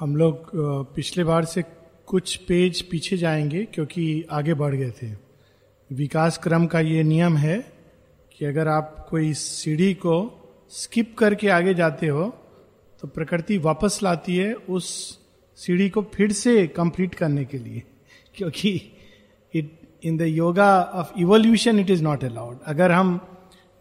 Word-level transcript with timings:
हम 0.00 0.16
लोग 0.16 0.50
पिछले 0.94 1.24
बार 1.24 1.44
से 1.44 1.64
कुछ 2.06 2.36
पेज 2.36 2.82
पीछे 2.82 3.16
जाएँगे 3.16 3.64
क्योंकि 3.64 4.24
आगे 4.30 4.54
बढ़ 4.54 4.74
गए 4.74 4.90
थे। 4.90 5.12
विकास 5.92 6.38
क्रम 6.38 6.66
का 6.66 6.80
ये 6.80 7.02
नियम 7.02 7.36
है 7.36 7.72
कि 8.38 8.44
अगर 8.44 8.68
आप 8.68 9.06
कोई 9.10 9.34
सीढ़ी 9.34 9.94
को 9.94 10.44
स्किप 10.70 11.16
करके 11.18 11.48
आगे 11.48 11.74
जाते 11.74 12.06
हो 12.06 12.24
तो 13.00 13.08
प्रकृति 13.08 13.58
वापस 13.58 14.00
लाती 14.02 14.36
है 14.36 14.54
उस 14.54 15.18
सीढ़ी 15.56 15.90
को 15.90 16.02
फिर 16.02 16.32
से 16.32 16.66
कंप्लीट 16.66 17.14
करने 17.14 17.44
के 17.44 17.58
लिए, 17.58 17.82
क्योंकि 18.34 18.82
it 19.54 19.80
in 20.04 20.16
the 20.16 20.22
yoga 20.22 20.82
of 20.82 21.12
evolution 21.18 21.78
it 21.78 21.90
is 21.90 22.02
not 22.02 22.24
allowed 22.24 22.58
अगर 22.66 22.92
हम 22.92 23.20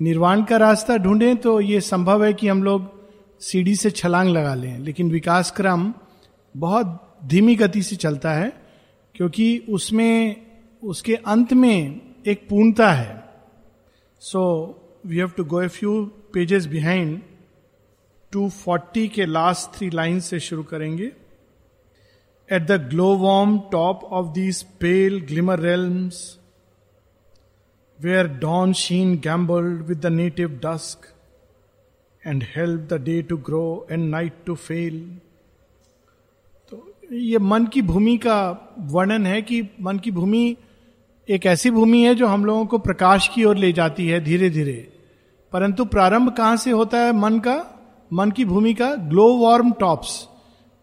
निर्वाण 0.02 0.44
का 0.44 0.58
रास्ता 0.58 0.98
ढूंढें 0.98 1.38
तो 1.38 1.62
ये 1.62 1.82
संभव 1.82 2.26
है 2.26 2.34
कि 2.34 2.48
हम 2.48 2.64
लोग 2.64 2.98
सीढ़ी 3.42 3.76
से 3.76 3.92
छलांग 3.92 4.30
लगा 4.30 4.56
लें, 4.56 4.80
लेकिन 4.80 5.12
विकास 5.12 5.52
क्रम 5.52 5.94
बहुत 6.60 7.18
धीमी 7.26 7.56
गति 7.56 7.82
से 7.84 7.96
चलता 7.96 8.34
है, 8.34 8.50
क्योंकि 9.16 9.66
उसमें, 9.70 10.36
उसके 10.84 11.16
अंत 11.16 11.54
में 11.54 12.02
एक 12.28 12.48
पूर्णता 12.50 12.92
है। 12.92 13.24
So 14.22 14.44
we 15.06 15.18
have 15.18 15.30
to 15.30 15.44
go 15.44 15.62
a 15.62 15.68
few 15.68 16.06
pages 16.34 16.66
behind 16.66 17.22
240 18.32 19.08
के 19.08 19.26
लास्ट 19.26 19.78
थ्री 19.78 19.90
लाइन 19.90 20.20
से 20.20 20.40
शुरू 20.40 20.64
करेंगे। 20.64 21.12
At 22.50 22.62
the 22.62 22.72
glow 22.90 23.16
warm 23.16 23.60
top 23.72 24.04
of 24.04 24.28
these 24.34 24.64
pale 24.64 25.20
glimmer 25.22 25.60
realms 25.60 26.40
where 28.00 28.28
dawn 28.28 28.74
sheen 28.74 29.16
gambolled 29.18 29.82
with 29.82 29.98
the 29.98 30.06
native 30.06 30.60
dusk 30.66 31.14
and 32.28 32.44
help 32.56 32.82
the 32.82 33.02
day 33.02 33.22
to 33.22 33.38
grow 33.38 33.88
and 33.92 34.10
night 34.10 34.34
to 34.46 34.56
fail 34.56 35.20
ये 37.14 37.40
मन 37.40 37.66
की 37.66 37.82
भूमि 37.82 38.18
का 38.18 38.68
वर्णन 38.80 39.26
है 39.26 39.42
कि 39.42 39.70
मन 39.82 39.98
की 39.98 40.12
भूमि 40.12 40.58
एक 41.30 41.46
ऐसी 41.46 41.72
भूमि 41.72 42.02
है 42.02 42.16
जो 42.16 42.28
हम 42.28 42.46
लोगों 42.46 42.66
को 42.66 42.78
प्रकाश 42.78 43.28
की 43.28 43.44
ओर 43.44 43.58
ले 43.58 43.74
जाती 43.74 44.08
है 44.08 44.24
धीरे 44.24 44.50
धीरे 44.50 44.94
परंतु 45.54 45.86
प्रारंभ 45.86 46.32
कहाँ 46.32 46.58
से 46.58 46.72
होता 46.72 46.98
है 46.98 47.12
मन 47.12 47.40
का? 47.40 47.66
मन 48.14 48.32
की 48.32 48.46
भूमि 48.46 48.74
का 48.74 48.96
ग्लो 48.96 49.38
वार्म 49.38 49.72
टॉप्स। 49.72 50.28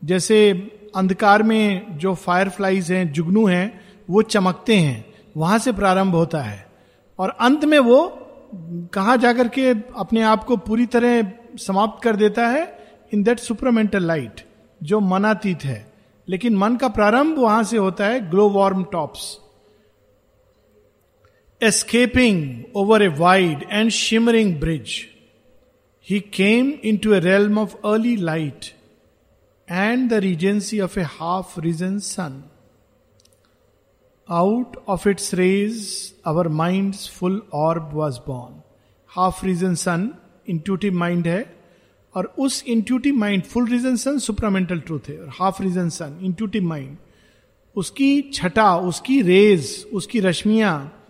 जैसे 0.05 0.53
अंधकार 0.97 1.43
में 1.43 1.98
जो 1.98 2.15
फायर 2.15 2.48
फ्लाइज 2.48 2.93
हैं, 2.93 3.13
जुगनू 3.13 3.47
हैं, 3.47 3.81
वो 4.11 4.23
चमकते 4.23 4.77
हैं। 4.77 5.05
वहाँ 5.37 5.59
से 5.59 5.73
प्रारंभ 5.73 6.15
होता 6.15 6.43
है। 6.43 6.67
और 7.19 7.31
अंत 7.31 7.65
में 7.65 7.79
वो 7.79 8.19
कहा 8.95 9.17
जाकर 9.17 9.48
के 9.48 9.70
अपने 9.98 10.23
आप 10.23 10.45
को 10.45 10.57
पूरी 10.57 10.87
तरह 10.87 11.33
समाप्त 11.57 12.05
कर 12.05 12.17
देता 12.17 12.47
है? 12.47 12.79
इन 13.15 13.23
दैट 13.23 13.39
सुपरमेंटल 13.39 14.03
लाइट, 14.03 14.41
जो 14.83 15.01
मनातीत 15.01 15.65
है। 15.65 15.94
लेकिन 16.28 16.56
मन 16.56 16.77
का 16.77 16.89
प्रारंभ 16.89 17.39
वहाँ 17.39 17.62
से 17.64 17.77
होता 17.77 18.06
है 18.06 18.30
glow 18.30 18.48
warm 18.50 18.84
tops. 18.84 19.39
Escaping 21.61 22.64
over 22.77 23.03
a 23.03 23.08
wide 23.08 23.67
and 23.70 23.91
shimmering 23.91 24.55
bridge 24.61 24.95
he 26.08 26.20
came 26.20 26.72
into 26.97 27.14
a 27.14 27.19
realm 27.20 27.58
of 27.58 27.77
early 27.84 28.17
light 28.17 28.64
and 29.70 30.11
the 30.11 30.14
regency 30.14 30.80
of 30.80 30.98
a 31.00 31.02
half 31.02 31.61
risen 31.61 31.98
sun 31.98 32.42
out 34.28 34.77
of 34.89 35.08
its 35.08 35.34
rays 35.34 35.86
our 36.27 36.48
mind 36.48 36.95
full 36.95 37.42
orb 37.52 37.91
was 37.92 38.19
born 38.27 38.61
half 39.08 39.45
risen 39.47 39.75
sun 39.75 40.11
intuitive 40.48 40.95
mind 40.95 41.28
है 41.28 41.64
और 42.15 42.34
उस 42.39 42.65
intuitive 42.67 43.15
mind 43.15 43.43
full 43.43 43.69
risen 43.69 43.97
sun 43.97 44.19
supramental 44.19 44.81
truth 44.81 45.01
है 45.09 45.19
और 45.19 45.29
half 45.29 45.62
risen 45.62 45.89
sun 45.89 46.19
intuitive 46.23 46.62
mind 46.62 46.97
उसकी 47.77 48.23
छटा 48.23 48.77
उसकी 48.77 49.23
raise 49.23 49.87
उसकी 49.93 50.20
रश्मियाँ 50.20 51.05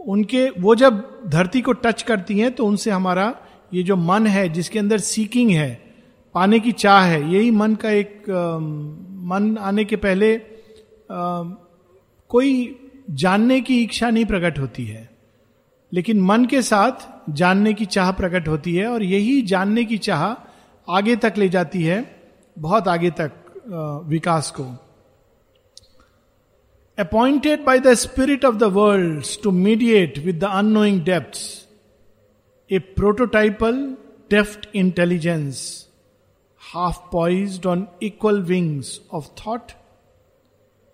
उनके 0.00 0.50
वो 0.50 0.74
जब 0.74 1.22
धरती 1.26 1.60
को 1.60 1.72
टच 1.72 2.02
करती 2.02 2.38
हैं 2.38 2.52
तो 2.52 2.66
उनसे 2.66 2.90
हमारा 2.90 3.36
ये 3.74 3.82
जो 3.82 3.96
मन 3.96 4.26
है 4.26 4.48
जिसके 4.48 4.78
अंदर 4.78 4.98
सीकिंग 4.98 5.50
है 5.50 5.94
पाने 6.34 6.60
की 6.60 6.72
चाह 6.72 7.04
है 7.04 7.32
यही 7.32 7.50
मन 7.50 7.74
का 7.74 7.90
एक 7.90 8.30
आ, 8.30 8.58
मन 9.24 9.56
आने 9.60 9.84
के 9.84 9.96
पहले 9.96 10.36
आ, 10.36 11.42
कोई 12.28 12.80
जानने 13.10 13.60
की 13.60 13.82
इच्छा 13.82 14.10
नहीं 14.10 14.24
प्रकट 14.24 14.58
होती 14.58 14.84
है। 14.84 15.10
लेकिन 15.92 16.20
मन 16.20 16.44
के 16.44 16.62
साथ 16.62 17.13
जानने 17.30 17.72
की 17.74 17.84
चाह 17.86 18.10
प्रकट 18.12 18.48
होती 18.48 18.74
है 18.76 18.86
और 18.88 19.02
यही 19.02 19.40
जानने 19.42 19.84
की 19.84 19.98
चाह 19.98 20.24
आगे 20.88 21.16
तक 21.16 21.34
ले 21.38 21.48
जाती 21.48 21.82
है, 21.82 21.98
बहुत 22.56 22.88
आगे 22.88 23.10
तक 23.10 23.32
विकास 24.08 24.50
को। 24.50 24.64
Appointed 26.98 27.64
by 27.64 27.78
the 27.80 27.94
spirit 27.94 28.44
of 28.44 28.56
the 28.56 28.64
world 28.72 29.24
to 29.42 29.50
mediate 29.50 30.18
with 30.24 30.38
the 30.40 30.44
unknowing 30.44 31.00
depth 31.04 31.38
a 32.70 32.78
prototypal 32.78 33.84
deft 34.30 34.68
intelligence 34.74 35.62
half 36.62 36.98
poised 37.12 37.66
on 37.66 37.86
equal 38.02 38.40
wings 38.42 39.00
of 39.12 39.28
thought 39.46 39.72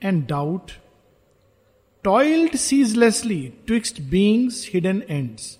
and 0.03 0.27
doubt 0.27 0.71
toiled 2.05 2.57
ceaselessly 2.57 3.41
twixt 3.67 4.01
being's 4.01 4.69
hidden 4.75 5.03
ends 5.11 5.57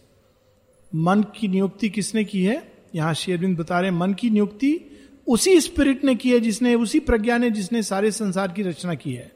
मन 0.95 1.23
की 1.37 1.49
नियुक्ति 1.49 1.89
किसने 1.89 2.25
की 2.25 2.45
है? 2.45 2.73
यहाँ 2.95 3.15
शेरविंद 3.15 3.59
बता 3.59 3.81
रहे 3.81 3.91
मन 3.91 4.13
की 4.13 4.31
नियुक्ति 4.31 4.79
उसी 5.27 5.61
स्पिरिट 5.61 6.05
ने 6.05 6.15
की 6.15 6.31
है 6.31 6.41
जिसने, 6.41 6.75
उसी 6.75 7.01
प्रज्ञा 7.01 7.39
ने 7.39 7.51
जिसने 7.51 7.83
सारे 7.83 8.11
संसार 8.11 8.53
की 8.53 8.63
रचना 8.63 8.95
की 8.95 9.13
है। 9.13 9.33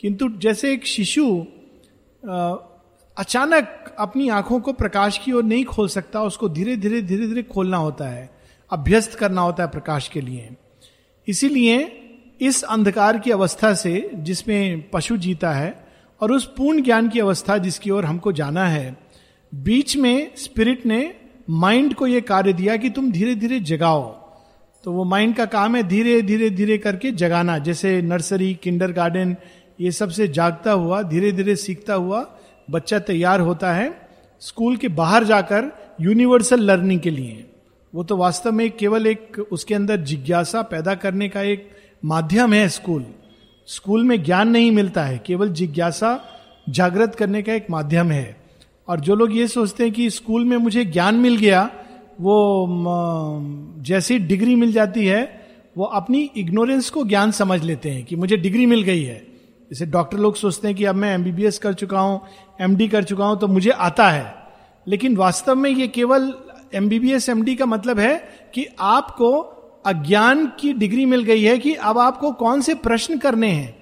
किंतु 0.00 0.28
जैसे 0.28 0.72
एक 0.72 0.86
शिशु 0.86 1.46
अचानक 3.16 3.94
अपनी 3.98 4.28
आँखों 4.28 4.60
को 4.60 4.72
प्रकाश 4.72 5.18
की 5.18 5.32
ओर 5.32 5.44
नहीं 5.44 5.64
खोल 5.64 5.88
सकता, 5.88 6.22
उसको 6.22 6.48
धीरे 6.48 6.76
धीरे 6.76 7.02
धीरे 7.02 7.26
धीरे 7.26 7.42
खोलना 7.42 7.76
होता 7.76 8.08
है, 8.08 8.30
अभ्यस्त 8.70 9.14
करना 9.14 9.40
होता 9.40 9.62
है 9.62 9.70
प्रकाश 9.70 10.08
के 10.08 10.20
लिए। 10.20 10.48
इसीलिए 11.28 12.00
इस 12.40 12.62
अंधकार 12.62 13.18
की 13.18 13.30
अवस्था 13.30 13.74
से 13.74 14.10
जिसमें 14.14 14.90
पशु 14.90 15.16
जीता 15.16 15.52
है 15.52 15.86
और 16.20 16.32
उस 16.32 16.44
पूर्ण 16.56 16.82
ज्ञान 16.82 17.08
की 17.08 17.20
अवस्था 17.20 17.58
जिसकी 17.58 17.90
ओर 17.90 18.04
हमको 18.04 18.32
जाना 18.32 18.66
है 18.66 19.03
बीच 19.54 19.96
में 19.96 20.30
स्पिरिट 20.36 20.86
ने 20.86 21.14
माइंड 21.50 21.94
को 21.94 22.06
यह 22.06 22.20
कार्य 22.20 22.52
दिया 22.52 22.76
कि 22.76 22.90
तुम 22.90 23.12
धीरे 23.12 23.34
धीरे 23.34 23.60
जगाओ। 23.60 24.02
तो 24.84 24.92
वो 24.92 25.04
माइंड 25.04 25.36
का 25.36 25.44
काम 25.44 25.76
है 25.76 25.82
धीरे 25.82 26.22
धीरे 26.22 26.50
धीरे 26.50 26.78
करके 26.78 27.10
जगाना। 27.10 27.58
जैसे 27.58 28.02
नर्सरी 28.02 28.54
किंडर 28.54 28.92
गार्डन 28.92 29.36
ये 29.80 29.90
सबसे 29.90 30.28
जागता 30.28 30.72
हुआ 30.72 31.02
धीरे 31.02 31.32
धीरे 31.32 31.56
सीखता 31.56 31.94
हुआ 31.94 32.26
बच्चा 32.70 32.98
तैयार 32.98 33.40
होता 33.40 33.72
है 33.72 34.08
स्कूल 34.40 34.76
के 34.76 34.88
बाहर 34.88 35.24
जाकर 35.24 35.72
यूनिवर्सल 36.00 36.60
लर्निंग 36.60 37.00
के 37.00 37.10
लिए। 37.10 37.50
वो 37.94 38.04
तो 38.04 38.16
वास्तव 38.16 38.52
में 38.52 38.70
केवल 38.70 39.06
एक 39.06 39.38
उसके 39.52 39.74
अंदर 39.74 39.96
जिज्ञासा 39.96 40.62
पैदा 40.62 40.94
करने 40.94 41.28
का 41.28 41.42
एक 41.42 41.70
माध्यम 42.04 42.52
है 42.52 42.68
स्कूल। 42.68 43.04
स्कूल 43.66 44.04
में 44.04 44.22
ज्ञान 44.22 44.48
नहीं 44.48 44.70
मिलता 44.70 45.04
है, 45.04 45.18
केवल 45.26 45.48
जिज्ञासा 45.48 46.20
जागृत 46.68 47.14
करने 47.14 47.42
का 47.42 47.52
एक 47.52 47.66
माध्यम 47.70 48.10
है। 48.10 48.43
और 48.88 49.00
जो 49.00 49.14
लोग 49.14 49.36
ये 49.36 49.46
सोचते 49.48 49.84
हैं 49.84 49.92
कि 49.92 50.10
स्कूल 50.10 50.44
में 50.44 50.56
मुझे 50.56 50.84
ज्ञान 50.84 51.14
मिल 51.14 51.36
गया, 51.36 51.70
वो 52.20 52.66
जैसी 53.82 54.18
डिग्री 54.18 54.54
मिल 54.54 54.72
जाती 54.72 55.06
है, 55.06 55.22
वो 55.76 55.84
अपनी 55.84 56.30
इग्नोरेंस 56.36 56.90
को 56.90 57.04
ज्ञान 57.04 57.30
समझ 57.30 57.62
लेते 57.62 57.90
हैं 57.90 58.04
कि 58.04 58.16
मुझे 58.16 58.36
डिग्री 58.36 58.66
मिल 58.66 58.82
गई 58.82 59.02
है। 59.02 59.18
जैसे 59.70 59.86
डॉक्टर 59.86 60.18
लोग 60.18 60.36
सोचते 60.36 60.68
हैं 60.68 60.76
कि 60.76 60.84
अब 60.84 60.94
मैं 60.94 61.14
एमबीबीएस 61.14 61.58
कर 61.58 61.72
चुका 61.72 62.00
हूँ 62.00 62.20
एमडी 62.60 62.88
कर 62.88 63.04
चुका 63.04 63.26
हूँ 63.26 63.38
तो 63.38 63.48
मुझे 63.48 63.70
आता 63.70 64.08
है। 64.10 64.34
लेकिन 64.86 65.16
वास्तव 65.16 65.54
में 65.54 65.70
ये 65.70 65.88
केवल 65.88 66.32
एमबीबीएस 66.74 67.28
एमडी 67.28 67.54
का 67.54 67.66
मतलब 67.66 67.98
है 67.98 68.16
कि 68.54 68.66
आपको 68.80 69.32
अज्ञान 69.86 70.46
की 70.60 70.72
डिग्री 70.72 71.06
मिल 71.06 71.22
गई 71.22 71.42
है 71.42 71.58
कि 71.58 71.74
अब 71.74 71.98
आपको 71.98 72.32
कौन 72.32 72.60
से 72.60 72.74
प्रश्न 72.74 73.18
करने 73.18 73.48
हैं। 73.48 73.74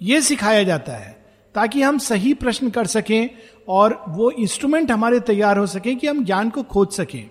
यह 0.00 0.20
सिखाया 0.20 0.62
जाता 0.62 0.92
है, 0.92 1.16
ताकि 1.54 1.82
हम 1.82 1.98
सही 1.98 2.34
प्रश्न 2.34 2.70
कर 2.70 2.86
सकें 2.86 3.30
और 3.68 4.04
वो 4.08 4.30
इंस्ट्रूमेंट 4.30 4.90
हमारे 4.90 5.20
तैयार 5.20 5.58
हो 5.58 5.66
सके 5.66 5.94
कि 5.94 6.06
हम 6.06 6.24
ज्ञान 6.24 6.50
को 6.50 6.62
खोज 6.62 6.88
सकें। 6.88 7.30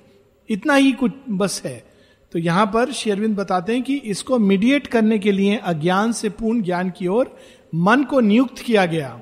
इतना 0.49 0.75
ही 0.75 0.91
कुछ 0.91 1.11
बस 1.29 1.61
है। 1.65 1.85
तो 2.31 2.39
यहाँ 2.39 2.65
पर 2.65 2.91
शेरविंद 2.91 3.37
बताते 3.37 3.73
हैं 3.73 3.83
कि 3.83 3.95
इसको 3.95 4.39
मीडिएट 4.39 4.87
करने 4.87 5.19
के 5.19 5.31
लिए 5.31 5.57
अज्ञान 5.57 6.11
से 6.11 6.29
पूर्ण 6.29 6.61
ज्ञान 6.61 6.89
की 6.89 7.07
ओर 7.07 7.37
मन 7.75 8.03
को 8.03 8.19
नियुक्त 8.19 8.59
किया 8.59 8.85
गया। 8.85 9.21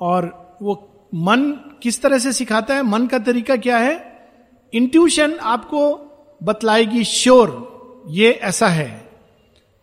और 0.00 0.54
वो 0.62 0.90
मन 1.14 1.52
किस 1.82 2.02
तरह 2.02 2.18
से 2.18 2.32
सिखाता 2.32 2.74
है? 2.74 2.82
मन 2.82 3.06
का 3.06 3.18
तरीका 3.18 3.56
क्या 3.56 3.78
है? 3.78 4.28
इंट्यूशन 4.74 5.32
आपको 5.32 6.06
बतलाएगी 6.42 7.04
श्योर 7.04 7.70
ये 8.08 8.30
ऐसा 8.30 8.68
है। 8.68 9.10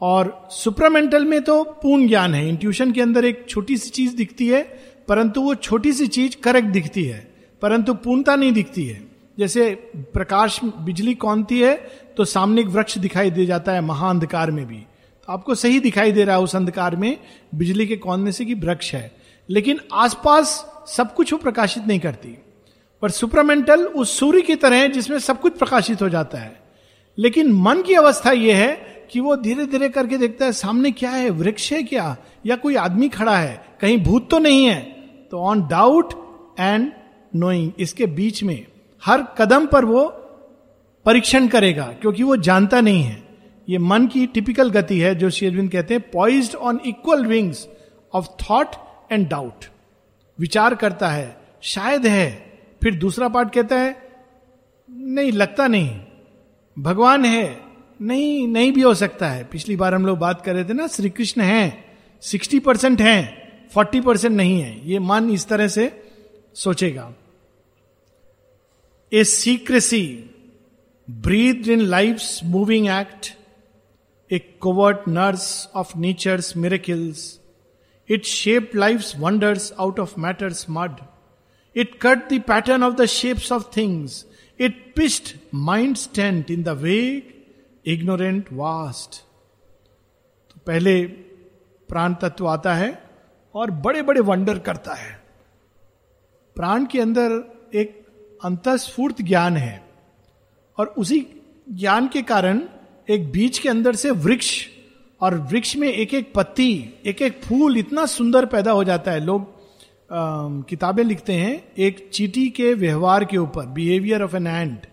और 0.02 0.48
सुपरामेंटल 0.52 1.26
में 1.26 1.42
तो 1.42 1.64
पूर्ण 1.64 2.08
ज्ञान 2.08 2.34
है। 2.34 2.50
इंट्यूशन 2.50 2.92
के 2.92 3.02
अंदर 3.02 3.26
एक 3.26 3.46
छोटी 3.50 3.78
सी 3.78 3.90
चीज़ 3.90 4.16
दिखती 4.16 4.48
है 4.48 4.97
परंतु 5.08 5.42
वो 5.42 5.56
छोटी 5.56 5.94
सी 5.94 6.08
चीज़ 6.08 6.36
करेक्ट 6.44 6.68
दिखती 6.68 7.04
है, 7.04 7.34
परंतु 7.62 7.94
पूर्णता 7.94 8.36
नहीं 8.36 8.52
दिखती 8.52 8.86
है। 8.86 9.08
जैसे 9.40 9.70
प्रकाश, 9.96 10.60
बिजली 10.64 11.14
कौनती 11.14 11.60
है 11.60 11.76
तो 12.18 12.26
सामने 12.26 12.62
एक 12.62 12.68
वृक्ष 12.68 12.98
दिखाई 12.98 13.32
दे 13.32 13.46
जाता 13.46 13.72
है 13.72 13.82
महाअंधकार 13.82 14.52
में 14.52 14.66
भी। 14.68 14.76
तो 14.76 15.34
आपको 15.34 15.56
सही 15.56 15.80
दिखाई 15.80 16.12
दे 16.12 16.24
रहा 16.24 16.36
है 16.36 16.42
उस 16.42 16.56
अंधकार 16.56 16.96
में, 16.96 17.18
बिजली 17.56 17.88
के 17.88 17.96
कौनने 17.96 18.32
से 18.32 18.46
कि 18.46 18.54
वृक्ष 18.54 18.94
है। 18.94 19.12
लेकिन 19.50 19.80
आसपास 19.94 20.48
सब 20.88 21.14
कुछ 21.14 21.34
वो 21.34 21.40
प्रकाशित 21.40 21.84
नहीं 21.88 22.00
करती। 22.00 22.38
पर 23.02 23.10
सुपरामेंटल 23.10 23.86
उस 23.86 24.18
सूर्य 24.20 24.42
की 24.42 24.56
तरह 24.56 24.78
है 24.78 24.90
जिसमें 24.90 25.20
सब 25.20 25.40
कुछ 25.42 25.58
प्रकाशित 25.58 26.02
हो 26.02 26.10
जाता 26.10 26.38
है। 26.38 26.60
लेकिन 27.18 27.52
मन 27.52 27.82
की 27.82 27.94
अवस्था 27.94 28.32
यह 28.32 28.58
है 28.58 29.08
कि 29.12 29.20
वो 29.20 29.36
धीरे 29.36 29.66
धीरे 29.66 29.90
करके 29.90 30.18
देखता 30.18 30.46
है, 30.46 30.52
सामने 30.52 30.92
क्या 30.92 31.12
है, 31.12 31.30
वृक्ष 31.30 31.72
है 31.72 31.84
क्या? 31.84 32.18
या 32.46 32.56
कोई 32.56 32.76
आदमी 32.76 33.10
खड़ा 33.10 33.38
है? 33.38 33.64
कहीं 33.82 33.98
भूत 33.98 34.30
तो 34.30 34.40
नहीं 34.40 34.66
है? 34.66 34.97
तो 35.32 35.40
ऑन 35.40 35.68
डाउट 35.68 36.14
एंड 36.60 36.92
नोइंग 37.36 37.72
इसके 37.80 38.06
बीच 38.06 38.44
में 38.44 38.66
हर 39.04 39.22
कदम 39.38 39.66
पर 39.66 39.86
वो 39.86 40.06
परीक्षण 41.06 41.48
करेगा, 41.48 41.86
क्योंकि 42.02 42.24
वो 42.24 42.36
जानता 42.38 42.82
नहीं 42.82 43.04
है। 43.04 43.24
ये 43.68 43.78
मन 43.78 44.08
की 44.08 44.26
टिपिकल 44.26 44.70
गति 44.70 45.00
है, 45.00 45.16
जो 45.16 45.30
शेरविंद 45.30 45.72
कहते 45.72 45.94
हैं 45.94 46.10
poised 46.12 46.56
on 46.56 46.80
equal 46.86 47.26
wings 47.26 47.68
of 48.14 48.28
thought 48.44 48.76
and 49.12 49.28
doubt 49.30 49.66
विचार 50.40 50.76
करता 50.76 51.10
है, 51.10 51.38
शायद 51.62 52.06
है, 52.06 52.30
फिर 52.84 52.96
दूसरा 52.96 53.28
पार्ट 53.28 53.54
कहता 53.54 53.76
है, 53.76 53.96
नहीं, 54.90 55.32
लगता 55.32 55.68
नहीं। 55.68 56.00
भगवान 56.78 57.26
है, 57.26 57.60
नहीं 58.02 58.48
नहीं 58.48 58.72
भी 58.72 58.82
हो 58.82 58.94
सकता 58.94 59.30
है। 59.30 59.44
पिछली 59.44 59.76
बार 59.76 59.94
हम 59.94 60.06
लोग 60.06 60.18
बात 60.18 60.42
कर 60.42 60.54
रहे 60.54 60.64
थे 60.64 60.74
ना, 60.74 60.88
श्री 60.88 61.10
कृष्ण 61.10 61.42
है, 61.42 61.86
सिक्सटी 62.24 62.60
परसेंट 62.60 63.02
है। 63.02 63.47
फोर्टी 63.78 64.02
परसेंट 64.02 64.38
नहीं 64.38 64.62
है। 64.62 64.90
ये 64.90 65.00
मन 65.00 65.30
इस 65.30 65.48
तरह 65.48 65.68
से 65.68 66.04
सोचेगा। 66.54 67.14
A 69.14 69.24
secrecy 69.24 70.30
breath 71.10 71.68
in 71.68 71.80
life 71.80 72.22
moving 72.44 72.88
act 72.88 73.38
a 74.34 74.40
covert 74.40 74.98
nurse 75.08 75.70
of 75.76 75.98
nature's 75.98 76.58
miracles 76.58 77.40
it 78.10 78.26
shape 78.26 78.72
life 78.76 79.04
wonders 79.18 79.74
out 79.80 80.00
of 80.00 80.20
matter's 80.20 80.70
mud 80.70 80.96
it 81.76 82.00
cut 82.02 82.34
the 82.34 82.42
pattern 82.42 82.84
of 82.84 82.94
the 82.94 83.06
shapes 83.06 83.52
of 83.52 83.78
things 83.78 84.26
it 84.60 84.94
pitched 84.96 85.36
mind 85.54 85.96
tents 85.96 86.52
in 86.52 86.64
the 86.64 86.70
vague 86.70 87.34
ignorant 87.86 88.50
vast 88.54 89.24
तो 90.54 90.62
पहले 90.68 91.06
प्राण 91.90 92.14
तत्व 92.14 92.48
आता 92.48 92.74
है 92.76 93.07
और 93.58 93.72
बड़े 93.72 94.02
बड़े 94.02 94.22
wonder 94.22 94.60
करता 94.60 94.94
है। 94.94 95.12
प्राण 96.56 96.86
के 96.86 97.00
अंदर 97.02 97.32
एक 97.76 98.06
अंतस्फूर्त 98.44 99.22
ज्ञान 99.22 99.58
है 99.58 99.84
और 100.78 100.94
उसी 100.98 101.26
ज्ञान 101.72 102.08
के 102.08 102.22
कारण 102.22 102.62
एक 103.10 103.32
बीज 103.32 103.60
के 103.60 103.70
अंदर 103.70 103.96
से 103.96 104.12
वृक्ष 104.12 104.66
और 105.22 105.36
वृक्ष 105.52 105.76
में 105.76 105.88
एक 105.88 106.14
एक 106.14 106.32
पत्ती 106.34 106.72
एक 107.06 107.22
एक 107.22 107.42
फूल 107.44 107.78
इतना 107.78 108.06
सुंदर 108.06 108.46
पैदा 108.46 108.72
हो 108.72 108.84
जाता 108.84 109.12
है। 109.12 109.20
लोग 109.20 109.56
किताबें 110.70 111.04
लिखते 111.04 111.34
हैं 111.34 111.74
एक 111.78 112.10
चीटी 112.14 112.50
के 112.50 112.74
व्यवहार 112.74 113.26
के 113.26 113.38
ऊपर 113.38 113.66
बिहेवियर 113.66 114.24
ऑफ़ 114.24 114.36
एन 114.36 114.48
एंट 114.48 114.88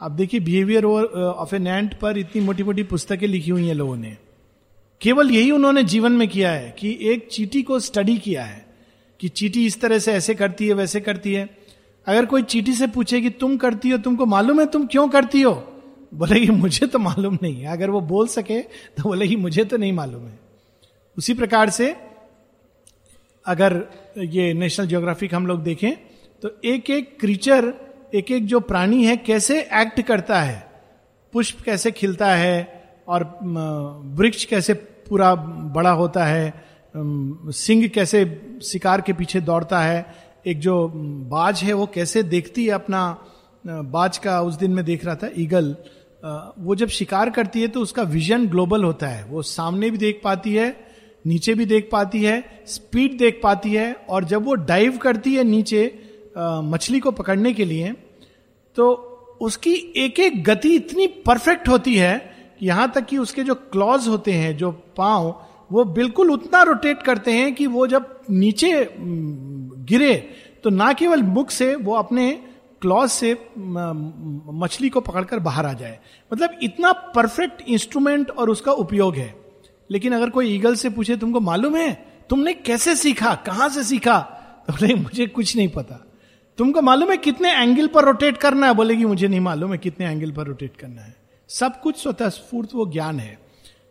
आप 0.00 0.10
देखिए 0.10 0.40
बिहेवियर 0.40 0.84
ऑफ़ 0.84 1.54
एन 1.54 1.66
एंट 1.66 1.94
पर 1.98 2.18
इतनी 2.18 2.42
मोटी 2.42 2.62
मोटी 2.62 2.82
पुस्तकें 2.82 3.26
लिखी 3.26 3.50
हुई 3.50 3.66
हैं 3.66 3.74
लोगों 3.74 3.96
ने। 3.96 4.16
केवल 5.00 5.30
यही 5.30 5.50
उन्होंने 5.50 5.82
जीवन 5.82 6.12
में 6.12 6.28
किया 6.28 6.50
है 6.50 6.76
कि 6.78 6.98
एक 7.02 7.28
चीटी 7.28 7.62
को 7.62 7.80
स्टडी 7.80 8.18
किया 8.18 8.44
है 8.44 8.66
कि 9.20 9.28
चीटी 9.28 9.66
इस 9.66 9.80
तरह 9.80 9.98
से 9.98 10.12
ऐसे 10.12 10.34
करती 10.34 10.66
है, 10.68 10.74
वैसे 10.74 11.00
करती 11.00 11.34
है। 11.34 11.48
अगर 12.06 12.26
कोई 12.26 12.42
चीटी 12.42 12.72
से 12.72 12.86
पूछे 12.86 13.20
कि 13.20 13.30
तुम 13.30 13.56
करती 13.56 13.90
हो, 13.90 13.98
तुमको 13.98 14.26
मालूम 14.26 14.60
है 14.60 14.66
तुम 14.66 14.86
क्यों 14.86 15.08
करती 15.08 15.42
हो? 15.42 15.52
बोलेगी 16.14 16.50
मुझे 16.50 16.86
तो 16.86 16.98
मालूम 16.98 17.38
नहीं 17.42 17.60
है। 17.62 17.66
अगर 17.66 17.90
वो 17.90 18.00
बोल 18.00 18.26
सके 18.26 18.60
तो 18.60 19.02
बोले 19.02 19.08
बोलेगी 19.08 19.36
मुझे 19.36 19.64
तो 19.64 19.76
नहीं 19.76 19.92
मालूम 19.92 20.26
है। 20.26 20.38
उसी 21.18 21.34
प्रकार 21.34 21.70
से 21.70 21.96
अगर 23.46 23.84
ये 24.18 24.52
नेशनल 24.54 24.86
ज्योग्राफिक 24.86 25.34
हम 25.34 25.46
लोग 25.46 25.62
देखें 25.62 25.92
तो 26.42 26.60
एक 26.64 26.90
एक 26.90 27.20
क्रीचर 27.20 27.72
एक 28.14 28.30
एक 28.30 28.46
जो 28.46 28.60
प्राणी 28.60 29.04
है, 29.04 29.16
कैसे 29.16 29.60
एक्ट 29.60 30.00
करता 30.00 30.40
है? 30.40 30.70
पुष्प 31.32 31.60
कैसे 31.60 31.90
खिलता 31.90 32.34
है? 32.34 32.79
और 33.10 33.24
वृक्ष 34.16 34.44
कैसे 34.44 34.74
पूरा 35.08 35.34
बड़ा 35.74 35.90
होता 35.92 36.24
है 36.24 36.52
सिंह 36.94 37.86
कैसे 37.88 38.24
शिकार 38.64 39.00
के 39.00 39.12
पीछे 39.12 39.40
दौड़ता 39.40 39.80
है, 39.80 40.06
एक 40.46 40.58
जो 40.60 40.88
बाज 41.30 41.62
है 41.62 41.72
वो 41.72 41.86
कैसे 41.94 42.22
देखती 42.24 42.64
है 42.66 42.72
अपना 42.72 43.02
बाज 43.64 44.18
का 44.18 44.40
उस 44.42 44.54
दिन 44.54 44.70
में 44.70 44.84
देख 44.84 45.04
रहा 45.04 45.14
था, 45.14 45.30
ईगल 45.38 45.74
वो 46.58 46.74
जब 46.74 46.88
शिकार 46.90 47.30
करती 47.30 47.60
है 47.60 47.68
तो 47.68 47.80
उसका 47.80 48.02
विजन 48.04 48.46
ग्लोबल 48.48 48.84
होता 48.84 49.06
है, 49.06 49.24
वो 49.24 49.42
सामने 49.42 49.90
भी 49.90 49.98
देख 49.98 50.20
पाती 50.24 50.54
है, 50.54 50.76
नीचे 51.24 51.54
भी 51.54 51.66
देख 51.66 51.88
पाती 51.92 52.22
है, 52.24 52.42
स्पीड 52.66 53.18
देख 53.18 53.40
पाती 53.42 53.72
है, 53.72 53.92
और 54.08 54.24
जब 54.24 54.44
वो 54.44 54.54
डाइव 54.54 54.96
करती 54.98 55.34
है 55.34 55.44
नीचे 55.44 55.86
मछली 56.38 57.00
को 57.00 57.10
पकड़ने 57.12 57.52
के 57.52 57.64
लिए 57.64 57.92
तो 58.76 58.92
उसकी 59.40 59.72
एक 59.96 60.18
एक 60.20 60.42
गति 60.44 60.74
इतनी 60.76 61.06
परफेक्ट 61.26 61.68
होती 61.68 61.96
है 61.96 62.18
यहाँ 62.62 62.90
तक 62.94 63.06
कि 63.06 63.18
उसके 63.18 63.42
जो 63.42 63.54
क्लॉज 63.54 64.08
होते 64.08 64.32
हैं, 64.32 64.56
जो 64.56 64.70
पाँव, 64.96 65.34
वो 65.72 65.84
बिल्कुल 65.84 66.30
उतना 66.30 66.62
रोटेट 66.62 67.02
करते 67.02 67.32
हैं 67.32 67.54
कि 67.54 67.66
वो 67.66 67.86
जब 67.86 68.20
नीचे 68.30 68.88
गिरे 68.98 70.14
तो 70.64 70.70
ना 70.70 70.92
केवल 70.92 71.22
मुख 71.22 71.50
से, 71.50 71.74
वो 71.74 71.94
अपने 71.94 72.30
क्लॉज 72.82 73.10
से 73.10 73.32
मछली 73.56 74.88
को 74.88 75.00
पकड़कर 75.00 75.38
बाहर 75.38 75.66
आ 75.66 75.72
जाए। 75.72 75.98
मतलब 76.32 76.58
इतना 76.62 76.92
परफेक्ट 76.92 77.62
इंस्ट्रूमेंट 77.68 78.30
और 78.30 78.50
उसका 78.50 78.72
उपयोग 78.72 79.16
है। 79.16 79.34
लेकिन 79.90 80.12
अगर 80.12 80.30
कोई 80.30 80.54
ईगल 80.54 80.74
से 80.74 80.90
पूछे, 80.90 81.16
तुमको 81.16 81.40
मालूम 81.40 81.76
है? 81.76 81.92
तुमने 82.30 82.54
कैसे 82.54 82.96
सीखा? 82.96 83.34
कहाँ 83.34 83.68
से 83.68 83.84
सीखा? 83.84 84.18
तो 84.66 84.72
बोले 84.72 84.94
मुझे 84.94 85.26
कुछ 85.26 85.56
नहीं 85.56 85.68
पता। 85.68 86.04
तुमको 86.58 86.82
मालूम 86.82 87.10
है 87.10 87.16
कितने 87.16 87.52
एंगल 87.52 87.86
पर 87.86 88.04
रोटेट 88.04 88.36
करना 88.36 88.66
है? 88.66 88.74
बोलेगी, 88.74 89.04
मुझे 89.04 89.28
नहीं 89.28 89.40
मालूम 89.40 89.72
है 89.72 89.78
कितने 89.78 90.06
एंगल 90.06 90.30
पर 90.30 90.46
रोटेट 90.46 90.76
करना 90.76 91.02
है। 91.02 91.19
सब 91.50 91.80
कुछ 91.80 92.02
स्वतः 92.02 92.28
स्फूर्त, 92.28 92.74
वो 92.74 92.86
ज्ञान 92.86 93.20
है। 93.20 93.38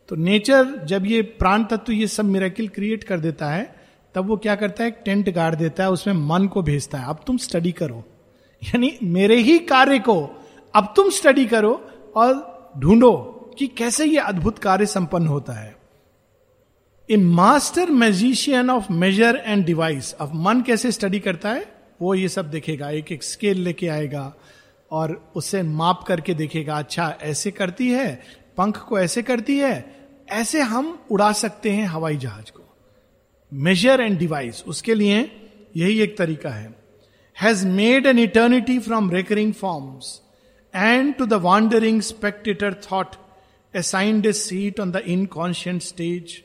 तो 0.10 0.16
नेचर, 0.16 0.86
जब 0.86 1.06
ये 1.06 1.22
प्राण 1.22 1.64
तत्व, 1.64 1.92
ये 1.92 2.08
सब 2.08 2.26
मिराकिल 2.26 2.68
क्रिएट 2.68 3.04
कर 3.04 3.20
देता 3.20 3.50
है, 3.50 3.76
तब 4.16 4.26
वो 4.26 4.38
क्या 4.38 4.56
करता 4.56 4.84
है? 4.84 4.90
एक 4.90 4.96
टेंट 5.06 5.30
गाड़ 5.30 5.56
देता 5.56 5.84
है, 5.84 5.92
उसमें 5.92 6.14
मन 6.14 6.48
को 6.48 6.62
भेजता 6.62 6.98
है। 6.98 7.06
अब 7.06 7.24
तुम 7.28 7.38
स्टडी 7.38 7.72
करो। 7.72 8.04
यानी 8.64 8.98
मेरे 9.04 9.36
ही 9.36 9.60
कार्य 9.60 10.00
को 10.00 10.46
अब 10.76 10.94
तुम 10.96 11.10
स्टडी 11.10 11.46
करो 11.46 11.90
और 12.16 12.60
ढूंढो 12.78 13.16
कि 13.58 13.68
कैसे 13.68 14.06
ये 14.06 14.18
अद्भुत 14.18 14.60
कार्य 14.60 14.86
संपन्न 14.86 15.28
होता 15.28 15.54
है। 15.54 15.76
A 17.10 17.18
master 17.18 17.90
magician 17.90 18.70
of 18.70 18.92
measure 18.92 19.44
and 19.46 19.66
device 19.66 20.14
अब 20.14 20.32
मन 20.36 20.62
कैसे 20.62 20.92
स्टडी 20.92 21.20
करता 21.20 21.50
है? 21.50 21.66
वो 22.02 22.16
ये 22.16 22.30
सब 22.30 22.52
देखेगा 22.52 22.90
एक 22.90 23.12
एक 23.12 23.24
स्केल 23.24 23.62
लेके 23.62 23.88
आएगा 23.88 24.34
और 24.92 25.32
उससे 25.36 25.62
माप 25.64 26.04
करके 26.04 26.34
देखेगा 26.34 26.78
अच्छा 26.78 27.14
ऐसे 27.22 27.52
करती 27.52 27.90
है, 27.90 28.22
पंख 28.58 28.78
को 28.78 29.00
ऐसे 29.00 29.22
करती 29.24 29.58
है, 29.58 29.96
ऐसे 30.30 30.62
हम 30.62 30.98
उड़ा 31.12 31.32
सकते 31.32 31.72
हैं 31.72 31.86
हवाई 31.86 32.18
जहाज़ 32.18 32.52
को। 32.52 32.64
मेजर 33.52 34.02
एंड 34.02 34.18
डिवाइस 34.20 34.64
उसके 34.68 34.94
लिए 34.94 35.20
यही 35.78 36.00
एक 36.02 36.18
तरीका 36.18 36.50
है। 36.50 36.74
Has 37.38 37.66
made 37.68 38.06
an 38.06 38.20
eternity 38.20 38.80
from 38.80 39.12
recurring 39.12 39.54
forms 39.54 40.20
and 40.74 41.14
to 41.16 41.26
the 41.26 41.34
wandering 41.44 42.02
spectator 42.02 42.74
thought 42.92 43.16
assigned 43.74 44.26
a 44.26 44.32
seat 44.34 44.80
on 44.80 44.92
the 44.92 45.02
inconscient 45.08 45.82
stage 45.82 46.44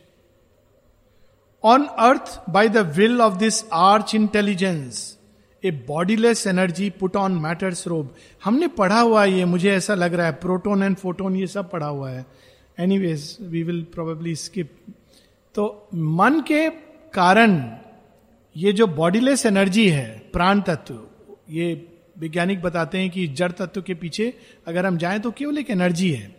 on 1.64 1.84
earth 1.84 2.40
by 2.50 2.68
the 2.68 2.78
will 2.96 3.20
of 3.20 3.38
this 3.38 3.64
arch 3.72 4.14
intelligence 4.14 5.18
a 5.64 5.70
bodiless 5.70 6.46
energy 6.46 6.88
put 6.90 7.16
on 7.16 7.32
matter's 7.32 7.86
robe 7.88 8.14
हमने 8.44 8.66
पढ़ा 8.68 9.00
हुआ 9.00 9.24
है 9.24 9.32
ये, 9.32 9.44
मुझे 9.44 9.70
ऐसा 9.72 9.94
लग 9.94 10.14
रहा 10.14 10.26
है 10.26 10.32
प्रोटोन 10.32 10.82
एंड 10.82 10.96
फोटोन 10.96 11.36
ये 11.36 11.46
सब 11.46 11.70
पढ़ा 11.70 11.86
हुआ 11.86 12.10
है। 12.10 12.24
Anyways 12.98 13.36
we 13.40 13.62
will 13.62 13.82
probably 13.94 14.34
skip 14.34 14.76
तो 15.54 15.88
मन 15.94 16.40
के 16.40 16.68
कारण 17.14 17.62
ये 18.56 18.72
जो 18.72 18.86
बॉडीलेस 18.86 19.46
एनर्जी 19.46 19.88
है, 19.88 20.06
प्राण 20.32 20.60
तत्व, 20.60 20.98
ये 21.50 21.88
वैज्ञानिक 22.18 22.62
बताते 22.62 22.98
हैं 22.98 23.10
कि 23.10 23.26
जड़ 23.28 23.50
तत्व 23.52 23.82
के 23.82 23.94
पीछे 23.94 24.32
अगर 24.66 24.86
हम 24.86 24.96
जाएँ 24.96 25.20
तो 25.20 25.30
केवल 25.30 25.58
एक 25.58 25.70
एनर्जी 25.70 26.10
है। 26.10 26.34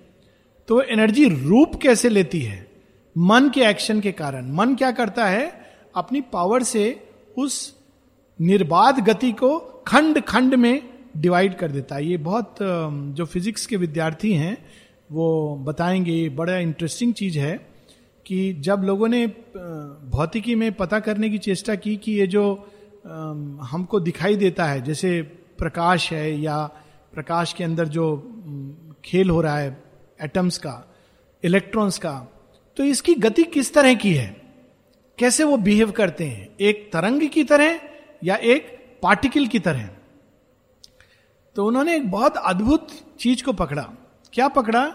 तो 0.67 0.81
एनर्जी 0.81 1.27
रूप 1.29 1.75
कैसे 1.81 2.09
लेती 2.09 2.41
है? 2.41 2.65
मन 3.15 3.49
के 3.49 3.61
एक्शन 3.61 3.99
के 4.01 4.11
कारण। 4.11 4.51
मन 4.51 4.75
क्या 4.75 4.91
करता 4.91 5.25
है? 5.25 5.51
अपनी 5.95 6.21
पावर 6.21 6.63
से 6.63 7.09
उस 7.37 7.74
निर्बाध 8.39 8.99
गति 8.99 9.31
को 9.31 9.57
खंड 9.87 10.21
खंड 10.21 10.55
में 10.55 10.81
डिवाइड 11.17 11.55
कर 11.57 11.71
देता 11.71 11.95
है। 11.95 12.05
ये 12.05 12.17
बहुत 12.17 12.55
जो 12.61 13.25
फिजिक्स 13.25 13.65
के 13.65 13.77
विद्यार्थी 13.77 14.33
हैं, 14.33 14.57
वो 15.11 15.55
बताएँगे 15.55 16.29
बड़ा 16.29 16.57
इंटरेस्टिंग 16.57 17.13
चीज़ 17.13 17.39
है 17.39 17.55
कि 18.25 18.53
जब 18.53 18.81
लोगों 18.83 19.07
ने 19.07 19.27
भौतिकी 20.11 20.55
में 20.55 20.71
पता 20.73 20.99
करने 20.99 21.29
की 21.29 21.37
चेष्टा 21.37 21.75
की 21.75 21.95
कि 21.95 22.11
ये 22.11 22.27
जो 22.27 22.45
हमको 23.61 23.99
दिखाई 23.99 24.35
देता 24.35 24.65
है, 24.65 24.81
जैसे 24.81 25.21
प्रकाश 25.57 26.11
है 26.13 26.39
या 26.41 26.65
प्रकाश 27.13 27.53
के 27.53 27.63
अंदर 27.63 27.87
जो 27.87 28.07
खेल 29.05 29.29
हो 29.29 29.41
रहा 29.41 29.57
है 29.57 29.83
एटम्स 30.21 30.57
का 30.57 30.95
इलेक्ट्रॉन्स 31.43 31.97
का 31.97 32.13
तो 32.77 32.83
इसकी 32.83 33.13
गति 33.13 33.43
किस 33.43 33.73
तरह 33.73 33.93
की 33.93 34.13
है? 34.13 34.41
कैसे 35.17 35.43
वो 35.43 35.57
बिहेव 35.57 35.91
करते 35.91 36.23
हैं? 36.23 36.49
एक 36.61 36.89
तरंग 36.93 37.29
की 37.29 37.43
तरह 37.43 37.79
या 38.23 38.35
एक 38.35 38.85
पार्टिकल 39.03 39.47
की 39.47 39.59
तरह। 39.59 39.89
तो 41.55 41.65
उन्होंने 41.65 41.95
एक 41.95 42.11
बहुत 42.11 42.37
अद्भुत 42.37 42.87
चीज़ 43.19 43.43
को 43.43 43.53
पकड़ा। 43.53 43.89
क्या 44.33 44.47
पकड़ा? 44.47 44.85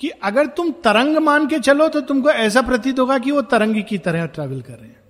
कि 0.00 0.08
अगर 0.08 0.46
तुम 0.46 0.70
तरंग 0.70 1.16
मान 1.16 1.46
के 1.46 1.58
चलो 1.58 1.88
तो 1.88 2.00
तुमको 2.00 2.30
ऐसा 2.30 2.62
प्रतीत 2.62 2.98
होगा 2.98 3.18
कि 3.18 3.30
वो 3.30 3.42
तरंग 3.42 3.82
की 3.84 3.98
तरह 3.98 4.26
ट्रेवल 4.26 4.62
कर 4.62 4.72
रहे 4.72 4.88
हैं। 4.88 5.00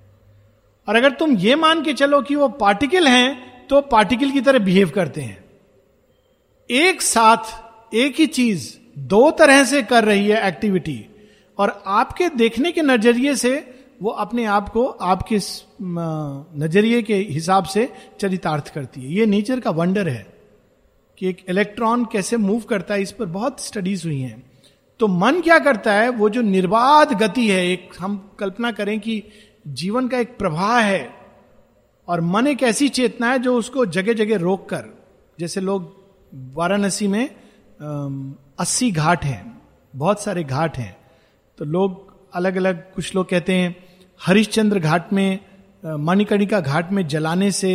और 0.88 0.96
अगर 0.96 1.10
तुम 1.10 1.36
ये 1.36 1.54
मान 1.54 1.82
के 1.82 1.92
चलो 1.92 2.22
कि 2.22 2.36
वो 2.36 2.48
पार्टिकल 2.48 3.08
हैं 3.08 3.52
तो 3.66 3.80
पार्टिकल 3.80 4.30
की 4.30 4.40
तरह 4.40 4.58
बिहेव 4.58 4.90
करते 4.90 5.20
हैं। 5.20 5.44
एक 6.70 7.02
साथ, 7.02 7.62
एक 7.94 8.14
ही 8.18 8.26
चीज़, 8.26 8.78
दो 8.98 9.30
तरह 9.30 9.64
से 9.64 9.82
कर 9.82 10.04
रही 10.04 10.28
है 10.28 10.48
एक्टिविटी 10.48 11.06
और 11.58 11.82
आपके 11.86 12.28
देखने 12.28 12.72
के 12.72 12.82
नज़रिए 12.82 13.36
से 13.36 13.81
वो 14.02 14.10
अपने 14.10 14.44
आप 14.44 14.68
को 14.68 14.84
आपके 14.84 15.38
नज़रिए 16.58 17.02
के 17.02 17.16
हिसाब 17.30 17.64
से 17.64 17.88
चरितार्थ 18.20 18.72
करती 18.74 19.00
है। 19.00 19.12
ये 19.12 19.26
नेचर 19.26 19.60
का 19.60 19.70
वंडर 19.70 20.08
है 20.08 20.26
कि 21.18 21.28
एक 21.28 21.44
इलेक्ट्रॉन 21.48 22.04
कैसे 22.04 22.36
मूव 22.36 22.60
करता 22.60 22.94
है, 22.94 23.02
इस 23.02 23.12
पर 23.12 23.26
बहुत 23.26 23.60
स्टडीज़ 23.60 24.06
हुई 24.06 24.20
हैं। 24.20 24.42
तो 25.00 25.08
मन 25.08 25.40
क्या 25.40 25.58
करता 25.58 25.92
है? 25.92 26.08
वो 26.08 26.28
जो 26.28 26.42
निर्बाध 26.42 27.12
गति 27.12 27.48
है, 27.48 27.66
एक 27.66 27.90
हम 28.00 28.16
कल्पना 28.38 28.72
करें 28.72 28.98
कि 29.00 29.22
जीवन 29.68 30.08
का 30.08 30.18
एक 30.18 30.36
प्रवाह 30.38 30.80
है 30.80 31.10
और 32.08 32.20
मन 32.20 32.46
एक 32.46 32.62
ऐसी 32.62 32.88
चेतना 32.88 33.30
है 33.30 33.38
जो 33.38 33.54
उसको 33.56 33.86
जगह 33.86 34.12
जगह 34.14 34.38
रोक 34.38 34.68
कर 34.68 34.84
जैसे 35.38 35.60
लोग 35.60 35.90
वाराणसी 36.54 37.08
में 37.08 37.28
अस्सी 38.58 38.90
घाट 38.90 39.24
हैं, 39.24 39.62
बहुत 39.94 40.22
सारे 40.22 40.44
घाट 40.44 40.78
हैं। 40.78 40.96
तो 41.58 41.64
लोग 41.64 42.10
अलग 42.34 42.56
अलग 42.56 42.82
कुछ 42.94 43.14
लोग 43.14 43.28
कहते 43.28 43.54
हैं 43.54 43.74
हरिश्चंद्र 44.26 44.78
घाट 44.78 45.12
में 45.12 45.38
मणिकर्णिका 45.84 46.60
घाट 46.60 46.92
में 46.92 47.06
जलाने 47.06 47.50
से 47.50 47.72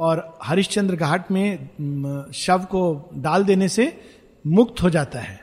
और 0.00 0.38
हरिश्चंद्र 0.42 0.96
घाट 0.96 1.30
में 1.30 2.30
शव 2.34 2.66
को 2.70 3.10
डाल 3.14 3.44
देने 3.44 3.68
से 3.68 3.92
मुक्त 4.44 4.82
हो 4.82 4.90
जाता 4.90 5.18
है। 5.18 5.40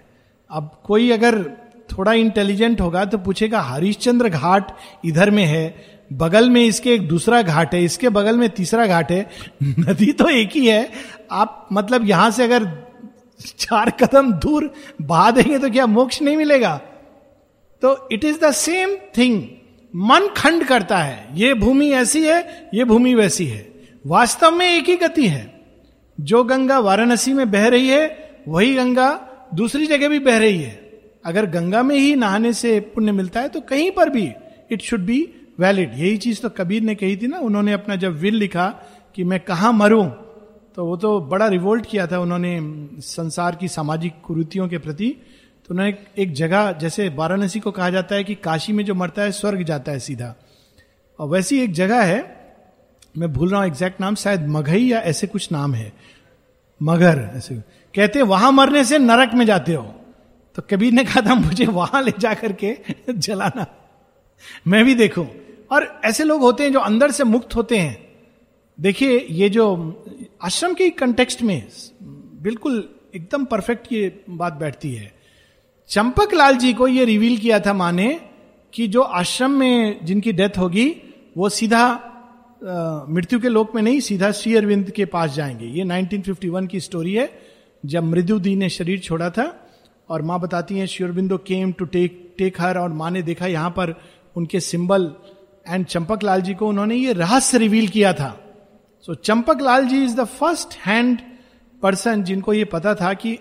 अब 0.50 0.72
कोई 0.86 1.12
अगर 1.12 1.44
थोड़ा 1.89 2.13
इंटेलिजेंट 2.13 2.82
होगा 2.82 3.06
तो 3.06 3.18
पूछेगा, 3.18 3.62
हरिश्चंद्र 3.62 4.29
घाट 4.29 4.72
इधर 5.06 5.32
में 5.32 5.44
है, 5.46 5.75
बगल 6.13 6.50
में 6.50 6.62
इसके 6.65 6.94
एक 6.94 7.08
दूसरा 7.08 7.41
घाट 7.41 7.74
है, 7.75 7.84
इसके 7.84 8.10
बगल 8.10 8.38
में 8.38 8.50
तीसरा 8.50 8.86
घाट 8.88 9.12
है, 9.12 9.29
नदी 9.63 10.12
तो 10.13 10.29
एक 10.29 10.50
ही 10.56 10.65
है, 10.68 10.89
आप 11.32 11.68
मतलब 11.74 12.08
यहाँ 12.08 12.32
से 12.32 12.44
अगर 12.44 12.68
चार 13.58 13.89
कदम 13.89 14.32
दूर 14.34 14.74
बहा 15.01 15.32
देंगे 15.32 15.60
तो 15.60 15.70
क्या 15.70 15.86
मोक्ष 15.86 16.22
नहीं 16.22 16.38
मिलेगा? 16.38 16.75
तो 17.82 18.10
it 18.12 18.24
is 18.25 18.39
the 18.39 18.51
same 18.51 18.96
thing 19.18 19.41
मन 19.93 20.27
खंड 20.38 20.63
करता 20.63 20.98
है, 20.98 21.27
ये 21.34 21.53
भूमि 21.53 21.89
ऐसी 21.91 22.24
है, 22.24 22.69
ये 22.74 22.84
भूमि 22.84 23.13
वैसी 23.15 23.46
है। 23.46 23.67
वास्तव 24.08 24.51
में 24.51 24.65
एक 24.67 24.89
ही 24.89 24.96
गति 24.96 25.27
है। 25.27 25.60
जो 26.17 26.43
गंगा 26.43 26.79
वाराणसी 26.79 27.34
में 27.34 27.50
बह 27.51 27.67
रही 27.67 27.88
है, 27.88 28.08
वही 28.48 28.74
गंगा 28.74 29.10
दूसरी 29.53 29.86
जगह 29.88 30.10
भी 30.10 30.19
बह 30.19 30.38
रही 30.38 30.62
है। 30.62 30.77
अगर 31.25 31.46
गंगा 31.46 31.84
में 31.84 31.96
ही 31.96 32.15
नहाने 32.15 32.53
से 32.53 32.79
पुण्य 32.79 33.12
मिलता 33.12 33.41
है 33.41 33.50
तो 33.50 33.62
कहीं 33.62 33.89
पर 33.91 34.10
भी 34.10 34.29
इट 34.72 34.81
शुड 34.81 35.05
बी 35.05 35.27
वैलिड 35.60 35.93
यही 35.93 36.17
चीज़ 36.17 36.41
तो 36.41 36.50
कबीर 36.50 36.81
ने 36.81 36.96
कही 36.96 37.17
थी 37.17 37.27
ना, 37.27 37.38
उन्होंने 37.38 37.74
अपना 37.74 37.96
जब 37.96 38.19
विल 38.19 38.36
लिखा 38.36 38.67
कि 39.15 39.24
मैं 39.24 39.39
कहा 39.39 39.72
मरूं 39.72 40.05
तो 40.75 40.86
वो 40.86 40.96
तो 40.98 41.19
बड़ा 41.22 41.48
रिवोल्ट 41.48 41.86
किया 41.86 42.05
था 42.08 42.19
उन्होंने 42.19 42.60
संसार 43.01 43.55
की 43.55 43.67
सामाजिक 43.67 44.13
कुरुतियों 44.24 44.67
के 44.67 44.77
प्रति। 44.77 45.15
तो 45.69 45.75
उन्होंने 45.75 45.97
एक 46.17 46.33
जगह, 46.33 46.71
जैसे 46.71 47.09
वाराणसी 47.09 47.59
को 47.59 47.71
कहा 47.71 47.89
जाता 47.89 48.15
है 48.15 48.23
कि 48.23 48.35
काशी 48.35 48.73
में 48.73 48.85
जो 48.85 48.95
मरता 48.95 49.21
है, 49.21 49.31
स्वर्ग 49.31 49.63
जाता 49.63 49.91
है 49.91 49.99
सीधा। 49.99 50.35
और 51.19 51.27
वैसी 51.29 51.59
एक 51.59 51.73
जगह 51.73 52.03
है, 52.03 52.39
मैं 53.17 53.33
भूल 53.33 53.49
रहा 53.49 53.59
हूँ 53.59 53.67
एग्जैक्ट 53.67 54.01
नाम, 54.01 54.15
शायद 54.15 54.47
मघई 54.47 54.88
या 54.88 54.99
ऐसे 54.99 55.27
कुछ 55.27 55.51
नाम 55.51 55.73
है। 55.73 55.93
मगर, 56.83 57.29
ऐसे। 57.35 57.55
कहते 57.95 58.21
वहाँ 58.21 58.51
मरने 58.51 58.83
से 58.83 58.99
नरक 58.99 59.33
में 59.33 59.45
जाते 59.45 59.73
हो। 59.73 59.83
तो 60.55 60.61
कबीर 60.69 60.93
ने 60.93 61.03
कहा 61.03 61.21
था, 61.21 61.35
मुझे 61.35 61.65
वहाँ 61.65 62.03
ले 62.03 62.13
जाकर 62.19 62.53
के 62.53 62.77
जलाना। 63.09 63.65
मैं 64.67 64.85
भी 64.85 64.95
देखूँ। 64.95 65.27
और 65.71 66.01
ऐसे 66.05 66.23
लोग 66.23 66.41
होते 66.41 66.63
हैं 66.63 66.73
जो 66.73 66.79
अंदर 66.79 67.11
से 67.11 67.23
मुक्त 67.23 67.55
होते 67.55 67.77
हैं। 67.77 68.09
देखिए, 68.79 69.27
ये 69.29 69.49
जो 69.49 70.03
आश्रम 70.41 70.73
के 70.73 70.89
कंटेक्स्ट 70.89 71.41
में, 71.41 71.67
बिल्कुल 72.41 72.89
एकदम 73.15 73.45
परफेक्ट 73.45 73.93
ये 73.93 74.23
बात 74.29 74.53
बैठती 74.53 74.95
है। 74.95 75.18
चंपक 75.89 76.34
लाल 76.34 76.55
जी 76.55 76.74
को 76.74 76.88
ये 76.88 77.05
रिवील 77.05 77.38
किया 77.38 77.60
था 77.60 77.74
माने 77.74 78.22
कि 78.74 78.88
जो 78.88 79.01
आश्रम 79.01 79.51
में 79.51 80.05
जिनकी 80.05 80.31
डेथ 80.31 80.58
होगी 80.58 80.96
वो 81.38 81.50
सीधा 81.50 82.00
मृत्यु 83.10 83.39
के 83.39 83.50
लोक 83.50 83.75
में 83.75 83.81
नहीं 83.81 84.00
सीधा 84.00 84.31
श्री 84.31 84.55
अरविंद 84.55 84.91
के 84.91 85.05
पास 85.05 85.31
जाएँगे। 85.31 85.65
ये 85.65 85.86
1951 85.86 86.67
की 86.67 86.79
स्टोरी 86.79 87.13
है 87.13 87.39
जब 87.86 88.03
मृदु 88.03 88.39
दी 88.39 88.55
ने 88.55 88.69
शरीर 88.69 89.00
छोड़ा 89.00 89.29
था 89.29 89.67
और 90.10 90.22
माँ 90.22 90.39
बताती 90.39 90.77
हैं 90.77 90.86
Sri Aurobindo 90.86 91.38
came 91.38 91.72
to 91.72 91.86
take 91.86 92.36
take 92.38 92.62
her 92.62 92.77
और 92.77 92.89
माँ 92.89 93.12
ने 93.12 93.22
देखा 93.22 93.48
यहाँ 93.48 93.69
पर 93.69 93.96
उनके 94.36 94.60
सिंबल 94.60 95.12
एंड 95.69 95.86
चंपक 95.86 96.24
लाल 96.24 96.41
जी 96.41 96.53
को 96.53 96.67
उन्होंने 96.67 96.96
ये 96.96 97.13
रहस्य 97.13 97.58
रिवील 97.58 97.88
किया 97.88 98.13
था। 98.13 98.43
So 99.01 99.15
so, 99.15 99.22
Champak 99.22 99.62
Lal 99.62 99.86
ji 99.86 100.03
is 100.03 100.15
the 100.15 100.24
first 100.24 100.74
hand 100.74 101.19
person 101.81 102.24
जिनको 102.24 102.53
ये 102.53 102.65
पता 102.65 102.96
था 102.96 103.13
कि 103.13 103.39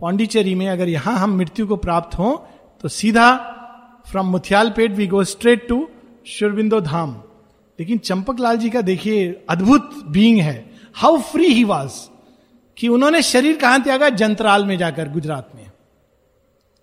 पौंडीचेरी 0.00 0.54
में 0.54 0.68
अगर 0.68 0.88
यहाँ 0.88 1.16
हम 1.18 1.36
मृत्यु 1.36 1.66
को 1.66 1.76
प्राप्त 1.76 2.18
हो 2.18 2.30
तो 2.82 2.88
सीधा 2.88 3.34
from 4.10 4.26
Muthialpet 4.70 4.90
we 4.90 5.06
go 5.06 5.24
straight 5.24 5.68
to 5.68 5.88
Sri Aurobindo 6.26 6.80
Dham. 6.80 7.10
लेकिन 7.78 7.98
चंपक 7.98 8.40
लाल 8.40 8.56
जी 8.56 8.70
का 8.70 8.80
देखिए, 8.80 9.44
अद्भुत 9.50 9.90
बीइंग 10.06 10.38
है। 10.40 10.70
हाउ 10.94 11.18
फ्री 11.22 11.46
ही 11.46 11.64
वॉज़ 11.64 11.92
कि 12.76 12.88
उन्होंने 12.88 13.22
शरीर 13.22 13.56
कहाँ 13.56 13.82
त्यागा? 13.82 14.08
जंतराल 14.08 14.64
में 14.64 14.76
जाकर 14.78 15.08
गुजरात 15.08 15.50
में। 15.54 15.70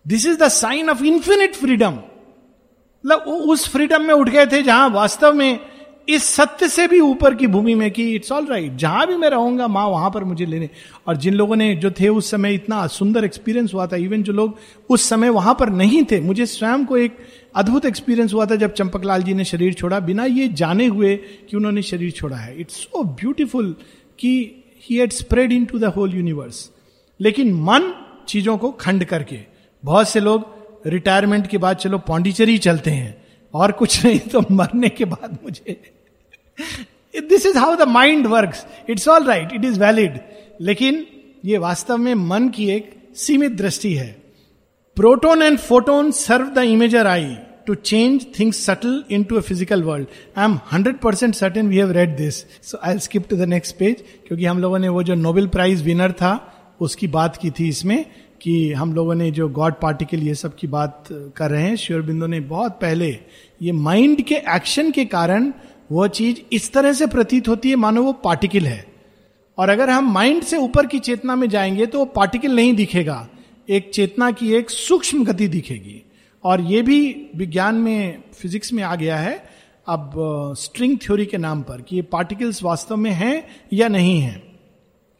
This 0.05 0.25
is 0.25 0.37
the 0.39 0.47
sign 0.47 0.89
of 0.89 1.03
infinite 1.03 1.55
freedom 1.55 1.91
मतलब 1.91 3.19
उस 3.49 3.67
फ्रीडम 3.69 4.01
में 4.01 4.13
उठ 4.13 4.29
गए 4.29 4.45
थे 4.45 4.61
जहाँ 4.63 4.89
वास्तव 4.89 5.33
में 5.33 5.59
इस 6.07 6.23
सत्य 6.25 6.67
से 6.67 6.87
भी 6.87 6.99
ऊपर 6.99 7.35
की 7.35 7.47
भूमि 7.47 7.73
में 7.75 7.89
कि 7.91 8.03
इट्स 8.15 8.31
ऑल 8.31 8.45
राइट 8.45 8.75
जहाँ 8.75 9.05
भी 9.07 9.15
मैं 9.17 9.29
रहूँगा, 9.29 9.67
माँ 9.67 9.87
वहाँ 9.87 10.09
पर 10.11 10.23
मुझे 10.23 10.45
लेने। 10.45 10.69
और 11.07 11.17
जिन 11.17 11.33
लोगों 11.33 11.55
ने 11.55 11.75
जो 11.75 11.91
थे 11.91 12.09
उस 12.09 12.29
समय 12.31 12.53
इतना 12.53 12.85
सुंदर 12.87 13.25
एक्सपीरियंस 13.25 13.73
हुआ 13.73 13.87
था 13.87 13.95
इवन 13.97 14.23
जो 14.23 14.33
लोग 14.33 14.57
उस 14.89 15.09
समय 15.09 15.29
वहाँ 15.29 15.55
पर 15.59 15.69
नहीं 15.71 16.03
थे, 16.03 16.19
मुझे 16.19 16.45
स्वयं 16.45 16.85
को 16.85 16.97
एक 16.97 17.17
अद्भुत 17.55 17.85
एक्सपीरियंस 17.85 18.33
हुआ 18.33 18.45
था 18.45 18.55
जब 18.55 18.73
चंपकलाल 18.73 19.23
जी 19.23 19.33
ने 19.33 19.45
शरीर 19.45 19.73
छोड़ा 19.73 19.99
बिना 20.01 20.25
ये 20.25 20.47
जाने 20.53 20.85
हुए 20.87 21.15
कि 21.49 21.57
उन्होंने 21.57 21.81
शरीर 21.83 22.11
छोड़ा 22.11 22.37
है। 22.37 22.59
इट्स 22.59 22.75
सो 22.75 23.03
ब्यूटिफुल 23.03 23.75
कि 24.19 24.63
he 24.83 24.97
had 24.97 25.11
spread 25.13 25.51
into 25.65 25.79
the 25.79 25.93
whole 25.95 26.15
universe 26.15 26.69
लेकिन 27.19 27.53
मन 27.63 27.93
चीज़ों 28.27 28.57
को 28.57 28.71
खंड 28.71 29.03
करके, 29.05 29.39
बहुत 29.83 30.09
से 30.09 30.19
लोग 30.19 30.53
रिटायरमेंट 30.87 31.47
के 31.47 31.57
बाद 31.57 31.77
चलो 31.77 31.97
पौंडीचेरी 31.97 32.57
चलते 32.57 32.91
हैं। 32.91 33.24
और 33.55 33.71
कुछ 33.71 34.03
नहीं 34.05 34.19
तो 34.31 34.41
मरने 34.51 34.89
के 34.89 35.05
बाद 35.05 35.37
मुझे। 35.43 35.79
This 37.13 37.45
is 37.45 37.57
how 37.57 37.75
the 37.75 37.87
mind 37.89 38.27
work 38.27 38.53
it's 38.89 39.07
all 39.07 39.23
right 39.27 39.53
it 39.53 39.65
is 39.65 39.79
valid 39.79 40.19
लेकिन 40.61 41.05
ये 41.45 41.57
वास्तव 41.59 41.97
में 41.97 42.13
मन 42.15 42.49
की 42.49 42.69
एक 42.71 42.93
सीमित 43.15 43.51
दृष्टि 43.57 43.93
है। 43.93 44.15
Proton 44.97 45.41
and 45.41 45.57
photon 45.59 46.11
serve 46.11 46.49
the 46.55 46.63
imager 46.67 47.07
eye 47.07 47.35
to 47.67 47.75
change 47.75 48.25
things 48.39 48.65
subtle 48.65 49.03
into 49.23 49.35
a 49.35 49.41
physical 49.41 49.83
world 49.83 50.07
I 50.37 50.45
am 50.45 50.59
hundred 50.71 50.97
percent 50.99 51.35
certain 51.35 51.69
we 51.69 51.77
have 51.77 51.91
read 51.91 52.15
this 52.17 52.39
so 52.63 52.79
I 52.83 52.99
skip 52.99 53.27
to 53.29 53.35
the 53.35 53.47
next 53.49 53.75
page 53.77 54.03
क्योंकि 54.27 54.45
हम 54.45 54.59
लोगों 54.59 54.79
ने 54.79 54.89
वो 54.89 55.03
जो 55.03 55.15
Nobel 55.15 55.47
prize 55.47 55.83
winner 55.83 56.11
था, 56.11 56.51
उसकी 56.81 57.07
बात 57.07 57.37
की 57.37 57.49
थी 57.49 57.67
इसमें। 57.69 58.05
कि 58.41 58.71
हम 58.73 58.93
लोगों 58.93 59.15
ने 59.15 59.29
जो 59.31 59.47
गॉड 59.49 59.73
पार्टिकल 59.73 60.23
ये 60.23 60.33
सब 60.35 60.55
की 60.55 60.67
बात 60.67 61.07
कर 61.11 61.51
रहे 61.51 61.61
हैं 61.63 61.75
श्योर 61.75 62.01
बिंदु 62.01 62.27
ने 62.27 62.39
बहुत 62.39 62.71
पहले 62.71 63.07
ये 63.61 63.71
माइंड 63.71 64.21
के 64.21 64.35
एक्शन 64.35 64.91
के 64.91 65.05
कारण 65.05 65.51
वो 65.91 66.07
चीज़ 66.07 66.39
इस 66.51 66.71
तरह 66.73 66.93
से 66.93 67.07
प्रतीत 67.07 67.47
होती 67.47 67.69
है, 67.69 67.75
मानो 67.75 68.03
वो 68.03 68.13
पार्टिकल 68.13 68.65
है। 68.65 68.85
और 69.57 69.69
अगर 69.69 69.89
हम 69.89 70.11
माइंड 70.11 70.43
से 70.43 70.57
ऊपर 70.57 70.85
की 70.85 70.99
चेतना 70.99 71.35
में 71.35 71.47
जाएँगे 71.49 71.85
तो 71.85 71.99
वो 71.99 72.05
पार्टिकल 72.05 72.51
नहीं 72.51 72.73
दिखेगा, 72.73 73.27
एक 73.69 73.89
चेतना 73.93 74.31
की 74.31 74.53
एक 74.53 74.69
सूक्ष्म 74.69 75.25
गति 75.25 75.47
दिखेगी। 75.47 76.01
और 76.43 76.61
ये 76.61 76.81
भी 76.81 77.29
विज्ञान 77.35 77.75
में, 77.75 78.23
फिजिक्स 78.33 78.73
में 78.73 78.83
आ 78.83 78.95
गया 78.95 79.17
है, 79.17 79.43
अब 79.87 80.11
स्ट्रिंग 80.57 80.97
थ्योरी 80.97 81.25
के 81.25 81.37
नाम 81.37 81.61
पर 81.61 81.81
कि 81.81 81.95
ये 81.95 82.01
पार्टिकल्स 82.01 82.63
वास्तव 82.63 82.97
में 82.97 83.11
हैं 83.11 83.43
या 83.73 83.87
नहीं 83.87 84.19
है। 84.19 84.54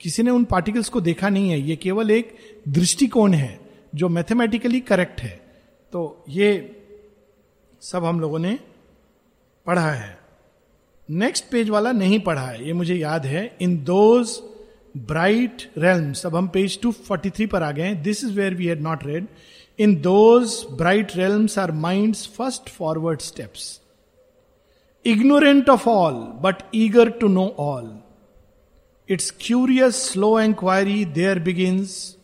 किसी 0.05 0.23
ने 0.23 0.31
उन 0.31 0.43
पार्टिकल्स 0.43 0.89
को 0.89 1.01
देखा 1.01 1.29
नहीं 1.29 1.49
है। 1.49 1.59
ये 1.59 1.75
केवल 1.75 2.11
एक 2.11 2.35
दृष्टिकोण 2.67 3.33
है 3.33 3.59
जो 3.95 4.09
मैथमेटिकली 4.09 4.79
करेक्ट 4.79 5.21
है। 5.21 5.41
तो 5.91 6.23
ये 6.29 6.75
सब 7.81 8.05
हम 8.05 8.19
लोगों 8.19 8.39
ने 8.39 8.59
पढ़ा 9.65 9.91
है। 9.91 10.19
नेक्स्ट 11.09 11.45
पेज 11.51 11.69
वाला 11.69 11.91
नहीं 11.91 12.19
पढ़ा 12.19 12.41
है। 12.41 12.67
ये 12.67 12.73
मुझे 12.73 12.95
याद 12.95 13.25
है। 13.25 13.57
इन 13.61 13.83
दोज 13.83 14.41
ब्राइट 14.97 15.71
रेल्म्स 15.77 16.25
अब 16.25 16.35
हम 16.35 16.47
पेज 16.47 16.79
243 16.81 17.47
पर 17.47 17.63
आ 17.63 17.71
गए 17.71 17.93
this 17.93 18.23
is 18.23 18.31
where 18.31 18.55
we 18.55 18.65
had 18.65 18.81
not 18.81 19.03
read 19.03 19.27
in 19.79 20.01
those 20.01 20.65
bright 20.71 21.15
realms 21.15 21.59
our 21.59 21.71
mind 21.71 22.15
first 22.15 22.69
forward 22.69 23.19
steps 23.19 23.81
ignorant 25.05 25.69
of 25.69 25.89
all 25.89 26.13
but 26.13 26.55
eager 26.75 27.09
to 27.09 27.27
know 27.27 27.55
all. 27.59 28.04
Its 29.09 29.33
curious 29.41 30.09
slow 30.09 30.39
enquiry 30.39 31.05
there 31.05 31.39
begins 31.39 32.17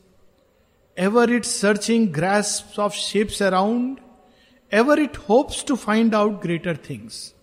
ever 0.99 1.31
it 1.31 1.45
searching 1.45 2.09
grasp 2.09 2.75
of 2.79 2.93
shapes 2.93 3.43
around 3.43 3.97
ever 4.73 4.99
it 4.99 5.17
hopes 5.17 5.65
to 5.65 5.75
find 5.75 6.15
out 6.15 6.41
greater 6.41 6.77
things 6.77 7.35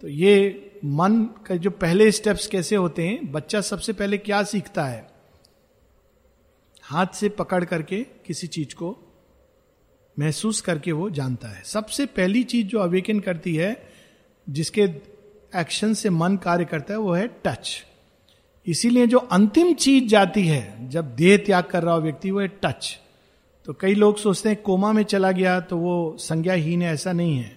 तो 0.00 0.08
ये 0.08 0.62
मन 0.84 1.22
का 1.46 1.56
जो 1.56 1.70
पहले 1.70 2.10
steps 2.10 2.46
कैसे 2.46 2.76
होते 2.76 3.06
हैं, 3.06 3.32
बच्चा 3.32 3.60
सबसे 3.60 3.92
पहले 3.92 4.18
क्या 4.18 4.42
सीखता 4.42 4.84
है? 4.84 5.10
हाथ 6.82 7.06
से 7.06 7.28
पकड़ 7.28 7.64
करके 7.64 8.02
किसी 8.02 8.46
चीज़ 8.46 8.74
को 8.74 8.98
महसूस 10.18 10.60
करके 10.60 10.92
वो 10.92 11.10
जानता 11.10 11.48
है। 11.48 11.62
सबसे 11.62 12.06
पहली 12.06 12.44
चीज़ 12.44 12.66
जो 12.66 12.78
अवेकन 12.78 13.20
करती 13.20 13.54
है, 13.54 13.88
जिसके 14.50 14.82
एक्शन 15.56 15.94
से 15.94 16.10
मन 16.10 16.36
कार्य 16.36 16.64
करता 16.64 16.94
है, 16.94 17.00
वो 17.00 17.12
है 17.12 17.28
टच 17.44 17.84
इसीलिए 18.66 19.06
जो 19.06 19.18
अंतिम 19.18 19.72
चीज़ 19.74 20.06
जाती 20.08 20.46
है, 20.46 20.88
जब 20.90 21.14
देह 21.16 21.36
त्याग 21.36 21.64
कर 21.64 21.82
रहा 21.82 21.94
हो 21.94 22.00
व्यक्ति, 22.00 22.30
वो 22.30 22.40
है 22.40 22.48
टच 22.62 22.98
तो 23.66 23.72
कई 23.80 23.94
लोग 23.94 24.16
सोचते 24.18 24.48
हैं 24.48 24.62
कोमा 24.62 24.92
में 24.92 25.02
चला 25.04 25.30
गया 25.32 25.58
तो 25.60 25.76
वो 25.76 26.16
संज्ञाहीन 26.20 26.82
है, 26.82 26.92
ऐसा 26.92 27.12
नहीं 27.12 27.36
है. 27.38 27.56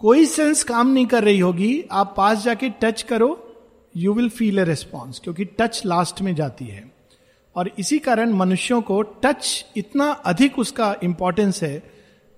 कोई 0.00 0.26
सेंस 0.26 0.62
काम 0.64 0.88
नहीं 0.88 1.06
कर 1.06 1.24
रही 1.24 1.38
होगी, 1.38 1.84
आप 1.92 2.14
पास 2.16 2.42
जाके 2.44 2.68
टच 2.82 3.02
करो 3.02 3.28
you 3.94 4.12
will 4.14 4.28
feel 4.30 4.58
a 4.58 4.64
response 4.64 5.18
क्योंकि 5.18 5.44
टच 5.58 5.82
लास्ट 5.86 6.22
में 6.22 6.34
जाती 6.34 6.64
है. 6.64 6.84
और 7.56 7.70
इसी 7.78 7.98
कारण 7.98 8.32
मनुष्यों 8.32 8.80
को 8.82 9.00
टच 9.22 9.64
इतना 9.76 10.10
अधिक 10.26 10.58
उसका 10.58 10.94
इंपॉर्टेंस 11.02 11.62
है 11.62 11.82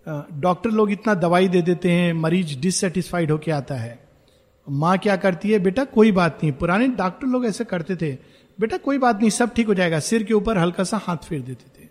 डॉक्टर 0.07 0.71
लोग 0.71 0.93
इतना 0.93 1.15
दवाई 1.17 1.49
दे 1.49 1.63
देते 1.63 1.91
हैं, 1.91 2.13
मरीज़ 2.13 2.59
डिससेटिस्फाइड 2.61 3.31
होके 3.31 3.51
आता 3.53 3.75
है. 3.75 3.99
माँ 4.71 4.99
क्या 4.99 5.17
करती 5.17 5.51
है, 5.51 5.59
बेटा, 5.59 5.85
कोई 5.85 6.13
बात 6.13 6.39
नहीं। 6.43 6.53
पुराने 6.53 6.89
डॉक्टर 6.89 7.27
लोग 7.27 7.47
ऐसे 7.47 7.65
करते 7.65 7.97
थे। 7.97 8.19
बेटा, 8.61 8.77
कोई 8.77 8.99
बात 8.99 9.21
नहीं, 9.21 9.31
सब 9.31 9.55
ठीक 9.55 9.67
हो 9.67 9.75
जाएगा। 9.75 10.01
सिर 10.01 10.23
के 10.23 10.35
ऊपर 10.35 10.59
हल्का 10.59 10.85
सा 10.85 10.97
हाथ 10.97 11.17
फेर 11.17 11.41
देते 11.41 11.85
थे। 11.85 11.89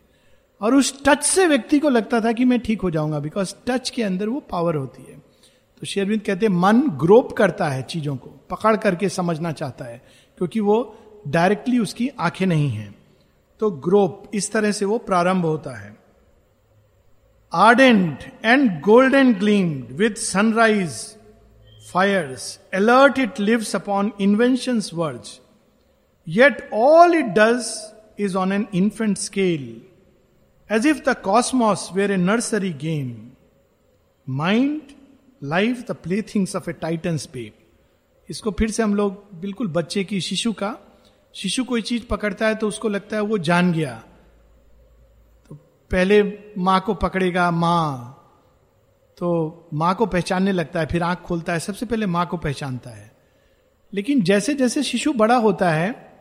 और 0.61 0.75
उस 0.75 1.03
टच 1.05 1.23
से 1.23 1.47
व्यक्ति 1.47 1.79
को 1.79 1.89
लगता 1.89 2.21
था 2.21 2.31
कि 2.31 2.45
मैं 2.45 2.59
ठीक 2.59 2.81
हो 2.81 2.91
जाऊँगा 2.91 3.19
बिकॉज़ 3.19 3.55
टच 3.67 3.89
के 3.89 4.03
अंदर 4.03 4.29
वो 4.29 4.39
पावर 4.39 4.75
होती 4.75 5.11
है। 5.11 5.19
तो 5.79 5.85
शेरविंद 5.85 6.21
कहते 6.21 6.45
हैं, 6.45 6.53
मन 6.53 6.81
ग्रोप 6.81 7.33
करता 7.33 7.69
है 7.69 7.83
चीज़ों 7.83 8.15
को, 8.15 8.29
पकड़ 8.29 8.75
करके 8.75 9.09
समझना 9.09 9.51
चाहता 9.51 9.85
है, 9.85 10.01
क्योंकि 10.37 10.59
वो 10.59 10.97
डायरेक्टली 11.27 11.79
उसकी 11.79 12.09
आँखें 12.19 12.45
नहीं 12.45 12.69
है। 12.69 12.95
तो 13.59 13.71
ग्रोप 13.71 14.31
इस 14.33 14.51
तरह 14.51 14.71
से 14.71 14.85
वो 14.85 14.97
प्रारंभ 14.97 15.45
होता 15.45 15.71
है। 15.71 15.99
Ardent 17.55 18.17
and 18.45 18.69
golden 18.89 19.39
gleamed 19.39 19.97
with 19.97 20.35
sunrise 20.35 21.18
fires, 21.91 22.59
alert 22.71 23.17
it 23.17 23.39
lives 23.39 23.73
upon 23.73 24.13
invention's 24.19 24.89
verge. 24.91 25.39
Yet 26.27 26.67
all 26.71 27.13
it 27.13 27.33
does 27.33 27.93
is 28.17 28.35
on 28.35 28.51
an 28.51 28.67
infant 28.71 29.17
scale, 29.17 29.67
as 30.69 30.85
if 30.85 31.03
the 31.03 31.15
cosmos 31.15 31.91
were 31.91 32.11
a 32.11 32.17
nursery 32.17 32.73
game. 32.73 33.35
Mind, 34.27 34.93
life, 35.41 35.87
the 35.87 35.95
playthings 35.95 36.53
of 36.53 36.67
a 36.67 36.73
titan's 36.73 37.25
babe. 37.27 37.53
इसको 38.29 38.51
फिर 38.51 38.71
से 38.71 38.83
हम 38.83 38.93
लोग 38.95 39.23
बिल्कुल 39.41 39.67
बच्चे 39.75 40.03
की 40.03 40.19
शिशु 40.21 40.51
का 40.53 40.75
शिशु 41.35 41.63
कोई 41.65 41.81
चीज़ 41.81 42.05
पकड़ता 42.05 42.47
है 42.47 42.55
तो 42.55 42.67
उसको 42.67 42.89
लगता 42.89 43.15
है 43.15 43.21
वो 43.31 43.37
जान 43.47 43.71
गया 43.73 43.93
तो 45.49 45.55
पहले 45.91 46.21
माँ 46.57 46.79
को 46.85 46.93
पकड़ेगा 47.03 47.49
माँ 47.51 48.18
तो 49.19 49.69
माँ 49.73 49.95
को 49.95 50.05
पहचानने 50.05 50.51
लगता 50.51 50.79
है, 50.79 50.85
फिर 50.85 51.03
आँख 51.03 51.19
खोलता 51.19 51.53
है, 51.53 51.59
सबसे 51.59 51.85
पहले 51.85 52.05
माँ 52.05 52.27
को 52.27 52.37
पहचानता 52.37 52.89
है। 52.89 53.11
लेकिन 53.93 54.21
जैसे 54.21 54.53
जैसे 54.53 54.83
शिशु 54.83 55.13
बड़ा 55.13 55.35
होता 55.35 55.71
है, 55.71 56.13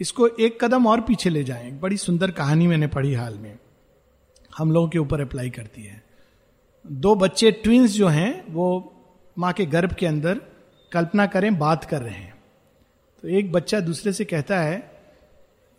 इसको 0.00 0.28
एक 0.28 0.64
कदम 0.64 0.86
और 0.86 1.00
पीछे 1.00 1.30
ले 1.30 1.44
जाए। 1.44 1.70
बड़ी 1.70 1.96
सुंदर 1.96 2.30
कहानी 2.30 2.66
मैंने 2.66 2.86
पढ़ी 2.86 3.14
हाल 3.14 3.38
में। 3.38 3.58
हम 4.58 4.72
लोगों 4.72 4.88
के 4.88 4.98
ऊपर 4.98 5.20
अप्लाई 5.20 5.50
करती 5.50 5.82
है। 5.82 6.02
दो 6.86 7.14
बच्चे 7.14 7.50
ट्विंस 7.50 7.90
जो 7.90 8.08
हैं, 8.08 8.52
वो 8.52 8.92
माँ 9.38 9.52
के 9.52 9.66
गर्भ 9.66 9.92
के 9.92 10.06
अंदर 10.06 10.40
कल्पना 10.92 11.26
करें, 11.26 11.58
बात 11.58 11.84
कर 11.84 12.02
रहे 12.02 12.14
हैं। 12.14 12.34
तो 13.22 13.28
एक 13.28 13.52
बच्चा 13.52 13.80
दूसरे 13.80 14.12
से 14.12 14.24
कहता 14.24 14.60
है, 14.60 14.98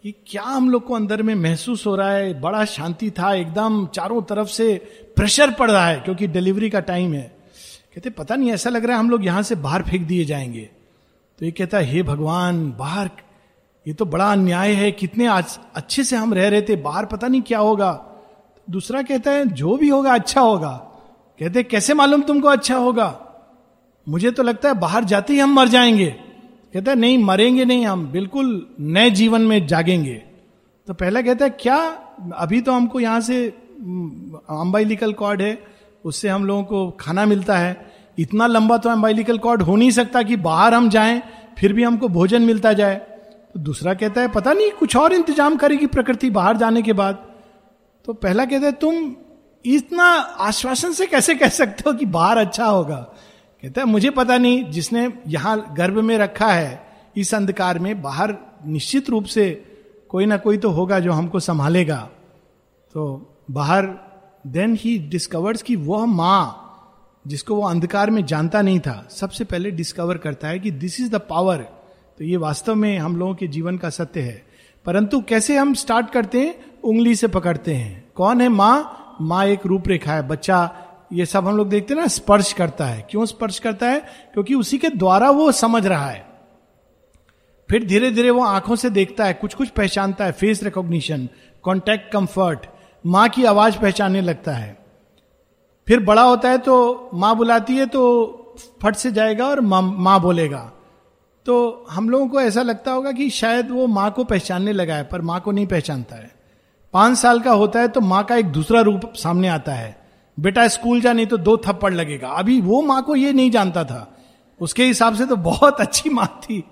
ये 0.06 0.12
क्या 0.28 0.44
हम 0.44 0.70
लोग 0.70 0.86
को 0.86 0.94
अंदर 0.94 1.24
में 1.24 1.36
महसूस 1.36 1.86
हो 1.88 1.96
रहा 1.96 2.12
है? 2.12 2.42
बड़ा 2.42 2.66
शांति 2.66 3.12
था, 3.12 3.34
एकदम 3.34 3.88
चारों 3.88 4.22
तरफ़ 4.22 4.48
से 4.48 4.76
प्रेशर 5.20 5.52
पड़ 5.52 5.72
रहा 5.72 5.88
है, 5.88 5.96
क्योंकि 5.96 6.28
डिलीवरी 6.28 6.70
का 6.70 6.80
टाइम 6.80 7.14
है। 7.14 7.38
कहते, 7.96 8.10
पता 8.10 8.36
नहीं, 8.36 8.52
ऐसा 8.52 8.70
लग 8.70 8.86
रहा 8.86 8.94
है 8.94 9.00
हम 9.00 9.10
लोग 9.10 9.26
यहाँ 9.26 9.44
से 9.44 9.56
बाहर 9.56 9.84
फेंक 9.84 10.08
दिए 10.08 10.26
जाएँगे। 10.26 10.70
तो 11.40 11.46
ये 11.46 11.52
कहता 11.52 11.78
है, 11.78 11.84
हे 11.84 12.04
भगवान, 12.04 12.72
बाहर, 12.72 13.10
ये 13.88 13.94
तो 13.94 14.06
बड़ा 14.06 14.32
अन्याय 14.32 14.72
है, 14.72 14.92
कितने 14.92 15.26
आज, 15.26 15.60
अच्छे 15.76 16.04
से 16.04 16.16
हम 16.16 16.34
रह 16.34 16.48
रहे 16.48 16.62
थे, 16.62 16.76
बाहर 16.76 17.06
पता 17.06 17.28
नहीं 17.28 17.42
क्या 17.42 17.60
होगा। 17.60 18.06
दूसरा 18.70 19.02
कहता 19.02 19.32
है, 19.32 19.46
जो 19.46 19.78
भी 19.78 19.90
होगा 19.90 20.14
अच्छा 20.14 20.42
होगा। 20.42 20.72
कहते, 21.40 21.64
कैसे 21.64 21.94
मालूम 21.94 22.22
तुमको 22.22 22.48
अच्छा 22.48 22.76
होगा? 22.76 23.22
मुझे 24.10 24.32
तो 24.32 24.44
लगता 24.44 24.70
है, 24.70 24.76
बाहर 24.76 25.04
जाते 25.04 25.34
ही 25.34 25.40
हम 25.40 25.54
मर 25.54 25.68
जाएँगे। 25.68 26.16
कहता 26.74 26.92
है, 26.92 26.98
नहीं, 26.98 27.18
मरेंगे 27.18 27.66
नहीं 27.66 27.86
हम, 27.86 28.08
बिल्कुल 28.08 28.76
नए 28.80 29.10
जीवन 29.10 29.42
में 29.42 29.68
जागेंगे। 29.68 30.24
तो 30.88 30.94
पहला 30.94 31.22
कहता 31.22 31.46
है, 31.46 31.52
क्या, 31.52 31.78
अभी 32.36 32.62
तो 32.62 32.72
हमको 32.72 33.00
यहाँ 33.00 33.22
से 33.22 33.69
अम्बाइलिकल 33.80 35.14
कॉर्ड 35.14 35.42
है, 35.42 35.64
उससे 36.06 36.30
हम 36.30 36.46
लोगों 36.46 36.64
को 36.64 36.90
खाना 37.00 37.26
मिलता 37.26 37.58
है। 37.58 37.92
इतना 38.18 38.48
लंबा 38.48 38.78
तो 38.78 38.90
अम्बाइलिकल 38.90 39.38
कॉर्ड 39.38 39.62
हो 39.62 39.76
नहीं 39.76 39.92
सकता 39.92 40.24
कि 40.24 40.36
बाहर 40.36 40.74
हम 40.74 40.90
जाएँ, 40.90 41.22
फिर 41.60 41.74
भी 41.74 41.84
हमको 41.84 42.08
भोजन 42.08 42.42
मिलता 42.42 42.74
जाए। 42.74 42.96
तो 43.54 43.60
दूसरा 43.60 43.94
कहता 43.94 44.22
है, 44.22 44.28
पता 44.28 44.54
नहीं, 44.54 44.72
कुछ 44.72 44.96
और 44.96 45.14
इंतज़ाम 45.14 45.56
करेगी 45.56 45.88
प्रकृति 45.88 46.30
बाहर 46.30 46.58
जाने 46.58 46.82
के 46.82 46.94
बाद। 46.94 47.26
तो 48.06 48.14
पहला 48.14 48.46
कहता 48.46 48.66
है, 48.66 48.72
तुम 48.72 49.16
इतना 49.66 50.04
आश्वासन 50.40 50.92
से 50.92 51.08
कैसे 51.08 51.36
कह 51.36 51.50
सकते 51.50 51.84
हो 51.88 51.94
कि 51.94 52.06
बाहर 52.06 52.38
अच्छा 52.38 52.66
होगा? 52.66 52.98
कहता 53.64 53.82
है, 53.82 53.88
मुझे 53.88 54.10
पता 54.10 54.38
नहीं, 54.38 54.72
जिसने 54.72 55.14
यहाँ 55.28 55.74
गर्भ 55.78 55.98
में 56.00 56.18
रखा 56.18 56.48
है, 56.48 56.88
इस 57.18 57.34
अंधकार 57.34 57.80
में 57.80 58.02
बाहर 58.02 58.36
निश्चित 58.66 59.10
रूप 59.10 59.26
से 59.26 59.66
कोई 60.10 60.26
ना 60.26 60.38
कोई 60.38 60.58
तो 60.58 60.70
होगा 60.70 61.00
जो 61.00 61.12
हमको 61.12 61.40
संभालेगा। 61.40 62.10
तो 62.94 63.36
बाहर 63.50 63.90
देन 64.48 64.78
ही 64.80 64.98
डिस्कवर्स 65.00 65.62
कि 65.62 65.76
वह 65.76 66.06
माँ, 66.06 66.66
जिसको 67.28 67.56
वो 67.56 67.68
अंधकार 67.68 68.10
में 68.10 68.26
जानता 68.26 68.62
नहीं 68.62 68.80
था, 68.80 69.08
सबसे 69.12 69.44
पहले 69.44 69.72
डिस्कवर 69.72 70.18
करता 70.18 70.48
है 70.48 70.60
कि 70.60 70.72
दिस 70.72 71.00
इज़ 71.00 71.12
द 71.12 71.16
पावर 71.16 71.58
तो 72.18 72.26
ये 72.26 72.38
वास्तव 72.38 72.76
में 72.76 72.98
हम 72.98 73.16
लोगों 73.16 73.36
के 73.36 73.48
जीवन 73.48 73.78
का 73.78 73.90
सत्य 73.90 74.22
है। 74.22 74.46
परंतु 74.86 75.22
कैसे 75.22 75.58
हम 75.58 75.74
स्टार्ट 75.74 76.12
करते 76.12 76.42
हैं? 76.42 76.82
उंगली 76.84 77.16
से 77.16 77.28
पकड़ते 77.28 77.76
हैं। 77.76 78.12
कौन 78.16 78.42
है 78.42 78.50
माँ? 78.50 78.96
माँ 79.22 79.46
एक 79.46 79.66
रूपरेखा 79.66 80.14
है, 80.14 80.28
बच्चा। 80.28 80.78
ये 81.14 81.26
सब 81.26 81.48
हम 81.48 81.58
लोग 81.58 81.70
देखते 81.70 81.94
हैं 81.94 82.02
ना, 82.02 82.08
स्पर्श 82.08 82.54
करता 82.54 82.86
है। 82.86 83.08
क्यों 83.12 83.26
स्पर्श 83.26 83.60
करता 83.60 83.90
है? 83.90 84.00
क्योंकि 84.34 84.56
उसी 84.56 84.78
के 84.78 84.90
द्वारा 84.90 85.30
वो 85.30 85.52
समझ 85.52 85.88
रहा 85.88 86.10
है। 86.10 86.28
फिर 87.70 87.86
धीरे 87.86 88.12
धीरे 88.12 88.30
वो 88.30 88.44
आँखों 88.44 88.76
से 88.76 88.90
देखता 88.90 89.26
है 89.26 89.34
कुछ 89.34 89.54
कुछ 89.54 89.70
पहचानता 89.70 90.26
है 90.26 90.32
फेस 90.32 90.64
रिकॉग्निशन 90.64 91.30
कॉन्टेक्ट 91.64 92.14
कंफर्ट 92.14 92.60
माँ 93.04 93.28
की 93.30 93.44
आवाज़ 93.46 93.78
पहचानने 93.78 94.22
लगता 94.22 94.52
है। 94.52 94.78
फिर 95.88 96.00
बड़ा 96.00 96.22
होता 96.22 96.50
है 96.50 96.58
तो 96.58 97.10
माँ 97.14 97.36
बुलाती 97.36 97.76
है 97.76 97.86
तो 97.86 98.02
फट 98.84 98.96
से 98.96 99.12
जाएगा 99.12 99.48
और 99.48 99.62
माँ 99.62 100.20
बोलेगा। 100.22 100.72
तो 101.46 101.86
हम 101.90 102.10
लोगों 102.10 102.28
को 102.28 102.42
ऐसा 102.42 102.62
लगता 102.62 102.92
होगा 102.92 103.12
कि 103.12 103.30
शायद 103.30 103.70
वो 103.72 103.88
माँ 103.88 104.10
को 104.12 104.24
पहचानने 104.24 104.74
लगा 104.74 104.96
है, 104.96 105.04
पर 105.04 105.22
माँ 105.22 105.40
को 105.40 105.52
नहीं 105.52 105.68
पहचानता 105.68 106.16
है। 106.16 106.32
पाँच 106.94 107.18
साल 107.18 107.40
का 107.40 107.52
होता 107.52 107.80
है 107.80 107.88
तो 107.88 108.02
माँ 108.02 108.24
का 108.24 108.36
एक 108.36 108.46
दूसरा 108.46 108.82
रूप 108.82 109.14
सामने 109.16 109.48
आता 109.48 109.74
है। 109.74 109.98
बेटा, 110.38 110.68
स्कूल 110.68 111.02
जा, 111.02 111.14
नहीं 111.14 111.28
तो 111.28 111.38
दो 111.38 111.58
थप्पड़ 111.58 111.94
लगेगा। 111.94 112.28
अभी 112.28 112.60
वो 112.62 112.82
माँ 112.82 113.02
को 113.04 113.16
ये 113.16 113.34
नहीं 113.34 113.52
जानता 113.52 113.84
था। 113.84 114.16
उसके 114.62 114.86
हिसाब 114.86 115.16
से 115.16 115.26
तो 115.26 115.36
बहुत 115.36 115.82
अच्छी 115.82 116.10
माँ 116.10 116.28
थी। 116.44 116.64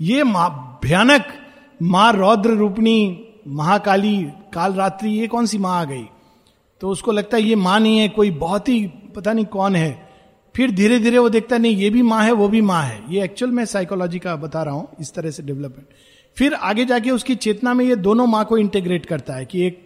ये 0.00 0.24
माँ, 0.24 0.80
भयानक 0.84 1.26
माँ, 1.82 2.12
रौद्र 2.12 2.50
रूपणी 2.50 3.30
महाकाली 3.46 4.16
काल 4.52 4.72
रात्रि 4.72 5.10
ये 5.10 5.26
कौन 5.26 5.46
सी 5.46 5.58
माँ 5.58 5.80
आ 5.80 5.84
गई? 5.84 6.04
तो 6.80 6.88
उसको 6.88 7.12
लगता 7.12 7.36
है 7.36 7.42
ये 7.42 7.54
माँ 7.56 7.78
नहीं 7.80 7.98
है, 7.98 8.08
कोई 8.08 8.30
बहुत 8.30 8.68
ही, 8.68 8.86
पता 9.16 9.32
नहीं 9.32 9.44
कौन 9.44 9.76
है। 9.76 10.08
फिर 10.54 10.70
धीरे 10.70 10.98
धीरे 10.98 11.18
वो 11.18 11.28
देखता 11.28 11.58
नहीं, 11.58 11.76
ये 11.76 11.90
भी 11.90 12.02
माँ 12.02 12.22
है, 12.24 12.32
वो 12.32 12.48
भी 12.48 12.60
माँ 12.60 12.82
है। 12.82 13.02
ये 13.10 13.24
एक्चुअल 13.24 13.52
में 13.52 13.64
साइकोलॉजी 13.64 14.18
का 14.18 14.34
बता 14.36 14.62
रहा 14.62 14.74
हूँ, 14.74 14.88
इस 15.00 15.14
तरह 15.14 15.30
से 15.30 15.42
डेवलपमेंट 15.42 15.86
फिर 16.36 16.54
आगे 16.54 16.84
जाके 16.84 17.10
उसकी 17.10 17.34
चेतना 17.34 17.74
में 17.74 17.84
ये 17.84 17.96
दोनों 17.96 18.26
माँ 18.26 18.44
को 18.44 18.58
इंटेग्रेट 18.58 19.06
करता 19.06 19.34
है 19.34 19.44
कि 19.44 19.66
एक 19.66 19.80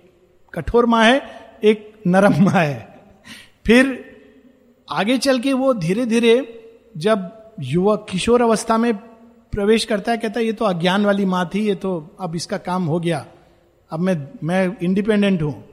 कठोर 0.54 0.86
माँ 0.86 1.04
है, 1.04 1.22
एक 1.64 2.02
नरम 2.06 2.42
माँ 2.44 2.62
है। 2.64 2.88
फिर 3.66 4.04
आगे 4.88 5.18
चल 5.18 5.38
के 5.38 5.52
वो 5.52 5.72
धीरे 5.74 6.06
धीरे 6.06 6.36
जब 6.96 7.30
युवक 7.60 8.06
किशोर 8.10 8.42
अवस्था 8.42 8.78
में 8.78 8.94
प्रवेश 8.94 9.84
करता 9.84 10.12
है, 10.12 10.18
कहता 10.18 10.40
है, 10.40 10.46
ये 10.46 10.52
तो 10.52 10.64
अज्ञान 10.64 11.04
वाली 11.06 11.24
माँ 11.24 11.48
थी, 11.54 11.66
ये 11.66 11.74
तो 11.74 12.16
अब 12.20 12.36
इसका 12.36 12.58
काम 12.58 12.84
हो 12.84 13.00
गया। 13.00 13.24
अब 13.90 14.00
मैं 14.00 14.16
मैं 14.44 14.76
इंडिपेंडेंट 14.82 15.42
हूँ। 15.42 15.64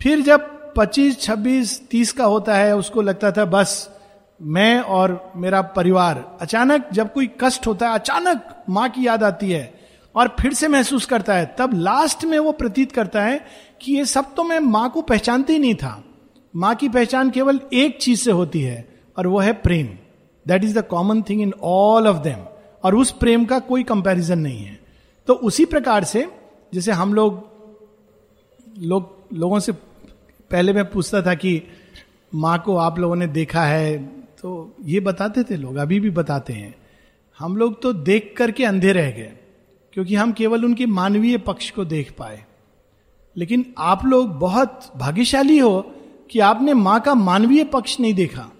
फिर 0.00 0.20
जब 0.20 0.74
25, 0.74 1.20
26, 1.20 1.80
30 1.90 2.12
का 2.12 2.24
होता 2.24 2.56
है 2.56 2.76
उसको 2.76 3.02
लगता 3.02 3.30
था 3.32 3.44
बस 3.44 3.90
मैं 4.40 4.80
और 4.80 5.32
मेरा 5.36 5.62
परिवार 5.62 6.24
अचानक 6.40 6.88
जब 6.92 7.12
कोई 7.12 7.30
कष्ट 7.40 7.66
होता 7.66 7.88
है 7.88 7.94
अचानक 7.94 8.64
माँ 8.70 8.88
की 8.88 9.06
याद 9.06 9.22
आती 9.22 9.50
है 9.50 9.72
और 10.14 10.36
फिर 10.40 10.52
से 10.52 10.68
महसूस 10.68 11.06
करता 11.06 11.34
है 11.34 11.54
तब 11.58 11.70
लास्ट 11.74 12.24
में 12.24 12.38
वो 12.38 12.52
प्रतीत 12.52 12.92
करता 12.92 13.22
है 13.22 13.40
कि 13.80 13.92
ये 13.92 14.04
सब 14.04 14.34
तो 14.34 14.44
मैं 14.44 14.60
माँ 14.60 14.88
को 14.90 15.02
पहचानते 15.02 15.52
ही 15.52 15.58
नहीं 15.58 15.74
था। 15.74 16.02
माँ 16.56 16.74
की 16.74 16.88
पहचान 16.88 17.30
केवल 17.30 17.60
एक 17.72 17.98
चीज़ 18.00 18.20
से 18.20 18.30
होती 18.30 18.62
है 18.62 18.88
और 19.18 19.26
वो 19.26 19.38
है 19.38 19.52
प्रेम। 19.52 19.86
That 20.46 20.64
is 20.64 20.78
the 20.78 20.82
common 20.82 21.22
thing 21.22 21.42
in 21.42 21.52
all 21.62 22.08
of 22.08 22.16
them 22.16 22.44
और 22.84 22.94
उस 22.94 23.10
प्रेम 23.10 23.44
का 23.44 23.58
कोई 23.58 23.82
कंपैरिजन 23.82 24.38
नहीं 24.38 24.64
है। 24.64 24.78
तो 25.28 25.34
उसी 25.34 25.64
प्रकार 25.64 26.04
से 26.04 26.26
जैसे 26.72 26.92
हम 26.92 27.14
लोग 27.14 27.46
लोग, 28.78 29.16
लोगों 29.32 29.58
से 29.60 29.72
पहले 30.50 30.72
मैं 30.72 30.84
पूछता 30.90 31.22
था 31.22 31.34
कि 31.34 31.62
माँ 32.32 32.58
को 32.58 32.76
आप 32.76 32.98
लोगों 32.98 33.16
ने 33.16 33.26
देखा 33.28 33.62
है 33.64 33.96
तो 34.36 34.50
ये 34.84 35.00
बताते 35.00 35.42
थे 35.44 35.56
लोग, 35.56 35.76
अभी 35.76 36.00
भी 36.00 36.10
बताते 36.10 36.52
हैं। 36.52 36.74
हम 37.38 37.56
लोग 37.56 37.80
तो 37.82 37.92
देख 37.92 38.34
करके 38.36 38.64
अंधे 38.64 38.92
रह 38.92 39.10
गए, 39.10 39.32
क्योंकि 39.92 40.14
हम 40.14 40.32
केवल 40.32 40.64
उनके 40.64 40.86
मानवीय 40.88 41.38
पक्ष 41.38 41.70
को 41.70 41.84
देख 41.84 42.12
पाए। 42.18 42.44
लेकिन 43.36 43.64
आप 43.78 44.04
लोग 44.04 44.38
बहुत 44.38 44.90
भाग्यशाली 44.96 45.58
हो 45.58 45.80
कि 46.30 46.38
आपने 46.40 46.74
माँ 46.74 47.00
का 47.00 47.14
मानवीय 47.14 47.64
पक्ष 47.64 47.98
नहीं 48.00 48.14
देखा। 48.14 48.50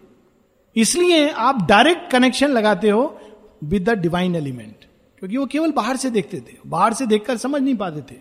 इसलिए 0.77 1.29
आप 1.31 1.66
डायरेक्ट 1.68 2.11
कनेक्शन 2.11 2.51
लगाते 2.51 2.90
हो 2.90 3.18
विद 3.64 3.88
द 3.90 3.99
डिवाइन 3.99 4.37
एलिमेंट 4.37 4.85
क्योंकि 5.18 5.37
वो 5.37 5.46
केवल 5.46 5.72
बाहर 5.72 5.96
से 5.96 6.11
देखते 6.11 6.40
थे, 6.40 6.57
बाहर 6.66 6.92
से 6.92 7.07
देखकर 7.07 7.37
समझ 7.37 7.62
नहीं 7.62 7.76
पाते 7.76 8.00
थे। 8.00 8.18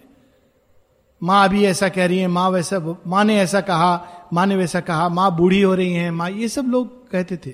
माँ 1.23 1.43
अभी 1.45 1.63
ऐसा 1.65 1.89
कह 1.89 2.05
रही 2.05 2.17
है, 2.17 2.27
माँ 2.27 2.49
वैसा, 2.49 2.79
माँ 3.07 3.23
ने 3.25 3.37
ऐसा 3.39 3.61
कहा, 3.61 4.07
माँ 4.33 4.45
ने 4.45 4.55
वैसा 4.55 4.79
कहा, 4.79 5.09
माँ 5.09 5.35
बूढ़ी 5.37 5.61
हो 5.61 5.73
रही 5.75 5.93
है, 5.93 6.11
माँ, 6.11 6.29
ये 6.29 6.47
सब 6.47 6.65
लोग 6.65 7.09
कहते 7.11 7.37
थे। 7.37 7.53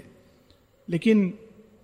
लेकिन 0.89 1.33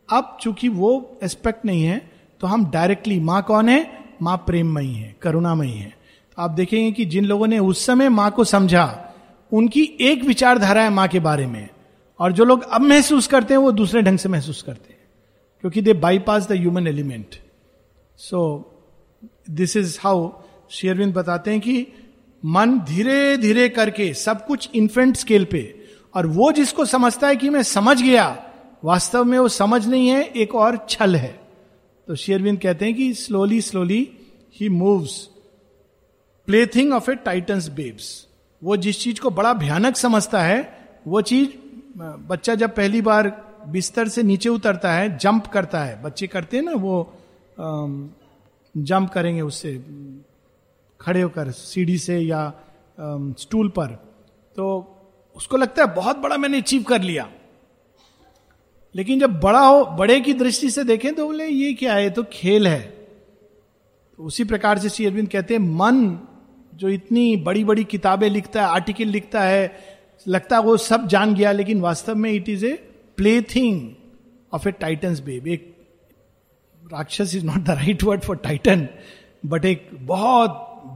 अब 0.10 0.38
चूँकि 0.42 0.70
वो 0.70 1.20
एस्पेक्ट 1.24 1.66
नहीं 1.66 1.84
है 1.84 2.12
तो 2.42 2.48
हम 2.48 2.70
डायरेक्टली 2.72 3.20
माँ 3.20 3.42
कौन 3.44 3.70
है? 3.70 4.00
माँ 4.22 4.38
प्रेममयी 4.38 4.94
है, 4.94 5.16
करुणामयी 5.22 5.72
है। 5.72 5.90
तो 6.38 6.42
आप 6.42 6.52
देखेंगे 6.52 6.92
कि 6.92 7.06
जिन 7.06 7.26
लोगों 7.26 7.48
ने 7.48 7.60
उस 7.60 7.86
समय 7.86 8.10
माँ 8.10 8.32
को 8.32 8.44
समझा, 8.44 9.14
उनकी 9.52 9.84
एक 10.02 10.24
विचारधारा 10.24 10.84
है 10.84 10.90
माँ 10.90 11.08
के 11.08 11.20
बारे 11.20 11.46
में। 11.46 11.68
और 12.20 12.32
जो 12.32 12.46
लोग 12.46 12.64
अब 12.64 12.82
महसूस 12.82 13.28
करते 13.28 13.54
हैं, 13.54 13.62
वो 13.62 13.72
दूसरे 13.72 14.02
ढंग 14.02 14.18
से 14.18 14.30
महसूस 14.30 14.62
करते 14.62 14.94
हैं। 14.94 15.00
क्योंकि 15.62 15.82
they 15.82 15.94
bypass 15.94 16.48
the 16.48 16.52
human 16.52 16.88
element 16.88 17.36
so 18.20 18.40
this 19.50 19.76
is 19.78 19.98
how 20.02 20.30
Sri Aurobindo 20.72 21.14
बताते 21.14 21.52
हैं 21.52 21.60
कि 21.60 21.88
मन 22.44 22.80
धीरे 22.80 23.38
धीरे 23.38 23.68
करके 23.70 24.14
सब 24.14 24.46
कुछ 24.46 24.70
इन्फेंट 24.76 25.16
स्केल 25.18 25.46
पे, 25.46 25.62
और 26.16 26.28
वो 26.28 26.52
जिसको 26.52 26.86
समझता 26.86 27.28
है 27.28 27.36
कि 27.36 27.50
मैं 27.50 27.64
समझ 27.64 28.02
गया, 28.02 28.26
वास्तव 28.84 29.24
में 29.24 29.38
वो 29.40 29.48
समझ 29.48 29.86
नहीं 29.88 30.08
है, 30.08 30.24
एक 30.24 30.56
और 30.56 30.78
छल 30.90 31.16
है। 31.16 31.40
तो 32.08 32.16
शेयरविंद 32.16 32.60
कहते 32.60 32.86
हैं 32.86 32.96
कि 32.96 33.14
slowly 33.14 33.62
slowly 33.62 34.02
he 34.56 34.70
moves 34.70 35.16
play 36.48 36.66
thing 36.66 36.94
of 36.94 37.10
a 37.12 37.16
titans 37.16 37.68
babes 37.70 38.28
वो 38.62 38.78
जिस 38.78 39.00
चीज़ 39.02 39.20
को 39.22 39.30
बड़ा 39.30 39.54
भयानक 39.54 39.98
समझता 39.98 40.42
है, 40.42 40.60
वो 41.08 41.22
चीज़, 41.22 41.50
बच्चा 42.28 42.56
जब 42.56 42.76
पहली 42.76 43.02
बार 43.02 43.32
बिस्तर 43.68 44.08
से 44.08 44.24
नीचे 44.24 44.50
उतरता 44.50 44.94
है 44.94 45.18
जंप 45.18 45.48
करता 45.48 45.84
है, 45.84 46.02
बच्चे 46.04 46.28
करते 46.28 46.58
हैं 46.58 46.64
ना 46.64 46.74
वो 46.74 47.14
जंप 47.60 49.10
करेंगे 49.10 49.42
उससे, 49.42 49.74
खड़े 51.02 51.22
होकर 51.22 51.52
सीढ़ी 51.52 51.98
से 51.98 52.20
या 52.20 52.52
स्टूल 53.40 53.70
पर। 53.70 53.88
तो 54.56 54.96
उसको 55.36 55.58
लगता 55.58 55.84
है 55.84 55.96
बहुत 55.96 56.18
बड़ा 56.18 56.38
मैंने 56.38 56.58
अचीव 56.58 56.84
कर 56.84 57.02
लिया। 57.02 57.30
लेकिन 58.96 59.20
जब 59.20 59.40
बड़ा 59.40 59.60
हो, 59.60 59.86
बड़े 59.86 60.20
की 60.22 60.34
दृष्टि 60.34 60.70
से 60.70 60.84
देखें 60.84 61.14
तो 61.16 61.26
बोले, 61.26 61.48
ये 61.48 61.74
क्या 61.74 61.94
है? 61.94 62.10
तो 62.10 62.24
खेल 62.24 62.68
है। 62.68 62.82
तो 64.18 64.24
उसी 64.24 64.44
प्रकार 64.44 64.78
से 64.78 64.90
श्री 64.90 65.06
अरविंद 65.06 65.30
कहते 65.30 65.54
हैं, 65.54 65.62
मन 65.62 66.20
जो 66.76 66.90
इतनी 66.90 67.36
बड़ी 67.38 67.64
बड़ी 67.64 67.84
किताबें 67.84 68.30
लिखता 68.30 68.62
है, 68.62 68.68
आर्टिकल 68.68 69.06
लिखता 69.06 69.42
है, 69.42 69.80
लगता 70.28 70.56
है 70.56 70.62
वो 70.62 70.78
सब 70.78 71.08
जान 71.08 71.36
गया, 71.36 71.52
लेकिन 71.52 71.82
वास्तव 71.82 72.16
में 72.16 72.32
it 72.32 72.50
is 72.50 72.66
a 72.66 72.74
play 73.18 73.42
thing 73.42 73.92
of 74.54 74.68
a 74.70 74.72
titan's 74.72 75.20
babe 75.20 75.48
एक 75.48 75.76
राक्षस 76.92 77.34
is 77.36 77.46
not 77.46 77.64
the 77.64 77.70
right 77.70 78.04
word 78.04 78.22
for 78.22 78.38
titan 78.44 78.88
but 79.46 79.66
एक 79.66 79.90
बहुत 80.08 80.52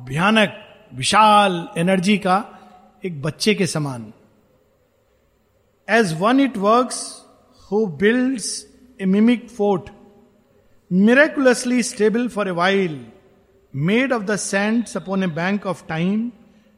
भयानक, 0.09 0.53
विशाल 0.93 1.67
एनर्जी 1.77 2.17
का 2.17 2.37
एक 3.03 3.21
बच्चे 3.21 3.53
के 3.55 3.67
समान। 3.67 4.11
As 5.87 6.13
one 6.19 6.39
it 6.39 6.57
work 6.57 6.91
who 7.71 7.85
builds 8.01 8.47
a 8.99 9.05
mimic 9.05 9.49
fort 9.49 9.89
miraculously 10.91 11.83
stable 11.83 12.27
for 12.27 12.47
a 12.47 12.51
while 12.61 12.99
made 13.73 14.13
of 14.13 14.23
the 14.23 14.35
sand 14.45 14.83
upon 14.95 15.23
a 15.23 15.27
bank 15.35 15.65
of 15.65 15.85
time 15.87 16.31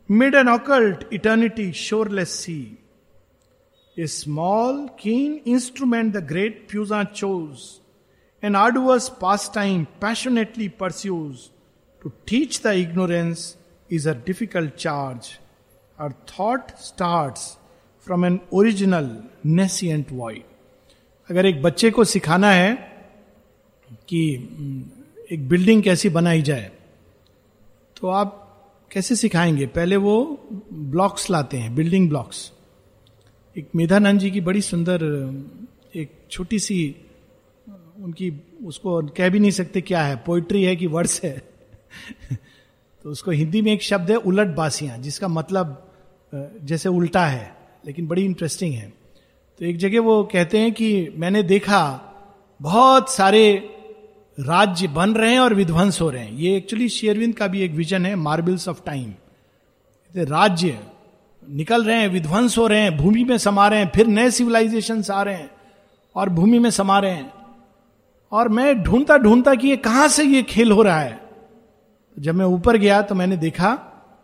mid 0.10 0.36
an 0.36 0.49
occult 0.49 1.08
eternity 1.13 1.71
shoreless 1.86 2.36
sea 2.41 2.60
a 3.97 4.08
small 4.10 4.86
keen 4.99 5.39
instrument 5.54 6.13
the 6.13 6.25
great 6.28 6.67
फ्यूजा 6.71 7.04
chose 7.04 7.58
आर्डवर्स 8.53 9.10
pastime 9.55 9.84
passionately 9.84 10.69
pursues 10.69 11.38
To 12.05 12.12
teach 12.31 12.62
the 12.62 12.71
ignorance 12.71 13.39
is 13.91 14.05
a 14.05 14.13
difficult 14.15 14.77
charge. 14.77 15.29
Our 16.01 16.10
thought 16.10 16.67
starts 16.67 17.39
from 18.05 18.25
an 18.25 18.39
original 18.53 19.23
nescient 19.47 20.10
void. 20.10 20.41
अगर 21.29 21.45
एक 21.45 21.62
बच्चे 21.62 21.91
को 21.91 22.03
सिखाना 22.03 22.51
है 22.51 22.75
कि 23.91 24.34
एक 25.31 25.49
building 25.49 25.84
कैसी 25.84 26.10
बनाई 26.10 26.41
जाए 26.41 26.71
तो 27.97 28.08
आप 28.08 28.41
कैसे 28.91 29.15
सिखाएँगे 29.15 29.65
पहले 29.65 29.95
वो 29.95 30.47
ब्लॉक्स 30.73 31.29
लाते 31.29 31.58
हैं 31.58 31.75
बिल्डिंग 31.75 32.10
ब्लॉक्स 32.10 32.51
एक 33.58 33.69
मेधानंद 33.75 34.19
जी 34.19 34.31
की 34.31 34.41
बड़ी 34.41 34.62
सुंदर, 34.62 35.03
एक 35.95 36.12
छोटी 36.31 36.60
सी 36.60 36.95
उनकी, 38.01 38.34
उसको 38.63 39.01
कह 39.01 39.29
भी 39.29 39.39
नहीं 39.39 39.51
सकते 39.51 39.81
क्या 39.81 40.01
है। 40.01 40.15
पोइट्री 40.15 40.63
है 40.63 40.75
कि 40.75 40.88
वर्ड्स 40.88 41.23
है। 41.23 41.41
तो 43.03 43.10
उसको 43.10 43.31
हिंदी 43.31 43.62
में 43.62 43.73
एक 43.73 43.81
शब्द 43.81 44.12
है 44.12 44.17
उलट 44.17 44.47
बासियाँ 44.47 44.97
जिसका 44.97 45.27
मतलब 45.27 45.93
जैसे 46.63 46.89
उल्टा 46.89 47.25
है, 47.25 47.55
लेकिन 47.86 48.08
बड़ी 48.08 48.25
इंटरेस्टिंग 48.25 48.73
है। 48.73 48.93
तो 49.60 49.65
एक 49.65 49.77
जगह 49.77 50.01
वो 50.01 50.23
कहते 50.23 50.58
हैं 50.58 50.71
कि 50.71 51.10
मैंने 51.15 51.43
देखा, 51.43 52.01
बहुत 52.62 53.13
सारे 53.13 53.69
राज्य 54.39 54.88
बन 54.88 55.13
रहे 55.13 55.31
हैं 55.31 55.39
और 55.39 55.53
विध्वंस 55.53 56.01
हो 56.01 56.10
रहे 56.10 56.23
हैं। 56.23 56.34
ये 56.34 56.58
एक्चुअली 56.58 56.89
शेयरविंद 56.89 57.36
का 57.36 57.47
भी 57.47 57.62
एक 57.62 57.71
विजन 57.71 58.05
है 58.05 58.15
मार्बल्स 58.15 58.67
ऑफ़ 58.67 58.81
टाइम 58.86 59.13
राज्य 60.17 60.79
निकल 61.49 61.84
रहे 61.84 62.01
हैं, 62.01 62.08
विध्वंस 62.08 62.58
हो 62.58 62.67
रहे 62.67 62.79
हैं, 62.79 62.97
भूमि 62.97 63.23
में 63.23 63.38
समा 63.38 63.67
रहे 63.67 63.79
हैं, 63.79 63.91
फिर 63.95 64.08
नए 64.08 64.31
सिविलाइजेशन 64.31 65.03
आ 65.12 65.23
रहे 65.23 65.36
हैं 65.36 65.49
और 66.15 66.29
भूमि 66.29 66.60
में 66.60 66.69
समा 66.69 66.99
रहे 66.99 67.12
हैं। 67.12 67.34
और 68.35 68.49
मैं 68.49 68.83
ढूंढता 68.83 69.17
ढूंढता 69.17 69.55
कि 69.55 69.67
ये 69.67 69.77
कहाँ 69.77 70.07
से 70.07 70.23
ये 70.23 70.43
खेल 70.43 70.71
हो 70.71 70.81
रहा 70.81 70.99
है। 70.99 71.29
जब 72.19 72.35
मैं 72.35 72.45
ऊपर 72.45 72.77
गया 72.77 73.01
तो 73.01 73.15
मैंने 73.15 73.37
देखा 73.37 73.75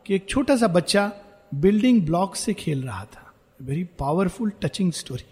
कि 0.05 0.15
एक 0.15 0.29
छोटा 0.29 0.57
सा 0.57 0.67
बच्चा 0.67 1.11
बिल्डिंग 1.53 2.05
ब्लॉक 2.05 2.35
से 2.35 2.53
खेल 2.53 2.83
रहा 2.83 3.05
था। 3.05 3.33
वेरी 3.61 3.83
पावरफुल 3.83 4.51
टचिंग 4.61 4.91
स्टोरी 4.91 5.25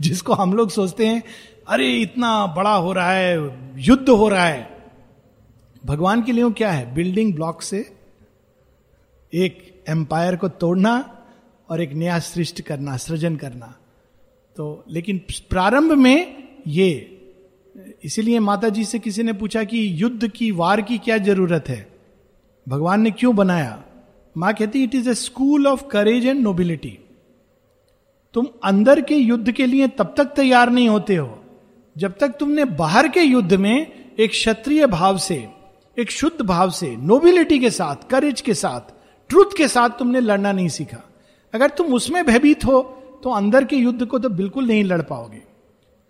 जिसको 0.00 0.32
हम 0.32 0.54
लोग 0.54 0.70
सोचते 0.70 1.06
हैं, 1.06 1.22
अरे, 1.68 1.92
इतना 1.92 2.46
बड़ा 2.46 2.74
हो 2.74 2.92
रहा 2.92 3.12
है, 3.12 3.34
युद्ध 3.76 4.08
हो 4.08 4.28
रहा 4.28 4.44
है। 4.44 4.90
भगवान 5.86 6.22
के 6.22 6.32
लिए 6.32 6.50
क्या 6.50 6.70
है? 6.70 6.94
बिल्डिंग 6.94 7.34
ब्लॉक 7.34 7.62
से 7.62 7.96
एक 9.34 9.84
एम्पायर 9.88 10.36
को 10.36 10.48
तोड़ना 10.48 11.24
और 11.70 11.82
एक 11.82 11.92
नया 11.92 12.18
सृष्टि 12.18 12.62
करना, 12.62 12.96
सृजन 12.96 13.36
करना। 13.36 13.74
तो 14.56 14.84
लेकिन 14.88 15.20
प्रारंभ 15.50 15.92
में 15.92 16.48
ये 16.66 17.12
इसीलिए 18.06 18.38
माता 18.40 18.68
जी 18.68 18.84
से 18.84 18.98
किसी 18.98 19.22
ने 19.22 19.32
पूछा 19.32 19.62
कि 19.64 19.78
युद्ध 20.02 20.28
की, 20.28 20.50
वार 20.50 20.80
की 20.80 20.98
क्या 20.98 21.16
ज़रूरत 21.18 21.68
है? 21.68 21.86
भगवान 22.66 23.00
ने 23.00 23.10
क्यों 23.10 23.34
बनाया? 23.36 23.82
माँ 24.36 24.52
कहती 24.54 24.82
it 24.84 24.94
is 24.94 25.08
a 25.10 25.14
school 25.14 25.66
of 25.66 25.86
courage 25.86 26.26
and 26.26 26.40
nobility 26.40 26.98
तुम 28.34 28.46
अंदर 28.64 29.00
के 29.00 29.14
युद्ध 29.14 29.52
के 29.52 29.66
लिए 29.66 29.88
तब 29.88 30.14
तक 30.16 30.24
तैयार 30.36 30.70
नहीं 30.70 30.88
होते 30.88 31.16
हो, 31.16 31.38
जब 31.96 32.16
तक 32.20 32.36
तुमने 32.40 32.64
बाहर 32.76 33.08
के 33.08 33.20
युद्ध 33.20 33.54
में 33.54 33.86
एक 34.18 34.30
क्षत्रिय 34.30 34.86
भाव 34.86 35.18
से, 35.18 35.36
एक 35.96 36.10
शुद्ध 36.10 36.40
भाव 36.42 36.70
से 36.70 36.94
नोबिलिटी 36.96 37.58
के 37.58 37.70
साथ 37.70 38.08
करेज 38.10 38.40
के 38.40 38.54
साथ 38.54 38.94
ट्रुथ 39.30 39.56
के 39.56 39.68
साथ 39.68 39.98
तुमने 39.98 40.20
लड़ना 40.20 40.52
नहीं 40.52 40.68
सीखा। 40.68 41.02
अगर 41.54 41.70
तुम 41.70 41.94
उसमें 41.94 42.24
भयभीत 42.26 42.64
हो 42.64 42.80
तो 43.22 43.30
अंदर 43.32 43.64
के 43.64 43.76
युद्ध 43.76 44.06
को 44.06 44.18
तो 44.18 44.28
बिल्कुल 44.30 44.66
नहीं 44.66 44.84
लड़ 44.84 45.02
पाओगे। 45.02 45.42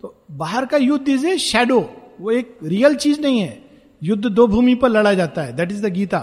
तो 0.07 0.15
बाहर 0.31 0.65
का 0.67 0.77
युद्ध 0.77 1.09
इज़ 1.09 1.27
ए 1.27 1.37
शेडो 1.39 1.79
वो 2.21 2.31
एक 2.31 2.59
रियल 2.63 2.95
चीज़ 2.95 3.21
नहीं 3.21 3.41
है। 3.41 3.59
युद्ध 4.03 4.27
दो 4.27 4.47
भूमि 4.47 4.75
पर 4.75 4.89
लड़ा 4.89 5.13
जाता 5.15 5.43
है। 5.43 5.57
दैट 5.57 5.73
इज़ 5.73 5.83
द 5.83 5.93
गीता 5.93 6.21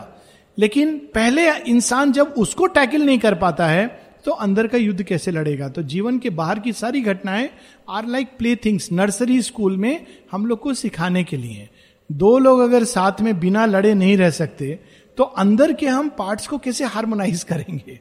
लेकिन 0.58 0.98
पहले 1.14 1.50
इंसान 1.68 2.12
जब 2.12 2.34
उसको 2.38 2.66
टैकल 2.68 3.02
नहीं 3.02 3.20
कर 3.20 3.36
पाता 3.36 3.68
है 3.68 3.86
तो 4.26 4.32
अंदर 4.32 4.68
का 4.68 4.78
युद्ध 4.78 5.04
कैसे 5.04 5.32
लड़ेगा? 5.32 5.68
तो 5.70 5.84
जीवन 5.84 6.20
के 6.20 6.30
बाहर 6.30 6.60
की 6.60 6.74
सारी 6.74 7.02
घटनाएँ 7.02 7.50
are 7.90 8.08
like 8.08 8.38
play 8.38 8.56
things 8.56 8.92
nursery 8.92 9.42
school 9.42 9.76
में 9.78 10.06
हम 10.32 10.46
लोग 10.46 10.60
को 10.60 10.74
सिखाने 10.74 11.24
के 11.24 11.38
लिए। 11.38 11.68
दो 12.10 12.38
लोग 12.38 12.60
अगर 12.60 12.84
साथ 12.84 13.22
में 13.22 13.40
बिना 13.40 13.66
लड़े 13.66 13.94
नहीं 13.94 14.16
रह 14.18 14.30
सकते 14.30 14.80
तो 15.18 15.24
अंदर 15.24 15.74
के 15.74 15.88
हम 15.88 16.10
पार्ट्स 16.10 16.48
को 16.48 16.58
कैसे 16.58 16.86
हार्मोनाइज 16.86 17.44
करेंगे? 17.44 18.00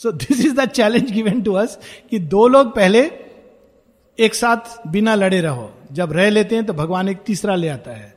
So 0.00 0.12
this 0.12 0.44
is 0.46 0.54
the 0.54 0.66
challenge 0.66 1.10
given 1.12 1.40
to 1.42 1.52
us 1.52 1.78
कि 2.10 2.18
दो 2.18 2.46
लोग 2.48 2.74
पहले 2.74 3.02
एक 4.18 4.34
साथ 4.34 4.86
बिना 4.86 5.14
लड़े 5.14 5.40
रहो। 5.40 5.72
जब 5.92 6.12
रह 6.12 6.28
लेते 6.30 6.54
हैं 6.54 6.66
तो 6.66 6.72
भगवान 6.72 7.08
एक 7.08 7.18
तीसरा 7.26 7.54
ले 7.54 7.68
आता 7.68 7.90
है। 7.90 8.14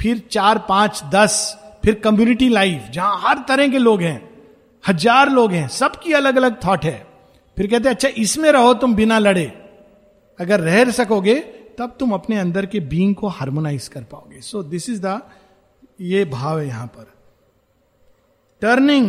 फिर 0.00 0.18
चार, 0.30 0.58
पाँच, 0.58 1.02
दस, 1.14 1.56
फिर 1.84 1.94
कम्युनिटी 1.94 2.48
लाइफ 2.48 2.88
जहाँ 2.92 3.20
हर 3.20 3.44
तरह 3.48 3.68
के 3.68 3.78
लोग 3.78 4.02
हैं। 4.02 4.20
हज़ार 4.84 5.30
लोग 5.30 5.52
हैं। 5.52 5.66
सबकी 5.68 6.12
अलग 6.12 6.36
अलग 6.36 6.64
थॉट 6.64 6.84
है। 6.84 7.06
फिर 7.56 7.66
कहते 7.66 7.88
हैं 7.88 7.94
अच्छा 7.94 8.08
इसमें 8.18 8.50
रहो, 8.52 8.74
तुम 8.74 8.94
बिना 8.94 9.18
लड़े। 9.18 9.44
अगर 10.38 10.60
रह 10.60 10.90
सकोगे, 10.90 11.34
तब 11.78 11.96
तुम 11.98 12.12
अपने 12.12 12.38
अंदर 12.38 12.66
के 12.66 12.80
बींग 12.82 13.14
को 13.14 13.28
हार्मोनाइज 13.28 13.88
कर 13.88 14.02
पाओगे। 14.02 14.40
सो 14.40 14.62
दिस 14.62 14.88
इज़ 14.90 15.00
द 15.02 15.20
ये 16.00 16.24
भाव 16.24 16.58
है 16.58 16.66
यहाँ 16.66 16.86
पर। 16.86 17.12
Turning 18.62 19.08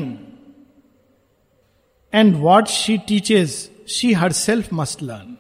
and 2.14 2.36
what 2.36 2.68
she 2.68 2.98
teaches 2.98 3.58
she 3.90 4.12
herself 4.32 4.70
must 4.74 5.04
learn 5.04 5.35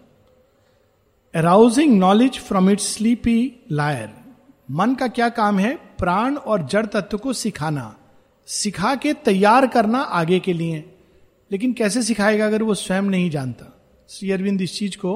arousing 1.35 1.97
knowledge 1.99 2.39
from 2.39 2.69
its 2.69 2.93
sleepy 2.95 3.65
lair 3.71 4.09
मन 4.71 4.93
का 4.95 5.07
क्या 5.07 5.29
काम 5.29 5.59
है? 5.59 5.75
प्राण 5.75 6.35
और 6.35 6.65
जड़ 6.67 6.85
तत्व 6.85 7.17
को 7.17 7.33
सिखाना। 7.33 7.95
सिखा 8.47 8.95
के 8.95 9.13
तैयार 9.13 9.67
करना 9.67 9.99
आगे 9.99 10.39
के 10.39 10.53
लिए। 10.53 10.95
लेकिन 11.51 11.73
कैसे 11.73 12.03
सिखाएगा 12.03 12.45
अगर 12.45 12.63
वो 12.63 12.73
स्वयं 12.73 13.01
नहीं 13.01 13.29
जानता? 13.29 13.65
श्री 14.09 14.31
अरविंद 14.31 14.61
इस 14.61 14.77
चीज़ 14.79 14.97
को 14.97 15.13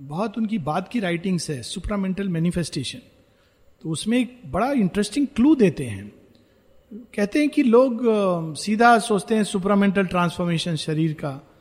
बहुत 0.00 0.38
उनकी 0.38 0.58
बात 0.58 0.88
की 0.88 1.00
राइटिंग्स 1.00 1.50
है 1.50 1.62
सुप्रामेंटल 1.62 2.28
मैनिफेस्टेशन 2.28 2.98
तो 3.82 3.90
उसमें 3.90 4.18
एक 4.18 4.40
बड़ा 4.46 4.72
इंटरेस्टिंग 4.72 5.26
क्लू 5.26 5.54
देते 5.54 5.84
हैं। 5.84 6.12
कहते 7.14 7.38
हैं 7.38 7.48
कि 7.48 7.62
लोग 7.62 8.54
सीधा 8.56 8.98
सोचते 8.98 9.34
हैं 9.34 9.44
सुप्रामेंटल 9.44 10.06
ट्रांसफॉर्मेशन 10.06 10.76
शरीर 10.76 11.12
का। 11.12 11.51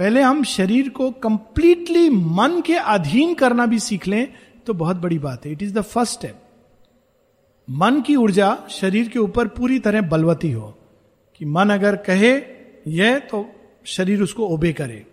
पहले 0.00 0.20
हम 0.22 0.42
शरीर 0.44 0.88
को 0.88 1.10
कंप्लीटली 1.10 2.08
मन 2.10 2.60
के 2.66 2.74
अधीन 2.74 3.34
करना 3.34 3.64
भी 3.66 3.78
सीख 3.78 4.06
लें 4.08 4.32
तो 4.66 4.74
बहुत 4.74 4.96
बड़ी 4.96 5.18
बात 5.18 5.46
है। 5.46 5.52
It 5.52 5.62
is 5.62 5.74
the 5.74 5.80
first 5.80 6.12
step 6.12 6.36
मन 7.68 8.00
की 8.00 8.14
ऊर्जा 8.16 8.48
शरीर 8.70 9.08
के 9.08 9.18
ऊपर 9.18 9.48
पूरी 9.48 9.78
तरह 9.78 10.02
बलवती 10.02 10.52
हो, 10.52 10.78
कि 11.36 11.44
मन 11.44 11.70
अगर 11.70 11.96
कहे 11.96 12.32
यह 12.88 13.18
तो 13.18 13.44
शरीर 13.86 14.22
उसको 14.22 14.46
ओबे 14.48 14.72
करे। 14.72 15.04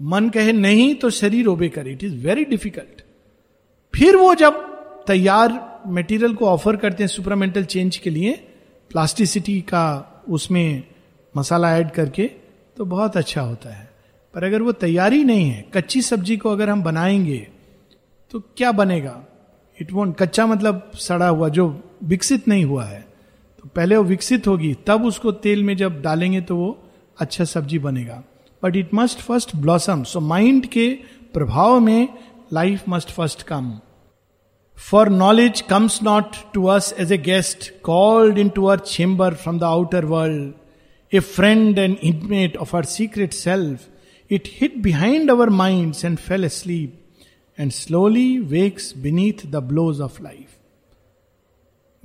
मन 0.00 0.28
कहे 0.28 0.52
नहीं 0.52 0.94
तो 0.94 1.10
शरीर 1.10 1.46
ओबे 1.46 1.68
करे। 1.68 1.92
इट 1.92 2.04
इज़ 2.04 2.14
वेरी 2.26 2.44
डिफ़िकल्ट 2.44 3.02
फिर 3.94 4.16
वो 4.16 4.34
जब 4.34 4.60
तैयार 5.06 5.82
मटेरियल 5.88 6.34
को 6.34 6.46
ऑफ़र 6.46 6.76
करते 6.76 7.02
हैं 7.02 7.08
सुपरामेंटल 7.08 7.64
चेंज 7.64 7.96
के 7.96 8.10
लिए 8.10 8.32
प्लास्टिसिटी 8.90 9.60
का 9.60 9.84
उसमें 10.28 10.82
मसाला 11.36 11.76
ऐड 11.78 11.90
करके 11.90 12.30
तो 12.82 12.86
बहुत 12.86 13.16
अच्छा 13.16 13.40
होता 13.40 13.72
है। 13.74 13.90
पर 14.34 14.44
अगर 14.44 14.62
वो 14.62 14.72
तैयारी 14.72 15.22
नहीं 15.24 15.50
है, 15.50 15.64
कच्ची 15.74 16.00
सब्ज़ी 16.02 16.36
को 16.36 16.50
अगर 16.50 16.70
हम 16.70 16.82
बनाएँगे 16.82 17.36
तो 18.30 18.40
क्या 18.56 18.72
बनेगा? 18.72 19.14
इट 19.78 19.92
वोंट 19.92 20.16
कच्चा 20.18 20.46
मतलब 20.46 20.90
सड़ा 20.94 21.28
हुआ, 21.28 21.48
जो 21.48 21.66
विकसित 22.04 22.48
नहीं 22.48 22.64
हुआ 22.64 22.84
है। 22.84 23.00
तो 23.58 23.68
पहले 23.68 23.96
वो 23.96 24.02
विकसित 24.02 24.46
होगी, 24.46 24.74
तब 24.86 25.04
उसको 25.04 25.32
तेल 25.32 25.62
में 25.64 25.76
जब 25.76 26.00
डालेंगे 26.02 26.40
तो 26.40 26.56
वो 26.56 26.78
अच्छा 27.18 27.44
सब्ज़ी 27.44 27.78
बनेगा। 27.78 28.22
But 28.62 28.76
it 28.76 28.94
must 28.94 29.20
first 29.20 29.56
blossom 29.56 30.02
so 30.04 30.20
mind 30.20 30.66
के 30.66 30.88
प्रभाव 31.32 31.78
में 31.80 32.08
life 32.52 32.88
must 32.88 33.10
first 33.10 33.42
come 33.42 33.72
for 34.78 35.08
knowledge 35.08 35.60
comes 35.60 36.02
not 36.02 36.36
to 36.54 36.64
us 36.66 36.94
as 36.98 37.12
a 37.12 37.18
guest 37.18 37.72
called 37.82 38.38
into 38.48 38.64
our 38.64 38.78
chamber 38.78 39.34
from 39.34 39.58
the 39.58 39.64
outer 39.64 40.04
world 40.04 40.52
friend 41.20 41.78
and 41.78 41.96
intimate 42.02 42.56
of 42.56 42.76
our 42.76 42.84
secret 42.84 43.32
self 43.32 43.88
it 44.30 44.42
hid 44.46 44.78
behind 44.78 45.30
our 45.30 45.50
mind 45.50 45.94
and 46.04 46.18
fell 46.18 46.44
asleep 46.48 47.02
and 47.60 47.70
slowly 47.70 48.38
wakes 48.38 48.96
beneath 48.96 49.46
the 49.46 49.56
blows 49.56 50.00
of 50.00 50.22
life 50.22 50.46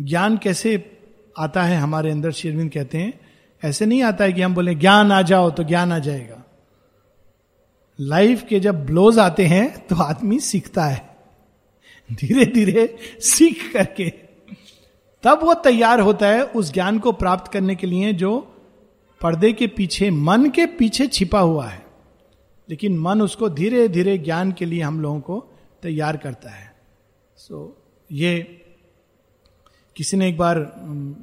ज्ञान 0.02 0.38
कैसे 0.38 1.00
आता 1.38 1.64
है 1.64 1.78
हमारे 1.78 2.12
अंदर 2.12 2.32
शेरविंद 2.32 2.72
कहते 2.72 2.98
हैं, 2.98 3.20
ऐसे 3.64 3.86
नहीं 3.86 4.04
आता 4.04 4.24
है 4.24 4.34
कि 4.34 4.42
हम 4.42 4.56
बोले, 4.56 4.76
ज्ञान 4.76 5.12
आ 5.12 5.22
जाओ 5.22 5.50
तो 5.52 5.64
ज्ञान 5.64 5.92
आ 5.92 6.00
जाएगा. 6.00 6.44
लाइफ 8.00 8.44
के 8.44 8.60
जब 8.60 8.86
ब्लोज 8.86 9.20
आते 9.20 9.46
हैं 9.46 9.88
तो 9.88 9.96
आदमी 9.96 10.40
सीखता 10.40 10.86
है। 10.86 11.18
धीरे 12.14 12.46
धीरे 12.46 12.98
सीख 13.20 13.74
करके। 13.74 14.10
तब 15.24 15.40
वो 15.44 15.54
तैयार 15.54 16.00
होता 16.00 16.28
है 16.28 16.44
उस 16.44 16.74
ज्ञान 16.74 17.00
को 17.00 17.12
प्राप्त 17.12 17.52
करने 17.52 17.76
के 17.76 17.88
लिए 17.88 18.14
जो 18.14 18.57
पर्दे 19.22 19.52
के 19.54 19.68
पीछे 19.68 20.10
मन 20.12 20.50
के 20.50 20.66
पीछे 20.66 21.08
छिपा 21.08 21.40
हुआ 21.40 21.68
है। 21.68 21.86
लेकिन 22.70 22.98
मन 23.00 23.22
उसको 23.22 23.50
धीरे 23.50 23.88
धीरे 23.88 24.18
ज्ञान 24.18 24.52
के 24.52 24.66
लिए 24.66 24.82
हम 24.82 25.00
लोगों 25.02 25.20
को 25.20 25.40
तैयार 25.82 26.18
करता 26.18 26.50
है। 26.50 26.76
सो 27.38 27.56
so, 27.56 28.16
ये 28.16 28.64
किसी 29.96 30.18
ने 30.18 30.30
एक 30.30 30.38
बार 30.38 30.58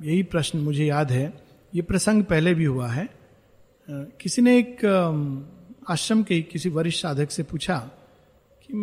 यही 0.03 0.23
प्रश्न 0.23 0.59
मुझे 0.59 0.85
याद 0.85 1.13
है। 1.13 1.33
ये 1.75 1.83
प्रसंग 1.83 2.25
पहले 2.25 2.55
भी 2.55 2.65
हुआ 2.65 2.89
है। 2.89 3.09
किसी 3.89 4.43
ने 4.43 4.59
एक 4.59 4.85
आश्रम 5.89 6.23
के 6.23 6.41
किसी 6.43 6.69
वरिष्ठ 6.69 7.03
साधक 7.03 7.31
से 7.31 7.43
पूछा 7.43 7.77
कि 8.63 8.75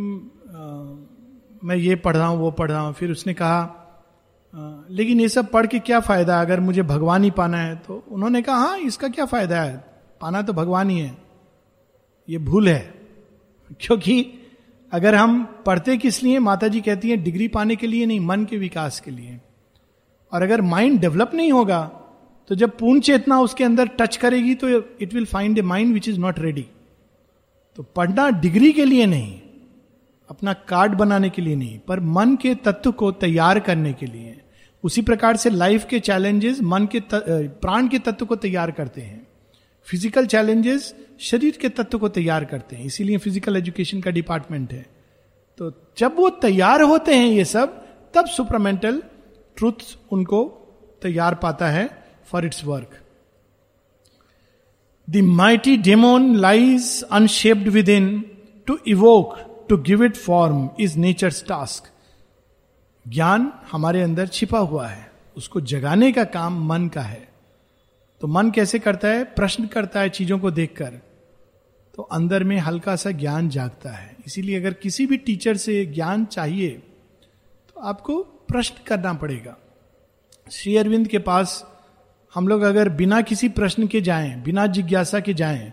मैं 1.63 1.75
ये 1.75 1.95
पढ़ 1.95 2.17
रहा 2.17 2.27
हूँ 2.27 2.39
वो 2.39 2.51
पढ़ 2.51 2.71
रहा 2.71 2.79
हूँ। 2.79 2.93
फिर 2.93 3.11
उसने 3.11 3.33
कहा 3.33 3.80
लेकिन 4.89 5.19
ये 5.19 5.29
सब 5.29 5.51
पढ़ 5.51 5.67
के 5.67 5.79
क्या 5.79 5.99
फ़ायदा? 5.99 6.41
अगर 6.41 6.59
मुझे 6.59 6.83
भगवान 6.83 7.23
ही 7.23 7.31
पाना 7.31 7.57
है 7.57 7.75
तो 7.75 8.03
उन्होंने 8.11 8.41
कहा 8.41 8.55
हाँ 8.55 8.77
इसका 8.77 9.07
क्या 9.07 9.25
फ़ायदा 9.25 9.61
है? 9.61 9.77
पाना 10.21 10.41
तो 10.41 10.53
भगवान 10.53 10.89
ही 10.89 10.99
है। 10.99 11.17
ये 12.29 12.37
भूल 12.37 12.69
है। 12.69 12.79
क्योंकि 13.79 14.25
अगर 14.91 15.15
हम 15.15 15.43
पढ़ते 15.65 15.97
किस 15.97 16.23
लिए 16.23 16.39
माता 16.39 16.67
जी 16.67 16.81
कहती 16.81 17.09
हैं, 17.09 17.23
डिग्री 17.23 17.47
पाने 17.47 17.75
के 17.75 17.87
लिए 17.87 18.05
नहीं, 18.05 18.19
मन 18.19 18.45
के 18.45 18.57
विकास 18.57 18.99
के 18.99 19.11
लिए। 19.11 19.39
और 20.31 20.41
अगर 20.41 20.61
माइंड 20.61 20.99
डेवलप 20.99 21.31
नहीं 21.33 21.51
होगा 21.51 21.83
तो 22.49 22.55
जब 22.55 22.77
पूर्ण 22.77 22.99
चेतना 22.99 23.39
उसके 23.41 23.63
अंदर 23.63 23.87
टच 23.87 24.17
करेगी 24.17 24.55
तो 24.55 24.69
it 24.69 25.13
will 25.13 25.25
find 25.25 25.57
a 25.57 25.61
mind 25.61 25.93
which 25.93 26.07
is 26.09 26.19
not 26.19 26.39
ready 26.39 26.65
तो 27.77 27.83
पढ़ना 27.83 28.29
डिग्री 28.29 28.71
के 28.71 28.85
लिए 28.85 29.05
नहीं, 29.05 29.41
अपना 30.29 30.53
कार्ड 30.53 30.93
बनाने 30.93 31.29
के 31.29 31.41
लिए 31.41 31.55
नहीं, 31.55 31.79
पर 31.79 31.99
मन 31.99 32.35
के 32.35 32.55
तत्व 32.55 32.91
को 32.91 33.11
तैयार 33.11 33.59
करने 33.59 33.93
के 33.93 34.05
लिए। 34.05 34.40
उसी 34.83 35.01
प्रकार 35.01 35.37
से 35.37 35.49
लाइफ 35.49 35.85
के 35.89 35.99
चैलेंजेस 35.99 36.61
मन 36.63 36.87
के 36.95 37.01
प्राण 37.11 37.87
के 37.87 37.99
तत्व 37.99 38.25
को 38.25 38.35
तैयार 38.37 38.71
करते 38.71 39.01
हैं। 39.01 39.27
फ़िज़िकल 39.87 40.25
चैलेंजेस 40.25 40.93
शरीर 41.21 41.57
के 41.61 41.69
तत्व 41.71 41.97
को 41.97 42.09
तैयार 42.09 42.45
करते 42.45 42.75
हैं। 42.75 42.85
इसीलिए 42.85 43.17
फ़िज़िकल 43.17 43.57
एजुकेशन 43.57 44.01
का 44.01 44.11
डिपार्टमेंट 44.11 44.71
है। 44.73 44.85
तो 45.57 45.71
जब 45.97 46.15
वो 46.17 46.29
तैयार 46.41 46.81
होते 46.83 47.15
हैं 47.15 47.27
ये 47.27 47.45
सब, 47.45 47.77
तब 48.13 48.25
सुपरमेंटल 48.27 49.01
ट्रूथ 49.57 49.85
उनको 50.11 50.43
तैयार 51.01 51.35
पाता 51.35 51.67
है 51.69 51.89
for 52.31 52.45
its 52.45 52.63
work 52.65 52.97
the 55.07 55.21
mighty 55.35 55.77
demon 55.79 56.35
lies 56.37 57.03
unshaped 57.11 57.67
within 57.89 58.09
to 58.67 58.77
evoke 58.87 59.37
to 59.69 59.77
give 59.83 60.03
it 60.05 60.15
form 60.17 60.69
is 60.79 60.97
nature 60.99 61.31
task 61.47 61.91
ज्ञान 63.05 63.51
हमारे 63.71 64.01
अंदर 64.01 64.27
छिपा 64.27 64.59
हुआ 64.59 64.87
है, 64.87 65.11
उसको 65.37 65.61
जगाने 65.61 66.11
का 66.11 66.23
काम 66.23 66.65
मन 66.67 66.87
का 66.87 67.01
है। 67.01 67.27
तो 68.21 68.27
मन 68.27 68.51
कैसे 68.51 68.79
करता 68.79 69.07
है? 69.07 69.23
प्रश्न 69.23 69.65
करता 69.65 69.99
है 69.99 70.09
चीज़ों 70.09 70.39
को 70.39 70.51
देखकर। 70.51 70.99
तो 71.95 72.03
अंदर 72.03 72.43
में 72.43 72.57
हल्का 72.57 72.95
सा 72.95 73.11
ज्ञान 73.11 73.49
जागता 73.49 73.89
है। 73.89 74.15
इसीलिए 74.25 74.57
अगर 74.57 74.73
किसी 74.73 75.05
भी 75.05 75.17
टीचर 75.17 75.57
से 75.57 75.85
ज्ञान 75.85 76.25
चाहिए 76.25 76.69
तो 77.69 77.81
आपको 77.81 78.21
प्रश्न 78.47 78.75
करना 78.87 79.13
पड़ेगा। 79.13 79.57
श्री 80.51 80.77
अरविंद 80.77 81.07
के 81.07 81.19
पास 81.19 81.65
हम 82.33 82.47
लोग 82.47 82.61
अगर 82.61 82.89
बिना 82.89 83.21
किसी 83.21 83.49
प्रश्न 83.49 83.87
के 83.87 84.01
जाएँ, 84.01 84.41
बिना 84.43 84.65
जिज्ञासा 84.67 85.19
के 85.19 85.33
जाएँ 85.33 85.71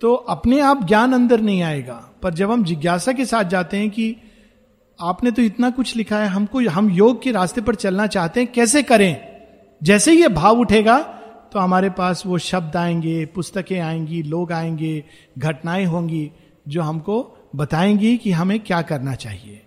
तो 0.00 0.14
अपने 0.14 0.60
आप 0.60 0.84
ज्ञान 0.84 1.12
अंदर 1.12 1.40
नहीं 1.40 1.62
आएगा। 1.62 1.94
पर 2.22 2.34
जब 2.34 2.50
हम 2.50 2.64
जिज्ञासा 2.64 3.12
के 3.12 3.24
साथ 3.24 3.44
जाते 3.44 3.76
हैं 3.76 3.90
कि 3.90 4.16
आपने 5.00 5.30
तो 5.30 5.42
इतना 5.42 5.70
कुछ 5.70 5.96
लिखा 5.96 6.18
है, 6.18 6.26
हमको, 6.26 6.68
हम 6.68 6.90
योग 6.90 7.22
के 7.22 7.32
रास्ते 7.32 7.60
पर 7.60 7.74
चलना 7.74 8.06
चाहते 8.06 8.40
हैं, 8.40 8.52
कैसे 8.52 8.82
करें? 8.82 9.20
जैसे 9.82 10.12
ये 10.12 10.28
भाव 10.28 10.58
उठेगा 10.58 10.98
तो 11.52 11.58
हमारे 11.58 11.90
पास 11.90 12.22
वो 12.26 12.38
शब्द 12.38 12.76
आएँगे, 12.76 13.26
पुस्तकें 13.26 13.80
आएँगी, 13.80 14.22
लोग 14.22 14.52
आएँगे, 14.52 15.04
घटनाएँ 15.38 15.84
होंगी, 15.84 16.30
जो 16.68 16.82
हमको 16.82 17.36
बताएँगी 17.56 18.16
कि 18.16 18.30
हमें 18.30 18.60
क्या 18.60 18.82
करना 18.82 19.14
चाहिए। 19.14 19.62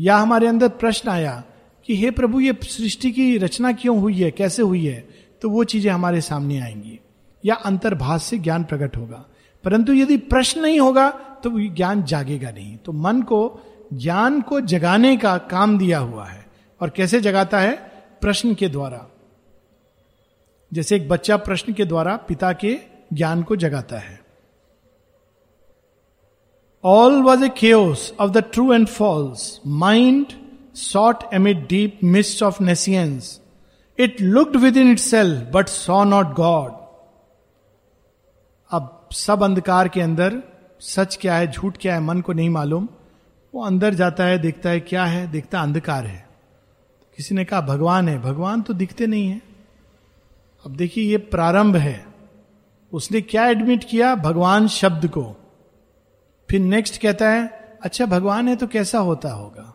या 0.00 0.16
हमारे 0.16 0.46
अंदर 0.46 0.68
प्रश्न 0.68 1.10
आया 1.10 1.44
कि, 1.86 1.96
हे 1.96 2.10
प्रभु, 2.10 2.40
ये 2.40 2.56
सृष्टि 2.62 3.12
की 3.12 3.38
रचना 3.38 3.72
क्यों 3.72 4.00
हुई 4.00 4.14
है? 4.14 4.30
कैसे 4.30 4.62
हुई 4.62 4.86
है? 4.86 5.08
तो 5.42 5.50
वो 5.50 5.64
चीज़ें 5.64 5.92
हमारे 5.92 6.20
सामने 6.20 6.60
आएँगी। 6.60 7.00
या 7.44 7.54
अंतर्भाष 7.54 8.22
से 8.22 8.38
ज्ञान 8.38 8.64
प्रकट 8.64 8.96
होगा। 8.96 9.24
परंतु 9.64 9.92
यदि 9.92 10.16
प्रश्न 10.16 10.60
नहीं 10.60 10.80
होगा 10.80 11.10
तो 11.10 11.74
ज्ञान 11.74 12.02
जागेगा 12.02 12.50
नहीं। 12.50 12.76
तो 12.76 12.92
मन 12.92 13.22
को 13.22 13.60
ज्ञान 13.92 14.40
को 14.40 14.60
जगाने 14.60 15.16
का 15.16 15.38
काम 15.38 15.78
दिया 15.78 15.98
हुआ 15.98 16.26
है। 16.26 16.46
और 16.80 16.90
कैसे 16.90 17.20
जगाता 17.20 17.60
है? 17.60 17.76
प्रश्न 18.20 18.54
के 18.54 18.68
द्वारा। 18.68 19.06
जैसे 20.72 20.96
एक 20.96 21.08
बच्चा 21.08 21.36
प्रश्न 21.36 21.72
के 21.72 21.84
द्वारा 21.84 22.16
पिता 22.16 22.52
के 22.52 22.78
ज्ञान 23.12 23.42
को 23.42 23.56
जगाता 23.56 23.98
है। 23.98 24.20
All 26.84 27.22
was 27.22 27.44
a 27.44 27.48
case 27.48 28.14
of 28.20 28.30
the 28.30 28.38
true 28.38 28.72
and 28.72 28.88
false 28.88 29.60
mind 29.66 30.26
sought 30.74 31.34
amid 31.34 31.68
deep 31.68 32.00
mist 32.04 32.42
of 32.42 32.62
nescience 32.62 33.40
it 33.98 34.20
looked 34.20 34.56
within 34.76 34.90
itself 34.98 35.50
but 35.52 35.68
saw 35.68 36.04
not 36.04 36.34
God 36.34 36.72
अब 38.70 39.08
सब 39.12 39.42
अंधकार 39.42 39.88
के 39.88 40.00
अंदर 40.00 40.42
सच 40.80 41.18
क्या 41.20 41.34
है, 41.34 41.52
झूठ 41.52 41.76
क्या 41.76 41.94
है, 41.94 42.00
मन 42.00 42.20
को 42.20 42.32
नहीं 42.32 42.50
मालूम। 42.50 42.88
वो 43.54 43.62
अंदर 43.62 43.94
जाता 43.94 44.24
है, 44.24 44.38
देखता 44.38 44.70
है 44.70 44.80
क्या 44.80 45.04
है, 45.04 45.30
देखता 45.30 45.60
अंधकार 45.60 46.06
है। 46.06 46.28
किसी 47.16 47.34
ने 47.34 47.44
कहा, 47.44 47.60
भगवान 47.60 48.08
है। 48.08 48.18
भगवान 48.18 48.62
तो 48.62 48.74
दिखते 48.74 49.06
नहीं 49.06 49.28
है। 49.28 49.42
अब 50.66 50.76
देखिए, 50.76 51.10
ये 51.10 51.16
प्रारंभ 51.16 51.76
है। 51.76 52.06
उसने 52.92 53.20
क्या 53.20 53.46
एडमिट 53.46 53.84
किया? 53.84 54.14
भगवान 54.14 54.68
शब्द 54.68 55.08
को। 55.08 55.36
फिर 56.50 56.60
नेक्स्ट 56.60 57.02
कहता 57.02 57.30
है 57.30 57.46
अच्छा 57.82 58.06
भगवान 58.06 58.48
है 58.48 58.56
तो 58.56 58.66
कैसा 58.66 58.98
होता 58.98 59.30
होगा? 59.30 59.74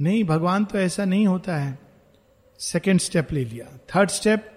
नहीं, 0.00 0.24
भगवान 0.24 0.64
तो 0.64 0.78
ऐसा 0.78 1.04
नहीं 1.04 1.26
होता 1.26 1.56
है। 1.56 1.78
सेकेंड 2.58 3.00
स्टेप 3.00 3.32
ले 3.32 3.44
लिया। 3.44 3.78
थर्ड 3.94 4.10
स्टेप 4.10 4.50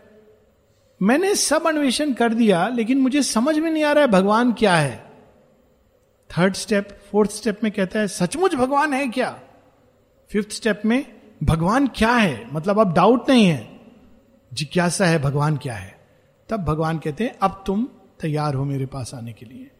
मैंने 1.01 1.35
सब 1.35 1.67
अन्वेषण 1.67 2.13
कर 2.13 2.33
दिया, 2.33 2.67
लेकिन 2.67 2.99
मुझे 2.99 3.23
समझ 3.23 3.57
में 3.57 3.71
नहीं 3.71 3.83
आ 3.83 3.91
रहा 3.91 4.01
है 4.01 4.11
भगवान 4.11 4.53
क्या 4.53 4.75
है। 4.75 5.10
थर्ड 6.37 6.53
स्टेप 6.53 6.89
फोर्थ 7.11 7.31
स्टेप 7.31 7.59
में 7.63 7.71
कहता 7.71 7.99
है, 7.99 8.07
सचमुच 8.07 8.55
भगवान 8.55 8.93
है 8.93 9.07
क्या? 9.07 9.39
फिफ्थ 10.31 10.51
स्टेप 10.51 10.81
में, 10.85 11.05
भगवान 11.43 11.87
क्या 11.87 12.11
है? 12.11 12.47
मतलब 12.53 12.79
अब 12.79 12.93
डाउट 12.93 13.29
नहीं 13.29 13.45
है। 13.45 13.79
जिज्ञासा 14.53 15.05
है, 15.05 15.19
भगवान 15.19 15.57
क्या 15.57 15.73
है? 15.73 15.99
तब 16.49 16.63
भगवान 16.63 16.97
कहते 16.97 17.23
हैं, 17.23 17.35
अब 17.41 17.63
तुम 17.65 17.87
तैयार 18.21 18.53
हो 18.53 18.65
मेरे 18.65 18.85
पास 18.85 19.11
आने 19.13 19.33
के 19.33 19.45
लिए। 19.45 19.71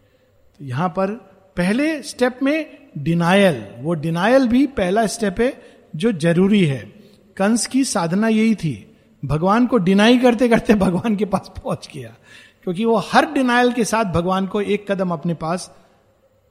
तो 0.58 0.66
यहाँ 0.66 0.90
पर 0.90 1.12
पहले 1.58 2.02
स्टेप 2.04 2.40
में 2.44 2.78
डिनायल 2.98 3.68
वो 3.80 3.94
डिनायल 3.94 4.48
भी 4.48 4.68
पहला 4.68 5.08
स्टेप 5.08 5.36
है 5.40 5.62
जो 5.96 6.12
ज़रूरी 6.12 6.66
है। 6.66 6.94
कंस 7.38 7.68
की 7.68 7.84
साधना 7.84 8.28
यही 8.28 8.56
थी। 8.56 8.98
भगवान 9.26 9.68
को 9.68 9.78
डिनाई 9.78 10.18
करते 10.18 10.50
करते 10.50 10.74
भगवान 10.74 11.16
के 11.16 11.26
पास 11.26 11.52
पहुँच 11.64 11.90
गया। 11.96 12.16
क्योंकि 12.64 12.86
वो 12.86 12.96
हर 12.96 13.32
डिनायल 13.32 13.72
के 13.72 13.86
साथ 13.86 14.06
भगवान 14.06 14.48
को 14.48 14.62
एक 14.62 14.92
कदम 14.92 15.12
अपने 15.12 15.34
पास 15.34 15.81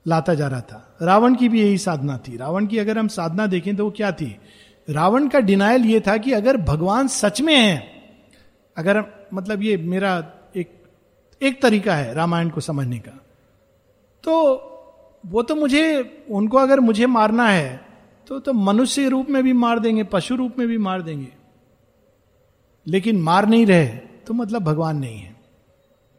लाता 0.07 0.35
जा 0.35 0.47
रहा 0.49 0.61
था। 0.61 0.97
रावण 1.03 1.35
की 1.35 1.49
भी 1.49 1.61
यही 1.61 1.79
साधना 1.79 2.19
थी। 2.19 2.37
रावण 2.37 2.67
की 2.67 2.79
अगर 2.79 2.99
हम 2.99 3.09
साधना 3.09 3.47
देखें 3.47 3.75
तो 3.77 3.85
वो 3.85 3.91
क्या 3.91 4.13
थी? 4.13 4.37
रावण 4.89 5.29
का 5.29 5.41
डिनायल 5.41 5.85
ये 5.85 6.01
था 6.01 6.17
कि 6.17 6.33
अगर 6.33 6.57
भगवान 6.57 7.09
सच 7.09 7.41
में 7.41 7.57
है, 7.57 7.83
अगर 8.77 9.05
मतलब 9.35 9.63
ये 9.63 9.77
मेरा 9.77 10.33
एक 10.57 10.71
एक 11.43 11.63
तरीका 11.63 11.95
है 11.95 12.15
रामायण 12.15 12.49
को 12.49 12.61
समझने 12.61 12.99
का। 12.99 13.19
तो 14.25 14.33
वो 15.27 15.43
तो 15.43 15.55
मुझे, 15.55 16.25
उनको 16.31 16.59
अगर 16.59 16.81
मुझे 16.81 17.07
मारना 17.07 17.49
है 17.49 17.81
तो 18.29 18.39
तो 18.41 18.53
मनुष्य 18.53 19.09
रूप 19.09 19.31
में 19.31 19.43
भी 19.43 19.53
मार 19.53 19.79
देंगे, 19.79 20.05
पशु 20.05 20.35
रूप 20.37 20.59
में 20.59 20.67
भी 20.69 20.79
मार 20.79 21.03
देंगे। 21.03 21.29
लेकिन 22.87 23.21
मार 23.23 23.47
नहीं 23.47 23.67
रहे 23.67 23.87
तो 24.27 24.35
मतलब 24.35 24.63
भगवान 24.63 24.99
नहीं 24.99 25.19
है। 25.19 25.37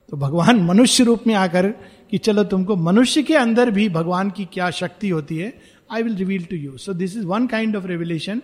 तो 0.09 0.17
भगवान 0.17 0.59
मनुष्य 0.61 1.03
रूप 1.03 1.23
में 1.27 1.35
आकर 1.35 1.73
कि 2.11 2.17
चलो 2.17 2.43
तुमको 2.43 2.75
मनुष्य 2.75 3.23
के 3.23 3.35
अंदर 3.35 3.71
भी 3.71 3.89
भगवान 3.89 4.29
की 4.29 4.45
क्या 4.45 4.69
शक्ति 4.71 5.09
होती 5.09 5.37
है 5.37 5.53
I 5.91 6.03
will 6.03 6.15
reveal 6.15 6.43
to 6.43 6.55
you 6.55 6.77
so 6.77 6.93
this 6.93 7.17
is 7.17 7.25
one 7.25 7.47
kind 7.47 7.75
of 7.75 7.85
revelation 7.85 8.41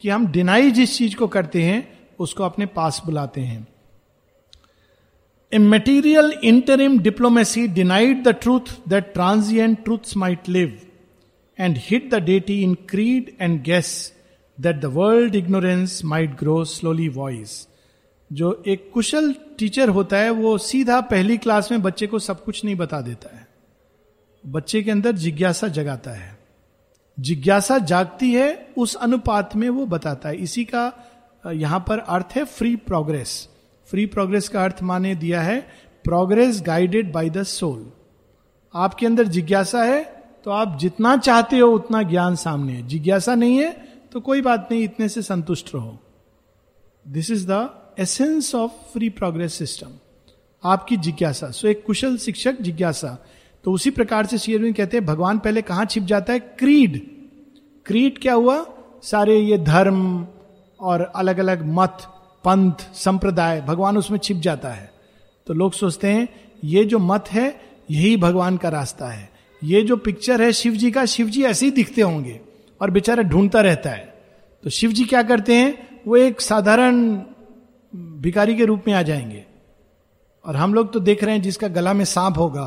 कि 0.00 0.08
हम 0.08 0.26
डिनाई 0.26 0.70
जिस 0.70 0.96
चीज़ 0.98 1.16
को 1.16 1.26
करते 1.26 1.62
हैं, 1.62 1.88
उसको 2.18 2.44
अपने 2.44 2.66
पास 2.66 3.02
बुलाते 3.06 3.40
हैं। 3.40 3.66
A 5.52 5.58
material 5.58 6.32
interim 6.44 6.98
diplomacy 6.98 7.66
denied 7.68 8.22
the 8.24 8.28
truth 8.28 8.88
that 8.88 9.12
transient 9.12 9.84
truth 9.84 10.16
might 10.16 10.48
live 10.48 10.78
and 11.58 11.78
hid 11.78 12.10
the 12.10 12.14
deity 12.14 12.62
in 12.62 12.74
creed 12.74 13.36
and 13.40 13.62
guess 13.62 14.12
that 14.60 14.76
the 14.76 14.84
world 14.84 15.34
ignorance 15.34 16.00
might 16.04 16.38
grow 16.38 16.64
slowly 16.64 17.08
voice 17.08 17.68
जो 18.32 18.62
एक 18.66 18.90
कुशल 18.94 19.34
टीचर 19.58 19.88
होता 19.88 20.16
है, 20.16 20.30
वो 20.30 20.58
सीधा 20.58 21.00
पहली 21.00 21.36
क्लास 21.36 21.70
में 21.70 21.82
बच्चे 21.82 22.06
को 22.06 22.18
सब 22.18 22.44
कुछ 22.44 22.64
नहीं 22.64 22.76
बता 22.76 23.00
देता 23.00 23.36
है। 23.36 23.48
बच्चे 24.46 24.82
के 24.82 24.90
अंदर 24.90 25.12
जिज्ञासा 25.12 25.68
जगाता 25.68 26.10
है। 26.10 26.38
जिज्ञासा 27.20 27.78
जागती 27.78 28.32
है, 28.32 28.68
उस 28.78 28.94
अनुपात 28.94 29.56
में 29.56 29.68
वो 29.68 29.86
बताता 29.86 30.28
है। 30.28 30.36
इसी 30.36 30.64
का 30.64 30.92
यहाँ 31.52 31.84
पर 31.88 31.98
अर्थ 31.98 32.26
है 32.36 32.44
फ्री 32.44 32.76
प्रोग्रेस 32.76 33.48
फ्री 33.86 34.06
प्रोग्रेस 34.06 34.48
का 34.48 34.64
अर्थ 34.64 34.82
माने 34.82 35.14
दिया 35.14 35.40
है 35.42 35.60
progress 36.04 36.62
guided 36.66 37.12
by 37.12 37.30
the 37.30 37.42
soul 37.42 37.92
आपके 38.74 39.06
अंदर 39.06 39.24
जिज्ञासा 39.24 39.82
है 39.84 40.04
तो 40.44 40.50
आप 40.50 40.78
जितना 40.78 41.16
चाहते 41.16 41.58
हो, 41.58 41.68
उतना 41.68 42.02
ज्ञान 42.02 42.36
सामने 42.36 42.72
है। 42.72 42.86
जिज्ञासा 42.86 43.34
नहीं 43.34 43.56
है 43.58 43.72
तो 44.12 44.20
कोई 44.20 44.40
बात 44.40 44.68
नहीं, 44.70 44.84
इतने 44.84 45.08
से 45.08 45.22
संतुष्ट 45.22 45.74
रहो। 45.74 45.98
This 47.08 47.30
is 47.30 47.46
the 47.50 47.81
essence 47.98 48.54
of 48.54 48.72
free 48.72 49.08
progress 49.08 49.54
system 49.54 49.88
आपकी 50.64 50.96
जिज्ञासा। 50.96 51.50
सो 51.50 51.68
एक 51.68 51.84
कुशल 51.86 52.16
शिक्षक 52.16 52.60
जिज्ञासा। 52.60 53.26
तो 53.64 53.72
उसी 53.72 53.90
प्रकार 53.90 54.26
से 54.26 54.38
शेयरविंद 54.38 54.76
कहते 54.76 54.96
हैं, 54.96 55.06
भगवान 55.06 55.38
पहले 55.38 55.62
कहाँ 55.62 55.84
छिप 55.84 56.02
जाता 56.02 56.32
है? 56.32 56.38
क्रीड। 56.38 57.06
क्रीड 57.86 58.18
क्या 58.18 58.34
हुआ? 58.34 58.66
सारे 59.02 59.38
ये 59.38 59.58
धर्म 59.58 60.26
और 60.80 61.00
अलग 61.00 61.38
अलग 61.38 61.66
मत, 61.66 61.98
पंथ, 62.44 62.72
संप्रदाय, 62.94 63.60
भगवान 63.60 63.96
उसमें 63.96 64.18
छिप 64.18 64.36
जाता 64.36 64.68
है। 64.68 64.92
तो 65.46 65.54
लोग 65.54 65.72
सोचते 65.72 66.08
हैं, 66.08 66.28
ये 66.64 66.84
जो 66.84 66.98
मत 66.98 67.24
है, 67.28 67.60
यही 67.90 68.16
भगवान 68.16 68.56
का 68.56 68.68
रास्ता 68.68 69.06
है। 69.06 69.30
ये 69.64 69.82
जो 69.82 69.96
पिक्चर 69.96 70.42
है 70.42 70.52
शिव 70.52 70.72
जी 70.72 70.90
का 70.90 71.04
शिव 71.04 71.26
जी 71.26 71.42
ऐसे 71.42 71.66
ही 71.66 71.72
दिखते 71.72 72.00
होंगे 72.00 72.40
और 72.80 72.90
बेचारा 72.90 73.22
ढूंढता 73.22 73.60
रहता 73.60 73.90
है। 73.90 74.14
तो 74.64 74.70
शिव 74.70 74.92
जी 74.92 75.04
क्या 75.04 75.22
करते 75.22 75.54
हैं? 75.54 76.00
वो 76.06 76.16
एक 76.16 76.40
साधारण 76.40 77.22
भिकारी 77.92 78.54
के 78.56 78.64
रूप 78.64 78.84
में 78.86 78.94
आ 78.94 79.02
जाएँगे। 79.02 79.44
और 80.44 80.56
हम 80.56 80.74
लोग 80.74 80.92
तो 80.92 81.00
देख 81.00 81.24
रहे 81.24 81.34
हैं 81.34 81.42
जिसका 81.42 81.68
गला 81.68 81.92
में 81.92 82.04
सांप 82.04 82.38
होगा 82.38 82.66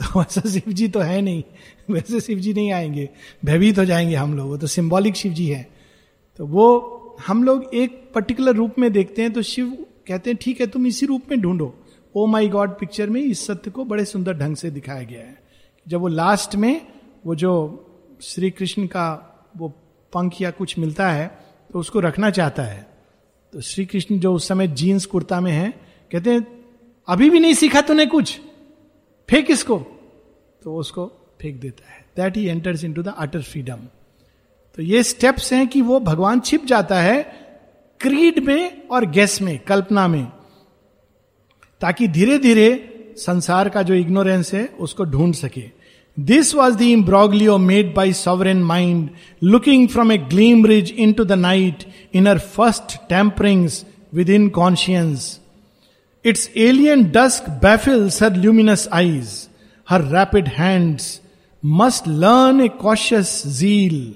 तो 0.00 0.18
वैसा 0.20 0.48
शिव 0.50 0.72
जी 0.72 0.88
तो 0.88 1.00
है 1.00 1.20
नहीं, 1.22 1.42
वैसे 1.90 2.20
शिव 2.20 2.38
जी 2.38 2.52
नहीं 2.54 2.72
आएँगे, 2.72 3.08
भयभीत 3.44 3.78
हो 3.78 3.84
जाएँगे 3.84 4.14
हम 4.14 4.36
लोग, 4.36 4.48
वो 4.48 4.56
तो 4.56 4.66
सिंबॉलिक 4.66 5.16
शिव 5.16 5.32
जी 5.32 5.46
है। 5.46 5.68
तो 6.38 6.46
वो 6.46 7.16
हम 7.26 7.42
लोग 7.44 7.70
एक 7.74 8.10
पर्टिकुलर 8.14 8.54
रूप 8.54 8.78
में 8.78 8.90
देखते 8.92 9.22
हैं 9.22 9.32
तो 9.32 9.42
शिव 9.42 9.66
कहते 10.08 10.30
हैं, 10.30 10.38
ठीक 10.42 10.60
है, 10.60 10.66
तुम 10.66 10.86
इसी 10.86 11.06
रूप 11.06 11.22
में 11.30 11.40
ढूंढो। 11.40 11.74
ओ 12.14 12.26
माई 12.26 12.48
गॉड 12.48 12.70
पिक्चर 12.70 13.10
में 13.10 13.20
इस 13.20 13.46
सत्य 13.46 13.70
को 13.70 13.84
बड़े 13.84 14.04
सुंदर 14.04 14.34
ढंग 14.34 14.56
से 14.56 14.70
दिखाया 14.70 15.02
गया 15.02 15.20
है। 15.20 15.38
जब 15.86 16.00
वो 16.00 16.08
लास्ट 16.08 16.56
में 16.56 16.80
वो 17.26 17.34
जो 17.34 17.50
श्री 18.22 18.50
कृष्ण 18.50 18.86
का 18.86 19.06
वो 19.56 19.68
पंख 20.12 20.40
या 20.40 20.50
कुछ 20.50 20.78
मिलता 20.78 21.10
है 21.10 21.26
तो 21.72 21.78
उसको 21.78 22.00
रखना 22.00 22.30
चाहता 22.30 22.62
है। 22.62 22.89
तो 23.52 23.60
श्री 23.60 23.84
कृष्ण 23.86 24.18
जो 24.18 24.34
उस 24.34 24.48
समय 24.48 24.68
जीन्स 24.68 25.06
कुर्ता 25.06 25.40
में 25.40 25.52
है, 25.52 25.70
कहते 26.12 26.30
हैं, 26.30 26.64
अभी 27.08 27.30
भी 27.30 27.40
नहीं 27.40 27.54
सीखा 27.54 27.80
तूने 27.80 28.06
कुछ? 28.06 28.40
फेंक 29.30 29.50
इसको। 29.50 29.78
तो 30.62 30.76
उसको 30.76 31.06
फेंक 31.40 31.60
देता 31.60 31.92
है। 31.92 32.04
That 32.16 32.36
he 32.36 32.46
enters 32.46 32.84
into 32.92 33.02
the 33.02 33.08
utter 33.08 33.42
freedom 33.42 33.78
तो 34.76 34.82
ये 34.82 35.02
स्टेप्स 35.02 35.52
हैं 35.52 35.68
कि 35.68 35.80
वो 35.82 36.00
भगवान 36.00 36.40
छिप 36.40 36.64
जाता 36.64 37.00
है 37.00 37.22
क्रीड 38.00 38.38
में 38.38 38.88
और 38.88 39.04
गैस 39.04 39.42
में, 39.42 39.58
कल्पना 39.58 40.08
में, 40.08 40.24
ताकि 41.80 42.08
धीरे 42.08 42.38
धीरे 42.38 42.86
संसार 43.16 43.68
का 43.68 43.82
जो 43.82 43.94
इग्नोरेंस 43.94 44.54
है, 44.54 44.66
उसको 44.66 45.04
ढूंढ 45.04 45.34
सके। 45.34 45.79
The 46.20 46.80
imbroglio 46.82 47.58
made 47.58 47.94
by 47.94 48.12
sovereign 48.12 48.56
mind 48.56 49.08
looking 49.42 49.88
from 49.88 50.12
a 50.12 50.18
gleam 50.18 50.66
ridge 50.66 50.90
into 51.12 51.24
the 51.24 51.32
night 51.32 51.84
in 52.14 52.26
her 52.26 52.38
first 52.38 52.96
temperings 53.08 53.84
with 54.14 54.30
inconscience 54.48 55.40
its 56.24 56.50
alien 56.56 57.04
dusk 57.04 57.50
baffles 57.50 58.22
her 58.22 58.36
luminous 58.36 58.88
eyes 58.92 59.48
her 59.90 60.02
rapid 60.02 60.48
hands 60.48 61.20
must 61.64 62.08
learn 62.08 62.60
a 62.60 62.68
cautious 62.68 63.42
zeal 63.46 64.14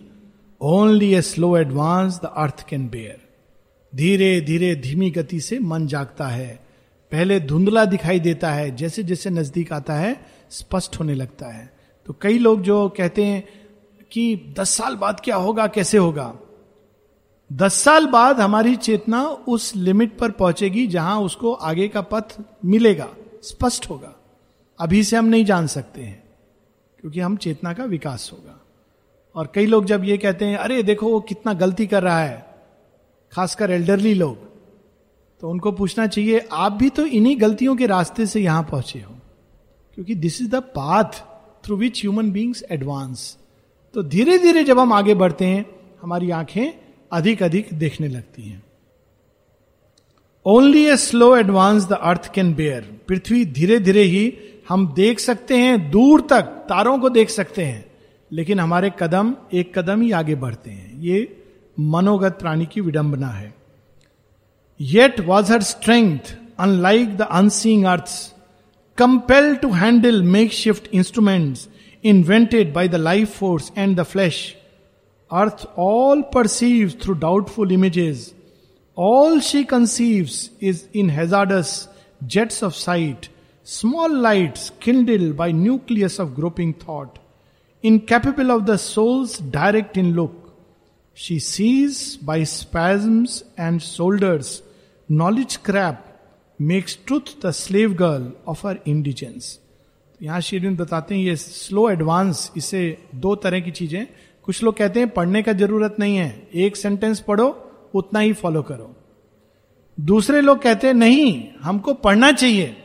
only 0.60 1.14
a 1.14 1.20
slow 1.20 1.56
advance 1.56 2.20
the 2.22 2.32
earth 2.36 2.68
can 2.68 2.88
bear 2.88 3.24
धीरे 3.96 4.40
धीरे, 4.40 4.74
धीमी 4.74 5.10
गति 5.10 5.40
से 5.40 5.58
मन 5.58 5.86
जागता 5.86 6.26
है। 6.28 6.60
पहले 7.12 7.40
धुंधला 7.40 7.84
दिखाई 7.84 8.20
देता 8.20 8.50
है 8.50 8.76
जैसे 8.76 9.02
जैसे 9.02 9.30
नज़दीक 9.30 9.72
आता 9.72 9.94
है, 9.94 10.26
स्पष्ट 10.50 11.00
होने 11.00 11.14
लगता 11.14 11.46
है। 11.46 11.73
तो 12.06 12.16
कई 12.20 12.38
लोग 12.38 12.62
जो 12.62 12.88
कहते 12.88 13.24
हैं 13.24 13.48
कि 14.12 14.54
दस 14.58 14.70
साल 14.70 14.96
बाद 14.96 15.20
क्या 15.24 15.36
होगा, 15.36 15.66
कैसे 15.66 15.98
होगा? 15.98 16.36
दस 17.52 17.74
साल 17.74 18.06
बाद 18.06 18.40
हमारी 18.40 18.76
चेतना 18.76 19.24
उस 19.28 19.76
लिमिट 19.76 20.18
पर 20.18 20.30
पहुंचेगी 20.30 20.86
जहाँ 20.86 21.20
उसको 21.20 21.52
आगे 21.52 21.88
का 21.88 22.00
पथ 22.00 22.36
मिलेगा, 22.64 23.08
स्पष्ट 23.42 23.90
होगा। 23.90 24.14
अभी 24.80 25.04
से 25.04 25.16
हम 25.16 25.24
नहीं 25.24 25.44
जान 25.44 25.66
सकते 25.66 26.02
हैं, 26.02 26.22
क्योंकि 27.00 27.20
हम 27.20 27.36
चेतना 27.36 27.72
का 27.72 27.84
विकास 27.84 28.30
होगा। 28.32 28.60
और 29.34 29.52
कई 29.54 29.66
लोग 29.66 29.84
जब 29.84 30.04
ये 30.04 30.18
कहते 30.18 30.44
हैं, 30.44 30.56
अरे, 30.56 30.82
देखो, 30.82 31.08
वो 31.08 31.20
कितना 31.20 31.52
गलती 31.52 31.86
कर 31.86 32.02
रहा 32.02 32.20
है। 32.20 32.46
खासकर 33.32 33.70
एल्डरली 33.70 34.14
लोग। 34.14 34.36
तो 35.40 35.50
उनको 35.50 35.72
पूछना 35.72 36.06
चाहिए, 36.06 36.48
आप 36.52 36.72
भी 36.72 36.90
तो 36.90 37.06
इन्हीं 37.06 37.40
गलतियों 37.40 37.76
के 37.76 37.86
रास्ते 37.86 38.26
से 38.26 38.40
यहाँ 38.40 38.62
पहुँचे 38.62 38.98
हो, 38.98 39.14
क्योंकि 39.94 40.14
this 40.14 40.42
is 40.42 40.50
the 40.50 40.54
path 40.54 41.33
through 41.64 41.76
which 41.76 42.00
human 42.00 42.30
beings 42.30 42.64
advance 42.70 43.36
तो 43.94 44.02
धीरे 44.02 44.38
धीरे 44.38 44.64
जब 44.64 44.78
हम 44.78 44.92
आगे 44.92 45.14
बढ़ते 45.14 45.44
हैं, 45.44 45.64
हमारी 46.02 46.30
आँखें 46.30 46.74
अधिक 47.12 47.42
अधिक 47.42 47.68
देखने 47.74 48.08
लगती 48.08 48.42
हैं। 48.42 48.62
Only 50.46 50.84
a 50.84 50.96
slow 50.96 51.36
advance 51.36 51.84
the 51.84 51.92
earth 51.92 52.32
can 52.34 52.54
bear 52.54 53.00
पृथ्वी 53.08 53.44
धीरे 53.44 53.78
धीरे 53.78 54.02
ही 54.02 54.32
हम 54.68 54.86
देख 54.94 55.18
सकते 55.18 55.58
हैं, 55.58 55.90
दूर 55.90 56.20
तक 56.20 56.42
तारों 56.68 56.98
को 56.98 57.10
देख 57.10 57.30
सकते 57.30 57.64
हैं, 57.64 57.84
लेकिन 58.32 58.60
हमारे 58.60 58.92
कदम, 59.00 59.34
एक 59.52 59.78
कदम 59.78 60.00
ही 60.00 60.10
आगे 60.10 60.34
बढ़ते 60.34 60.70
हैं। 60.70 61.00
ये 61.00 61.42
मनोगत 61.80 62.38
प्राणी 62.40 62.66
की 62.66 62.80
विडंबना 62.80 63.28
है। 63.28 63.54
Yet 64.80 65.20
was 65.20 65.52
her 65.52 65.62
strength 65.62 66.36
unlike 66.58 67.16
the 67.16 67.22
unseeing 67.22 67.84
earth 67.84 68.33
compelled 68.96 69.60
to 69.62 69.72
handle 69.72 70.22
makeshift 70.22 70.88
instruments 70.92 71.68
invented 72.02 72.72
by 72.72 72.86
the 72.86 72.98
life 72.98 73.30
force 73.34 73.70
and 73.74 73.96
the 73.96 74.04
flesh. 74.04 74.56
Earth 75.32 75.66
all 75.74 76.22
perceives 76.22 76.94
through 76.94 77.16
doubtful 77.16 77.72
images. 77.72 78.34
All 78.94 79.40
she 79.40 79.64
conceives 79.64 80.50
is 80.60 80.86
in 80.92 81.08
hazardous 81.08 81.88
jets 82.26 82.62
of 82.62 82.76
sight, 82.76 83.28
small 83.64 84.12
lights 84.12 84.70
kindled 84.78 85.36
by 85.36 85.50
nucleus 85.50 86.18
of 86.18 86.34
groping 86.34 86.74
thought, 86.74 87.18
incapable 87.82 88.52
of 88.52 88.66
the 88.66 88.78
soul's 88.78 89.38
direct 89.38 89.96
in 89.96 90.14
look. 90.14 90.54
She 91.14 91.38
sees 91.38 92.16
by 92.16 92.44
spasms 92.44 93.42
and 93.56 93.82
shoulders 93.82 94.62
knowledge 95.08 95.62
crap 95.62 96.13
makes 96.62 96.96
truth 97.08 97.46
the 97.46 97.50
slave 97.50 97.94
girl 97.94 98.32
of 98.48 98.66
her 98.66 98.76
indigence 98.88 99.60
यहाँ 100.22 100.40
शीरिन 100.40 100.76
बताते 100.76 101.14
हैं, 101.14 101.22
ये 101.22 101.36
slow 101.36 101.90
advance 101.90 102.50
इसे 102.56 102.98
दो 103.14 103.34
तरह 103.34 103.60
की 103.60 103.70
चीज़ें 103.70 104.06
कुछ 104.42 104.62
लोग 104.62 104.76
कहते 104.76 105.00
हैं, 105.00 105.08
पढ़ने 105.08 105.42
का 105.42 105.52
ज़रूरत 105.52 105.96
नहीं 105.98 106.16
है, 106.16 106.48
एक 106.54 106.76
सेंटेंस 106.76 107.20
पढ़ो, 107.20 107.48
उतना 107.94 108.20
ही 108.20 108.32
फॉलो 108.32 108.62
करो। 108.62 108.94
दूसरे 110.00 110.40
लोग 110.40 110.62
कहते 110.62 110.86
हैं, 110.86 110.94
नहीं, 110.94 111.48
हमको 111.62 111.94
पढ़ना 111.94 112.32
चाहिए। 112.32 112.76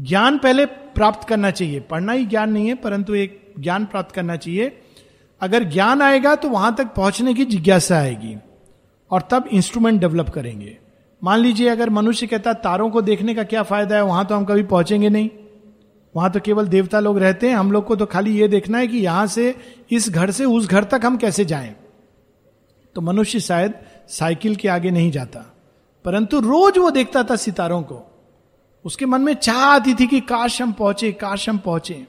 ज्ञान 0.00 0.38
पहले 0.38 0.66
प्राप्त 0.66 1.28
करना 1.28 1.50
चाहिए। 1.50 1.80
पढ़ना 1.80 2.12
ही 2.12 2.26
ज्ञान 2.26 2.52
नहीं 2.52 2.68
है, 2.68 2.74
परंतु 2.74 3.14
एक 3.14 3.54
ज्ञान 3.60 3.84
प्राप्त 3.86 4.14
करना 4.14 4.36
चाहिए। 4.36 4.80
अगर 5.40 5.64
ज्ञान 5.64 6.02
आएगा 6.02 6.34
तो 6.34 6.48
वहाँ 6.48 6.74
तक 6.74 6.94
पहुँचने 6.94 7.34
की 7.34 7.44
जिज्ञासा 7.44 7.96
आएगी 7.96 8.36
और 9.10 9.28
तब 9.30 9.48
इंस्ट्रूमेंट 9.52 10.00
डेवलप 10.00 10.28
करेंगे। 10.28 10.78
मान 11.24 11.38
लीजिए 11.40 11.68
अगर 11.68 11.90
मनुष्य 11.90 12.26
कहता 12.26 12.52
तारों 12.52 12.88
को 12.90 13.02
देखने 13.02 13.34
का 13.34 13.42
क्या 13.44 13.62
फ़ायदा 13.62 13.96
है, 13.96 14.02
वहाँ 14.02 14.24
तो 14.26 14.34
हम 14.34 14.44
कभी 14.44 14.62
पहुँचेंगे 14.62 15.08
नहीं। 15.08 15.30
वहाँ 16.14 16.30
तो 16.30 16.40
केवल 16.40 16.66
देवता 16.68 17.00
लोग 17.00 17.18
रहते 17.18 17.48
हैं, 17.48 17.56
हम 17.56 17.72
लोग 17.72 17.84
को 17.84 17.96
तो 17.96 18.06
खाली 18.06 18.36
ये 18.38 18.48
देखना 18.48 18.78
है 18.78 18.86
कि 18.86 18.98
यहाँ 18.98 19.26
से, 19.26 19.54
इस 19.90 20.08
घर 20.10 20.30
से, 20.30 20.44
उस 20.44 20.68
घर 20.68 20.84
तक 20.84 21.00
हम 21.04 21.16
कैसे 21.16 21.44
जाएँ। 21.44 21.74
तो 22.96 23.00
मनुष्य 23.00 23.40
शायद 23.40 23.74
साइकिल 24.08 24.56
के 24.56 24.68
आगे 24.68 24.90
नहीं 24.90 25.10
जाता, 25.10 25.44
परंतु 26.04 26.40
रोज 26.40 26.78
वो 26.78 26.90
देखता 26.90 27.22
था 27.22 27.36
सितारों 27.36 27.82
को। 27.82 28.02
उसके 28.84 29.06
मन 29.06 29.20
में 29.20 29.34
चाह 29.34 29.64
आती 29.64 29.94
थी 29.94 30.06
कि 30.06 30.20
काश 30.20 30.60
हम 30.62 30.72
पहुँचे, 30.72 31.12
काश 31.12 31.48
हम 31.48 31.58
पहुँचे। 31.58 32.06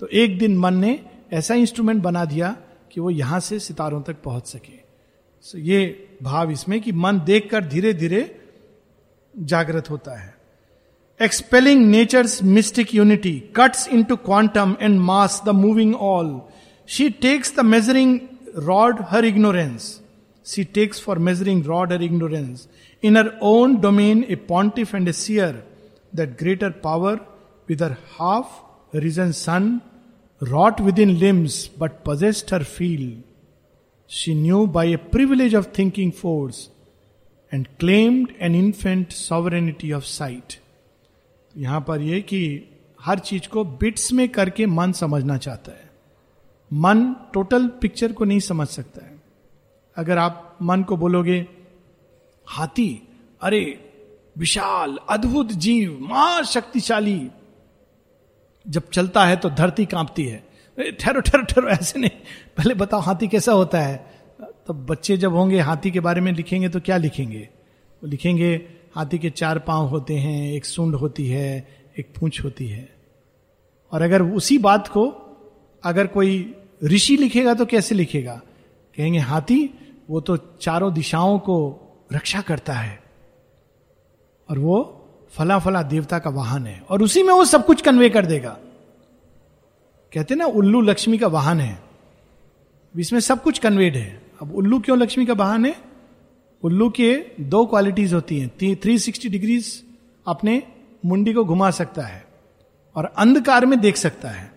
तो 0.00 0.06
एक 0.06 0.38
दिन 0.38 0.58
मन 0.58 0.74
ने 0.74 0.98
ऐसा 1.32 1.54
इंस्ट्रूमेंट 1.54 2.02
बना 2.02 2.24
दिया 2.24 2.56
कि 2.92 3.00
वो 3.00 3.10
यहाँ 3.10 3.40
से 3.40 3.58
सितारों 3.58 4.02
तक 4.02 4.22
पहुँच 4.24 4.46
सके। 4.46 4.78
So 5.44 5.56
ये 5.56 6.08
भाव 6.22 6.50
इसमें 6.50 6.80
कि 6.80 6.92
मन 6.92 7.20
देखकर 7.20 7.64
धीरे 7.64 7.92
धीरे 7.94 8.39
जागृत 9.40 9.90
होता 9.90 10.18
है। 10.20 10.34
Expelling 11.20 11.86
nature's 11.86 12.42
mystic 12.42 12.94
unity 12.94 13.32
cuts 13.56 13.88
into 14.04 14.16
quantum 14.16 14.76
and 14.80 15.00
mass 15.00 15.42
the 15.46 15.48
moving 15.48 15.94
all 15.94 16.40
she 16.88 17.08
takes 17.10 17.56
the 17.56 17.60
measuring 17.60 18.18
rod 18.58 19.02
her 19.10 19.24
ignorance 19.24 20.00
she 20.46 20.64
takes 20.64 21.02
for 21.02 21.18
measuring 21.18 21.64
rod 21.66 21.92
her 21.92 22.02
ignorance 22.02 22.68
in 23.04 23.16
her 23.16 23.38
own 23.42 23.76
domain 23.80 24.24
a 24.30 24.34
pontiff 24.34 24.94
and 24.94 25.08
a 25.08 25.12
seer 25.12 25.62
that 26.16 26.38
greater 26.38 26.70
power 26.70 27.14
with 27.68 27.82
her 27.82 27.96
half 28.18 28.96
reason 28.96 29.32
sun 29.32 29.80
wrought 30.42 30.80
with 30.80 30.98
in 30.98 31.10
limbs 31.10 31.70
but 31.78 31.92
possessed 32.06 32.54
her 32.54 32.64
feel 32.64 33.22
she 34.10 34.34
knew 34.34 34.66
by 34.66 34.86
a 34.86 34.96
privilege 35.16 35.54
of 35.54 35.66
thinking 35.78 36.12
force 36.12 36.56
and 37.54 37.66
claimed 37.84 38.26
an 38.42 38.64
infant 38.64 39.06
sovereignty 39.10 39.98
of 39.98 40.04
sight. 40.04 40.56
यहाँ 41.56 41.84
पर 41.88 42.00
यह 42.00 42.20
कि 42.20 42.64
हर 43.00 43.18
चीज़ 43.18 43.48
को 43.48 43.64
bits 43.64 44.12
में 44.12 44.28
करके 44.28 44.66
मन 44.66 44.92
समझना 44.92 45.36
चाहता 45.36 45.72
है। 45.72 45.90
मन 46.72 47.14
टोटल 47.34 47.66
पिक्चर 47.66 48.12
को 48.12 48.24
नहीं 48.24 48.40
समझ 48.40 48.68
सकता 48.68 49.04
है। 49.04 49.20
अगर 49.96 50.18
आप 50.18 50.58
मन 50.62 50.82
को 50.82 50.96
बोलोगे, 50.96 51.46
हाथी, 52.46 53.08
अरे, 53.42 53.92
विशाल, 54.38 54.98
अद्भुत 55.10 55.52
जीव, 55.52 55.98
महाशक्तिशाली। 56.00 57.28
जब 58.68 58.90
चलता 58.90 59.26
है 59.26 59.36
तो 59.36 59.50
धरती 59.50 59.86
कांपती 59.86 60.24
है। 60.24 60.50
ठहरो 61.00 61.20
ठहरो 61.20 61.42
ठहरो, 61.42 61.68
ऐसे 61.68 61.98
नहीं। 61.98 62.10
पहले 62.56 62.74
बताओ 62.74 63.00
हाथी 63.00 63.28
कैसा 63.28 63.52
होता 63.52 63.80
है? 63.80 64.19
तो 64.66 64.74
बच्चे 64.74 65.16
जब 65.16 65.34
होंगे, 65.34 65.58
हाथी 65.60 65.90
के 65.90 66.00
बारे 66.00 66.20
में 66.20 66.32
लिखेंगे 66.32 66.68
तो 66.68 66.80
क्या 66.80 66.96
लिखेंगे? 66.96 67.48
वो 68.02 68.08
लिखेंगे, 68.08 68.54
हाथी 68.94 69.18
के 69.18 69.30
चार 69.30 69.58
पाँव 69.58 69.86
होते 69.86 70.14
हैं, 70.14 70.52
एक 70.52 70.64
सुंड 70.64 70.94
होती 70.94 71.28
है, 71.28 71.68
एक 71.98 72.12
पूंछ 72.20 72.44
होती 72.44 72.68
है। 72.68 72.88
और 73.92 74.02
अगर 74.02 74.22
उसी 74.22 74.58
बात 74.58 74.88
को, 74.88 75.06
अगर 75.84 76.06
कोई 76.06 76.54
ऋषि 76.84 77.16
लिखेगा 77.16 77.54
तो 77.54 77.66
कैसे 77.66 77.94
लिखेगा? 77.94 78.40
कहेंगे, 78.96 79.18
हाथी, 79.18 79.68
वो 80.10 80.20
तो 80.20 80.36
चारों 80.36 80.92
दिशाओं 80.94 81.38
को 81.38 81.56
रक्षा 82.12 82.40
करता 82.40 82.72
है, 82.72 82.98
और 84.48 84.58
वो 84.58 84.96
फला 85.32 85.58
फला 85.58 85.82
देवता 85.82 86.18
का 86.18 86.30
वाहन 86.30 86.66
है, 86.66 86.80
और 86.90 87.02
उसी 87.02 87.22
में 87.22 87.32
वो 87.34 87.44
सब 87.44 87.66
कुछ 87.66 87.82
कन्वे 87.82 88.10
कर 88.10 88.26
देगा। 88.26 88.56
कहते 90.12 90.34
ना, 90.34 90.46
उल्लू 90.46 90.80
लक्ष्मी 90.80 91.18
का 91.18 91.26
वाहन 91.26 91.60
है, 91.60 91.78
इसमें 92.94 93.20
सब 93.20 93.42
कुछ 93.42 93.58
कन्वेड 93.58 93.96
है। 93.96 94.29
अब 94.40 94.54
उल्लू 94.54 94.78
क्यों 94.78 94.98
लक्ष्मी 94.98 95.26
का 95.26 95.32
वाहन 95.32 95.64
है? 95.66 95.74
उल्लू 96.62 96.88
के 96.90 97.14
दो 97.40 97.64
क्वालिटीज 97.66 98.12
होती 98.14 98.38
हैं। 98.40 98.76
थ्री 98.76 98.98
सिक्सटी 98.98 99.28
डिग्रीज 99.28 99.82
अपने 100.26 100.62
मुंडी 101.06 101.32
को 101.32 101.44
घुमा 101.44 101.70
सकता 101.70 102.02
है 102.02 102.24
और 102.96 103.04
अंधकार 103.04 103.66
में 103.66 103.80
देख 103.80 103.96
सकता 103.96 104.28
है। 104.28 104.52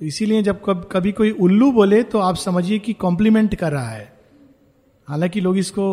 तो 0.00 0.06
इसीलिए 0.06 0.42
जब 0.42 0.60
कब, 0.64 0.88
कभी 0.92 1.12
कोई 1.12 1.30
उल्लू 1.30 1.72
बोले 1.72 2.02
तो 2.02 2.18
आप 2.18 2.36
समझिए 2.36 2.78
कि 2.78 2.92
कॉम्प्लीमेंट 2.92 3.54
कर 3.54 3.72
रहा 3.72 3.88
है। 3.88 4.12
हालाँकि 5.08 5.40
लोग 5.40 5.58
इसको 5.58 5.86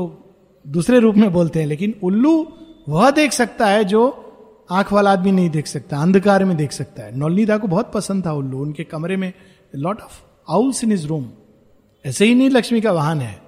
दूसरे 0.66 1.00
रूप 1.00 1.16
में 1.16 1.32
बोलते 1.34 1.60
हैं 1.60 1.68
लेकिन 1.68 1.96
उल्लू 2.04 2.54
वह 2.90 3.10
देख 3.12 3.32
सकता 3.32 3.68
है 3.68 3.84
जो 3.84 4.04
आँख 4.72 4.94
वाला 4.94 5.12
आदमी 5.12 5.32
नहीं 5.32 5.50
देख 5.50 5.68
सकता 5.68 5.98
अंधकार 5.98 6.46
में 6.46 6.58
देख 6.58 6.72
सकता 6.72 7.04
है। 7.04 7.18
नौलनीदा 7.18 7.58
को 7.58 7.68
बहुत 7.68 7.92
पसंद 7.94 8.26
था 8.26 8.34
उल्लू। 8.34 8.62
उनके 8.62 8.84
कमरे 8.84 9.18
में 9.18 9.34
lot 9.76 10.02
of 10.02 10.22
owls 10.50 10.84
in 10.84 10.92
his 10.92 11.08
room 11.08 11.30
ऐसे 12.06 12.26
ही 12.26 12.36
नहीं 12.36 12.50
लक्ष्मी 12.50 12.82
का 12.82 12.92
वाहन 12.92 13.22
है। 13.22 13.42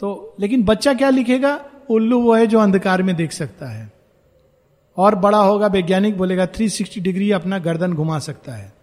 तो 0.00 0.36
लेकिन 0.40 0.62
बच्चा 0.62 0.94
क्या 0.94 1.10
लिखेगा? 1.10 1.64
उल्लू 1.90 2.20
वो 2.20 2.34
है 2.34 2.46
जो 2.46 2.58
अंधकार 2.58 3.02
में 3.02 3.16
देख 3.16 3.32
सकता 3.32 3.66
है। 3.66 3.92
और 4.96 5.14
बड़ा 5.14 5.38
होगा, 5.38 5.66
वैज्ञानिक 5.66 6.18
बोलेगा 6.18 6.46
360 6.46 7.00
डिग्री 7.00 7.30
अपना 7.30 7.58
गर्दन 7.58 7.92
घुमा 7.92 8.18
सकता 8.18 8.52
है। 8.52 8.74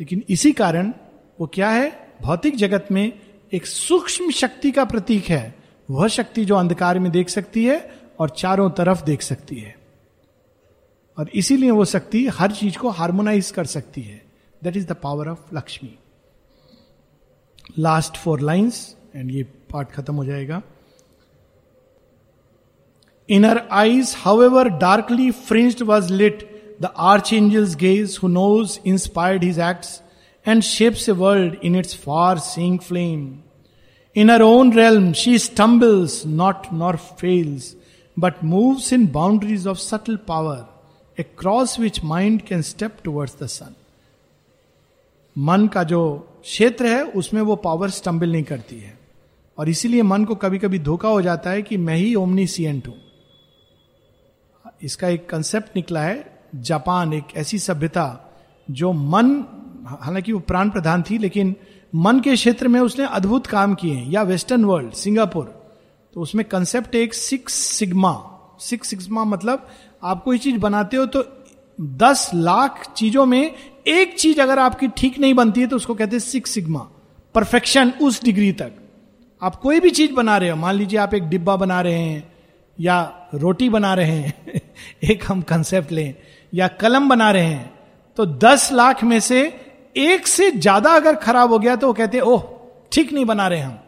लेकिन 0.00 0.24
इसी 0.28 0.52
कारण 0.52 0.92
वो 1.40 1.46
क्या 1.46 1.70
है? 1.70 2.12
भौतिक 2.22 2.56
जगत 2.56 2.88
में 2.90 3.20
एक 3.52 3.66
सूक्ष्म 3.66 4.30
शक्ति 4.30 4.70
का 4.70 4.84
प्रतीक 4.84 5.24
है। 5.24 5.54
वह 5.90 6.08
शक्ति 6.08 6.44
जो 6.44 6.56
अंधकार 6.56 6.98
में 6.98 7.12
देख 7.12 7.28
सकती 7.28 7.66
है 7.66 7.94
और 8.18 8.30
चारों 8.30 8.70
तरफ़ 8.70 9.04
देख 9.04 9.22
सकती 9.22 9.56
है। 9.56 9.76
और 11.18 11.28
इसीलिए 11.28 11.70
वो 11.70 11.84
शक्ति 11.84 12.26
हर 12.26 12.52
चीज़ 12.52 12.78
को 12.78 12.88
हार्मोनाइज 12.88 13.50
कर 13.50 13.64
सकती 13.64 14.02
है। 14.02 14.22
That 14.64 14.76
is 14.76 14.86
the 14.86 14.92
power 14.92 15.28
of 15.28 15.54
Lakshmi 15.54 15.98
last 17.78 18.16
four 18.16 18.40
lines 18.40 18.96
and 19.14 19.30
ये 19.30 19.42
पार्ट 19.72 19.90
खत्म 19.90 20.14
हो 20.14 20.24
जाएगा। 20.24 20.62
In 23.28 23.44
her 23.44 23.66
eyes 23.72 24.14
however 24.42 24.68
darkly 24.78 25.30
fringed 25.30 25.82
was 25.82 26.12
lit 26.12 26.48
the 26.80 26.92
archangel's 27.32 27.74
gaze 27.76 28.18
who 28.22 28.28
knows 28.28 28.78
inspired 28.86 29.44
his 29.44 29.58
acts 29.60 30.00
and 30.46 30.62
shapes 30.62 31.08
a 31.08 31.12
world 31.12 31.56
in 31.64 31.76
its 31.76 31.94
far 31.94 32.38
seeing 32.38 32.78
flame 32.78 33.28
in 34.16 34.30
her 34.30 34.42
own 34.42 34.72
realm 34.72 35.12
she 35.12 35.38
stumbles 35.38 36.22
not 36.26 36.72
nor 36.72 36.96
fails 36.96 37.74
but 38.16 38.44
moves 38.44 38.92
in 38.92 39.06
boundaries 39.06 39.66
of 39.66 39.78
subtle 39.78 40.16
power 40.28 40.64
a 41.18 41.22
cross 41.38 41.78
which 41.80 42.02
mind 42.04 42.42
can 42.42 42.62
step 42.62 42.96
towards 43.04 43.36
the 43.42 43.46
sun 43.46 43.74
मन 45.36 45.66
का 45.66 45.82
जो 45.82 46.27
क्षेत्र 46.42 46.86
है, 46.86 47.02
उसमें 47.02 47.42
वो 47.42 47.56
power 47.56 47.90
stumble 47.90 48.32
नहीं 48.32 48.42
करती 48.42 48.80
है। 48.80 48.98
और 49.58 49.68
इसीलिए 49.68 50.02
मन 50.02 50.24
को 50.24 50.34
कभी 50.34 50.58
कभी 50.58 50.78
धोखा 50.78 51.08
हो 51.08 51.22
जाता 51.22 51.50
है 51.50 51.62
कि 51.62 51.76
मैं 51.76 51.96
ही 51.96 52.14
ओमनी 52.14 52.32
ओमनीसियंट 52.32 52.88
हूँ। 52.88 52.94
इसका 54.82 55.08
एक 55.08 55.28
कंसेप्ट 55.28 55.76
निकला 55.76 56.00
है, 56.00 56.38
जापान, 56.54 57.12
एक 57.12 57.24
ऐसी 57.36 57.58
सभ्यता 57.58 58.34
जो 58.70 58.92
मन, 58.92 59.44
हालाँकि 60.00 60.32
वो 60.32 60.40
प्राण 60.40 60.70
प्रधान 60.70 61.02
थी, 61.02 61.18
लेकिन 61.18 61.56
मन 61.94 62.20
के 62.20 62.34
क्षेत्र 62.34 62.68
में 62.68 62.80
उसने 62.80 63.06
अद्भुत 63.06 63.46
काम 63.46 63.74
किए 63.74 63.94
हैं। 63.94 64.10
या 64.10 64.22
वेस्टर्न 64.22 64.64
वर्ल्ड 64.64 64.92
सिंगापुर 64.92 65.58
तो 66.14 66.20
उसमें 66.20 66.44
कंसेप्ट 66.44 66.94
एक 66.94 67.14
सिक्स 67.14 67.52
सिग्मा 67.52 68.34
सिक्स 68.60 68.88
सिग्मा 68.88 69.24
मतलब 69.24 69.68
आप 70.02 70.24
कोई 70.24 70.38
चीज़ 70.38 70.56
बनाते 70.56 70.96
हो 70.96 71.06
तो 71.06 71.24
दस 71.80 72.30
लाख 72.34 72.92
चीज़ों 72.96 73.26
में 73.26 73.54
एक 73.88 74.18
चीज़ 74.18 74.40
अगर 74.40 74.58
आपकी 74.58 74.88
ठीक 74.88 75.18
नहीं 75.18 75.34
बनती 75.34 75.60
है 75.60 75.66
तो 75.66 75.76
उसको 75.76 75.94
कहते 75.94 76.16
हैं 76.16 76.20
सिक्स 76.20 76.50
सिग्मा, 76.50 76.80
परफेक्शन 77.34 77.92
उस 78.02 78.22
डिग्री 78.24 78.50
तक। 78.52 78.72
आप 79.42 79.56
कोई 79.56 79.80
भी 79.80 79.90
चीज़ 79.90 80.12
बना 80.12 80.36
रहे 80.38 80.50
हो, 80.50 80.56
मान 80.56 80.74
लीजिए 80.74 80.98
आप 80.98 81.14
एक 81.14 81.28
डिब्बा 81.28 81.56
बना 81.56 81.80
रहे 81.80 81.98
हैं, 81.98 82.32
या 82.78 83.28
रोटी 83.34 83.68
बना 83.68 83.94
रहे 83.94 84.12
हैं, 84.12 84.60
एक 85.04 85.24
हम 85.28 85.42
कंसेप्ट 85.42 85.92
लें, 85.92 86.14
या 86.52 86.68
कलम 86.80 87.08
बना 87.08 87.30
रहे 87.30 87.44
हैं 87.44 87.72
तो 88.18 88.26
दस 88.26 88.70
लाख 88.72 89.04
में 89.04 89.18
से 89.20 89.40
एक 89.96 90.26
से 90.26 90.50
ज़्यादा 90.50 90.90
अगर 90.90 91.14
खराब 91.16 91.52
हो 91.52 91.58
गया 91.58 91.76
तो 91.76 91.86
वो 91.86 91.92
कहते 91.92 92.20
ओह, 92.20 92.42
ठीक 92.92 93.12
नहीं 93.12 93.24
बना 93.24 93.48
रहे 93.48 93.60
हम। 93.60 93.78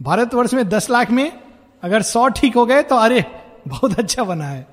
भारतवर्ष 0.00 0.54
में 0.54 0.68
दस 0.68 0.90
लाख 0.90 1.10
में 1.10 1.30
अगर 1.82 2.02
सौ 2.02 2.26
ठीक 2.28 2.54
हो 2.54 2.64
गए 2.66 2.82
तो 2.82 2.96
अरे, 2.96 3.24
बहुत 3.68 3.98
अच्छा 3.98 4.24
बना 4.24 4.44
है। 4.44 4.66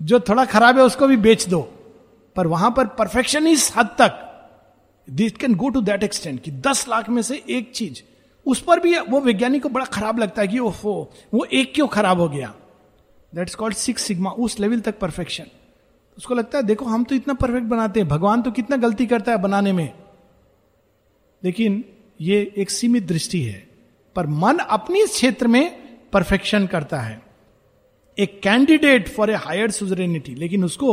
जो 0.00 0.20
थोड़ा 0.20 0.44
खराब 0.44 0.78
है, 0.78 0.84
उसको 0.84 1.06
भी 1.06 1.16
बेच 1.18 1.46
दो। 1.48 1.60
पर 2.36 2.46
वहाँ 2.46 2.70
पर 2.70 2.86
परफेक्शन 2.86 3.46
इस 3.46 3.72
हद 3.76 3.86
तक 3.98 4.28
this 5.08 5.32
can 5.32 5.54
go 5.54 5.68
to 5.68 5.80
that 5.80 6.02
extent 6.02 6.40
कि 6.42 6.50
दस 6.50 6.86
लाख 6.88 7.08
में 7.08 7.22
से 7.22 7.42
एक 7.48 7.72
चीज़, 7.72 8.02
उस 8.46 8.60
पर 8.60 8.80
भी 8.80 8.98
वो 8.98 9.20
वैज्ञानिक 9.20 9.62
को 9.62 9.68
बड़ा 9.68 9.84
खराब 9.84 10.18
लगता 10.18 10.42
है 10.42 10.48
कि 10.48 10.58
ओफो 10.58 11.10
वो 11.34 11.44
एक 11.44 11.74
क्यों 11.74 11.86
खराब 11.88 12.20
हो 12.20 12.28
गया? 12.28 12.54
That 13.34 13.48
is 13.48 13.56
called 13.56 13.74
six 13.74 14.02
sigma 14.02 14.30
उस 14.30 14.58
लेवल 14.60 14.80
तक 14.80 14.98
परफेक्शन 14.98 15.46
उसको 16.18 16.34
लगता 16.34 16.58
है, 16.58 16.64
देखो, 16.64 16.84
हम 16.84 17.04
तो 17.04 17.14
इतना 17.14 17.34
परफेक्ट 17.34 17.66
बनाते 17.66 18.00
हैं, 18.00 18.08
भगवान 18.08 18.42
तो 18.42 18.50
कितना 18.50 18.76
गलती 18.76 19.06
करता 19.06 19.32
है 19.32 19.38
बनाने 19.38 19.72
में। 19.72 19.92
लेकिन 21.44 21.84
ये 22.20 22.52
एक 22.56 22.70
सीमित 22.70 23.06
दृष्टि 23.06 23.42
है, 23.42 23.68
पर 24.16 24.26
मन 24.26 24.58
अपनी 24.58 25.04
क्षेत्र 25.06 25.46
में 25.46 25.64
परफेक्शन 26.12 26.66
करता 26.66 27.00
है। 27.00 27.20
एक 28.18 28.40
candidate 28.42 29.08
for 29.08 29.30
a 29.30 29.34
higher 29.34 29.70
suzerainty 29.70 30.34
लेकिन 30.34 30.64
उसको 30.64 30.90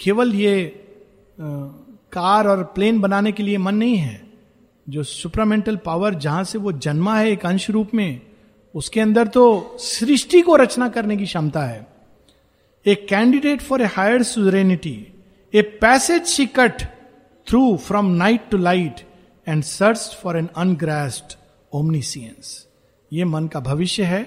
केवल 0.00 0.34
ये 0.34 0.64
आ, 1.38 1.44
कार 2.12 2.46
और 2.48 2.62
प्लेन 2.64 3.00
बनाने 3.00 3.32
के 3.32 3.42
लिए 3.42 3.58
मन 3.58 3.74
नहीं 3.74 3.96
है। 3.96 4.20
जो 4.86 5.02
सुपरामेंटल 5.02 5.76
पावर 5.76 6.14
जहाँ 6.14 6.44
से 6.44 6.58
वो 6.58 6.72
जन्मा 6.72 7.18
है 7.18 7.30
एक 7.30 7.46
अंश 7.46 7.68
रूप 7.70 7.90
में 7.94 8.20
उसके 8.74 9.00
अंदर 9.00 9.26
तो 9.26 9.76
सृष्टि 9.80 10.40
को 10.40 10.56
रचना 10.56 10.88
करने 10.88 11.16
की 11.16 11.24
क्षमता 11.24 11.62
है। 11.62 11.86
A 12.86 12.94
candidate 13.08 13.60
for 13.60 13.82
a 13.82 13.86
higher 13.86 14.22
suzerainty 14.22 14.96
a 15.54 15.62
passage 15.80 16.26
she 16.26 16.46
cut 16.46 16.82
through 17.46 17.76
from 17.76 18.10
night 18.14 18.48
to 18.50 18.58
light 18.58 19.00
and 19.46 19.62
search 19.62 20.18
for 20.22 20.38
an 20.38 20.48
ungrasped 20.56 21.36
omniscience 21.72 22.66
ये 23.12 23.24
मन 23.24 23.46
का 23.48 23.60
भविष्य 23.60 24.02
है 24.02 24.22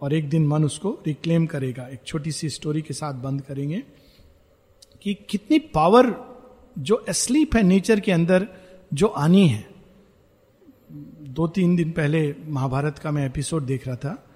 और 0.00 0.14
एक 0.14 0.28
दिन 0.30 0.46
मन 0.46 0.64
उसको 0.64 0.98
रिक्लेम 1.06 1.46
करेगा। 1.46 1.88
एक 1.88 2.00
छोटी 2.06 2.32
सी 2.32 2.48
स्टोरी 2.48 2.82
के 2.82 2.94
साथ 2.94 3.14
बंद 3.14 3.40
करेंगे। 3.40 3.82
कि 5.02 5.14
कितनी 5.14 5.58
पावर 5.58 6.14
जो 6.78 7.04
एस्लीप 7.08 7.56
है 7.56 7.62
नेचर 7.62 8.00
के 8.00 8.12
अंदर 8.12 8.48
जो 8.94 9.06
आनी 9.06 9.46
है। 9.48 9.68
दो 11.30 11.46
तीन 11.48 11.76
दिन 11.76 11.90
पहले 11.90 12.34
महाभारत 12.46 12.98
का 12.98 13.10
मैं 13.10 13.26
एपिसोड 13.26 13.66
देख 13.66 13.86
रहा 13.86 13.96
था। 13.96 14.26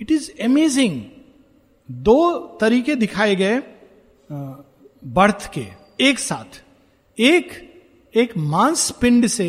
इट 0.00 0.12
इज़ 0.12 0.30
अमेजिंग 0.42 1.02
दो 1.90 2.36
तरीके 2.60 2.94
दिखाए 2.94 3.36
गए 3.36 3.58
बर्थ 5.04 5.52
के, 5.52 5.66
एक 6.00 6.18
साथ। 6.18 6.62
एक 7.18 7.62
एक 8.14 8.36
मांस 8.36 8.90
पिंड 8.90 9.26
से, 9.26 9.46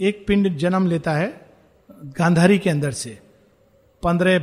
एक 0.00 0.24
पिंड 0.26 0.56
जन्म 0.56 0.86
लेता 0.86 1.12
है, 1.12 1.50
गांधारी 2.18 2.58
के 2.58 2.70
अंदर 2.70 2.92
से, 2.92 3.18
पंद्रह, 4.02 4.38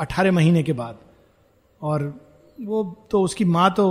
अठारह 0.00 0.32
महीने 0.32 0.62
के 0.62 0.72
बाद। 0.72 0.98
और 1.82 2.20
वो 2.60 3.08
तो 3.10 3.22
उसकी 3.22 3.44
माँ 3.44 3.70
तो 3.70 3.86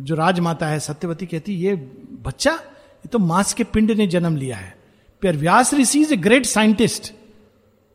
जो 0.00 0.14
राजमाता 0.14 0.66
है, 0.66 0.80
सत्यवती 0.80 1.26
कहती, 1.26 1.52
ये 1.52 1.74
बच्चा, 2.22 2.52
ये 2.52 3.08
तो 3.08 3.18
मांस 3.18 3.52
के 3.52 3.64
पिंड 3.64 3.90
ने 3.90 4.06
जन्म 4.06 4.36
लिया 4.36 4.56
है। 4.56 4.78
पर 5.22 5.36
Vyasa 5.36 5.74
rishi 5.74 6.00
is 6.00 6.12
a 6.12 6.16
great 6.16 6.46
scientist. 6.46 7.12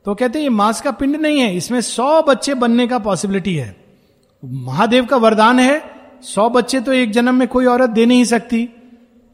तो 0.05 0.15
कहते 0.15 0.39
हैं, 0.39 0.43
ये 0.43 0.49
मांस 0.49 0.81
का 0.81 0.91
पिंड 0.91 1.15
नहीं 1.15 1.39
है, 1.39 1.57
इसमें 1.57 1.81
सौ 1.81 2.21
बच्चे 2.21 2.53
बनने 2.53 2.87
का 2.87 2.99
पॉसिबिलिटी 2.99 3.55
है। 3.55 3.77
महादेव 4.45 5.05
का 5.05 5.17
वरदान 5.17 5.59
है, 5.59 5.81
सौ 6.21 6.49
बच्चे 6.49 6.79
तो 6.79 6.93
एक 6.93 7.11
जन्म 7.11 7.35
में 7.35 7.47
कोई 7.47 7.65
औरत 7.65 7.89
दे 7.89 8.05
नहीं 8.05 8.23
सकती, 8.23 8.69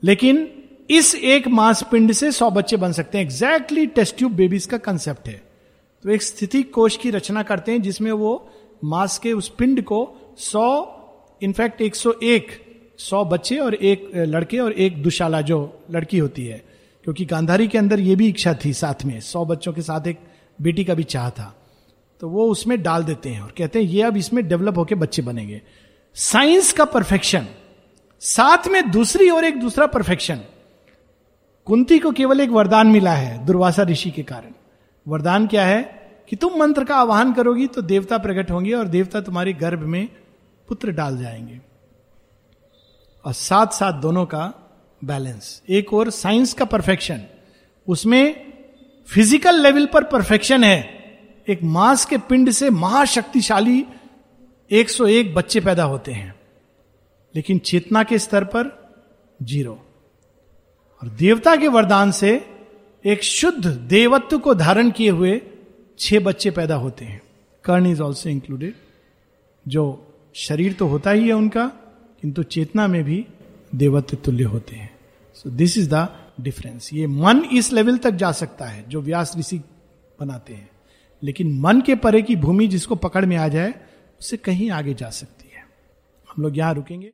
लेकिन 0.04 0.52
इस 0.90 1.16
एक 1.16 1.48
मांस 1.48 1.84
पिंड 1.84 2.12
से 2.12 2.32
सौ 2.32 2.50
बच्चे 2.50 2.78
बन 2.78 2.92
सकते 2.92 3.18
हैं। 3.18 3.26
एग्जैक्टली 3.26 3.88
टेस्ट 3.88 4.18
ट्यूब 4.18 4.32
बेबीज 4.32 4.66
का 4.66 4.78
कंसेप्ट 4.78 5.28
है। 5.28 5.42
तो 6.04 6.10
एक 6.10 6.24
स्थिति 6.24 6.64
कोश 6.64 6.98
की 6.98 7.12
रचना 7.12 7.44
करते 7.44 7.72
हैं, 7.72 7.82
जिसमें 7.82 8.12
वो 8.12 8.50
मांस 8.84 9.18
के 9.18 9.34
उस 9.34 9.50
पिंड 9.50 9.84
को 9.84 10.16
सौ 10.38 10.96
इनफैक्ट 11.42 11.82
एक 11.82 11.96
सौ 11.96 12.14
एक 12.24 12.48
सौ 13.00 13.24
बच्चे 13.26 13.58
और 13.58 13.76
एक 13.76 14.10
लड़के 14.16 14.58
और 14.60 14.72
एक 14.72 15.02
दुशाला 15.04 15.42
जो 15.42 15.58
लड़की 15.92 16.18
होती 16.18 16.46
है, 16.46 16.58
क्योंकि 17.04 17.26
गांधारी 17.26 17.68
के 17.68 17.78
अंदर 17.78 18.00
ये 18.00 18.16
भी 18.16 18.28
इच्छा 18.28 18.54
थी 18.66 18.74
साथ 18.74 19.06
में, 19.06 19.20
सौ 19.20 19.46
बच्चों 19.46 19.74
के 19.74 19.82
साथ 19.82 20.08
एक 20.08 20.20
बेटी 20.60 20.84
का 20.84 20.94
भी 20.94 21.04
चाह 21.04 21.30
था। 21.30 21.54
तो 22.22 22.30
वो 22.30 22.48
उसमें 22.48 22.82
डाल 22.84 23.04
देते 23.04 23.30
हैं 23.30 23.42
और 23.42 23.54
कहते 23.58 23.80
हैं, 23.80 23.86
ये 23.86 24.02
अब 24.02 24.18
इसमें 24.18 24.48
डेवलप 24.48 24.78
होके 24.78 24.96
बच्चे 24.96 25.22
बनेंगे। 25.22 25.62
साइंस 26.16 26.72
का 26.74 26.86
परफेक्शन, 26.86 27.48
साथ 28.22 28.68
में 28.68 28.90
दूसरी 28.92 29.30
और 29.30 29.46
एक 29.46 29.60
दूसरा 29.60 29.86
परफेक्शन। 29.86 30.42
कुंती 31.68 32.00
को 32.00 32.12
केवल 32.12 32.42
एक 32.42 32.50
वरदान 32.50 32.88
मिला 32.88 33.14
है, 33.14 33.46
दुर्वासा 33.46 33.84
ऋषि 33.84 34.12
के 34.12 34.24
कारण। 34.24 34.54
वरदान 35.06 35.48
क्या 35.48 35.66
है? 35.66 35.82
कि 36.30 36.36
तुम 36.36 36.60
मंत्र 36.60 36.84
का 36.84 36.96
आह्वान 36.96 37.32
करोगी 37.34 37.66
तो 37.68 37.82
देवता 37.82 38.18
प्रकट 38.18 38.52
होंगे 38.52 38.74
और 38.74 38.88
देवता 38.88 39.22
तुम्हारे 39.22 39.54
गर्भ 39.54 39.80
में 39.80 40.08
पुत्र 40.70 40.92
डाल 40.92 41.18
जाएँगे। 41.18 41.60
और 43.26 43.34
साथ 43.34 43.68
साथ 43.68 44.02
दोनों 44.02 44.26
का 44.26 44.54
बैलेंस 45.04 45.62
एक 45.70 45.94
और 45.94 46.10
साइंस 46.10 46.54
का 46.54 46.66
परफेक्शन 46.66 47.22
उसमें 47.88 48.52
फ़िज़िकल 49.08 49.62
लेवल 49.62 49.86
पर 49.86 50.04
परफेक्शन 50.04 50.64
है। 50.64 51.00
एक 51.50 51.64
मांस 51.64 52.06
के 52.06 52.18
पिंड 52.18 52.52
से 52.52 52.70
महाशक्तिशाली 52.70 53.86
101 54.72 55.34
बच्चे 55.36 55.60
पैदा 55.60 55.84
होते 55.84 56.12
हैं। 56.12 56.36
लेकिन 57.36 57.60
चेतना 57.60 58.04
के 58.04 58.20
स्तर 58.20 58.44
पर 58.44 58.94
ज़ीरो। 59.42 59.74
और 61.04 61.10
देवता 61.10 61.56
के 61.56 61.68
वरदान 61.68 62.12
से 62.12 62.50
एक 63.06 63.24
शुद्ध 63.24 63.68
देवत्व 63.68 64.40
को 64.40 64.54
धारण 64.54 64.92
किए 64.92 65.10
हुए 65.10 65.42
छह 66.00 66.20
बच्चे 66.20 66.52
पैदा 66.52 66.76
होते 66.76 67.06
हैं। 67.06 67.22
कर्ण 67.64 67.88
इज़ 67.88 68.02
ऑल्सो 68.02 68.30
इंक्लूडेड 68.30 68.74
जो 69.68 70.09
शरीर 70.40 70.74
तो 70.74 70.88
होता 70.88 71.12
ही 71.12 71.28
है 71.28 71.34
उनका, 71.34 71.68
किंतु 72.22 72.44
चेतना 72.44 72.88
में 72.88 73.04
भी 73.04 73.26
देवत्व 73.76 74.18
तुल्य 74.18 74.44
होते 74.44 74.76
हैं। 74.76 75.00
So 75.34 75.50
this 75.50 75.78
is 75.78 75.90
the 75.94 76.08
difference 76.42 76.94
ये 76.94 77.08
मन 77.08 77.42
इस 77.54 77.74
लेवल 77.74 77.98
तक 77.98 78.12
जा 78.12 78.32
सकता 78.32 78.66
है, 78.66 78.90
जो 78.90 79.02
व्यास 79.02 79.38
ऋषि 79.38 79.58
बनाते 80.20 80.54
हैं। 80.54 80.70
लेकिन 81.24 81.60
मन 81.60 81.82
के 81.82 81.96
परे 81.96 82.22
की 82.22 82.36
भूमि 82.36 82.68
जिसको 82.68 82.96
पकड़ 82.96 83.26
में 83.26 83.38
आ 83.38 83.48
जाए, 83.48 83.74
उसे 84.20 84.38
कहीं 84.38 84.72
आगे 84.72 84.94
जा 84.94 85.10
सकती 85.10 85.50
है। 85.50 85.62
हम 86.30 86.44
लोग 86.44 86.58
यहाँ 86.58 86.74
रुकेंगे। 86.74 87.12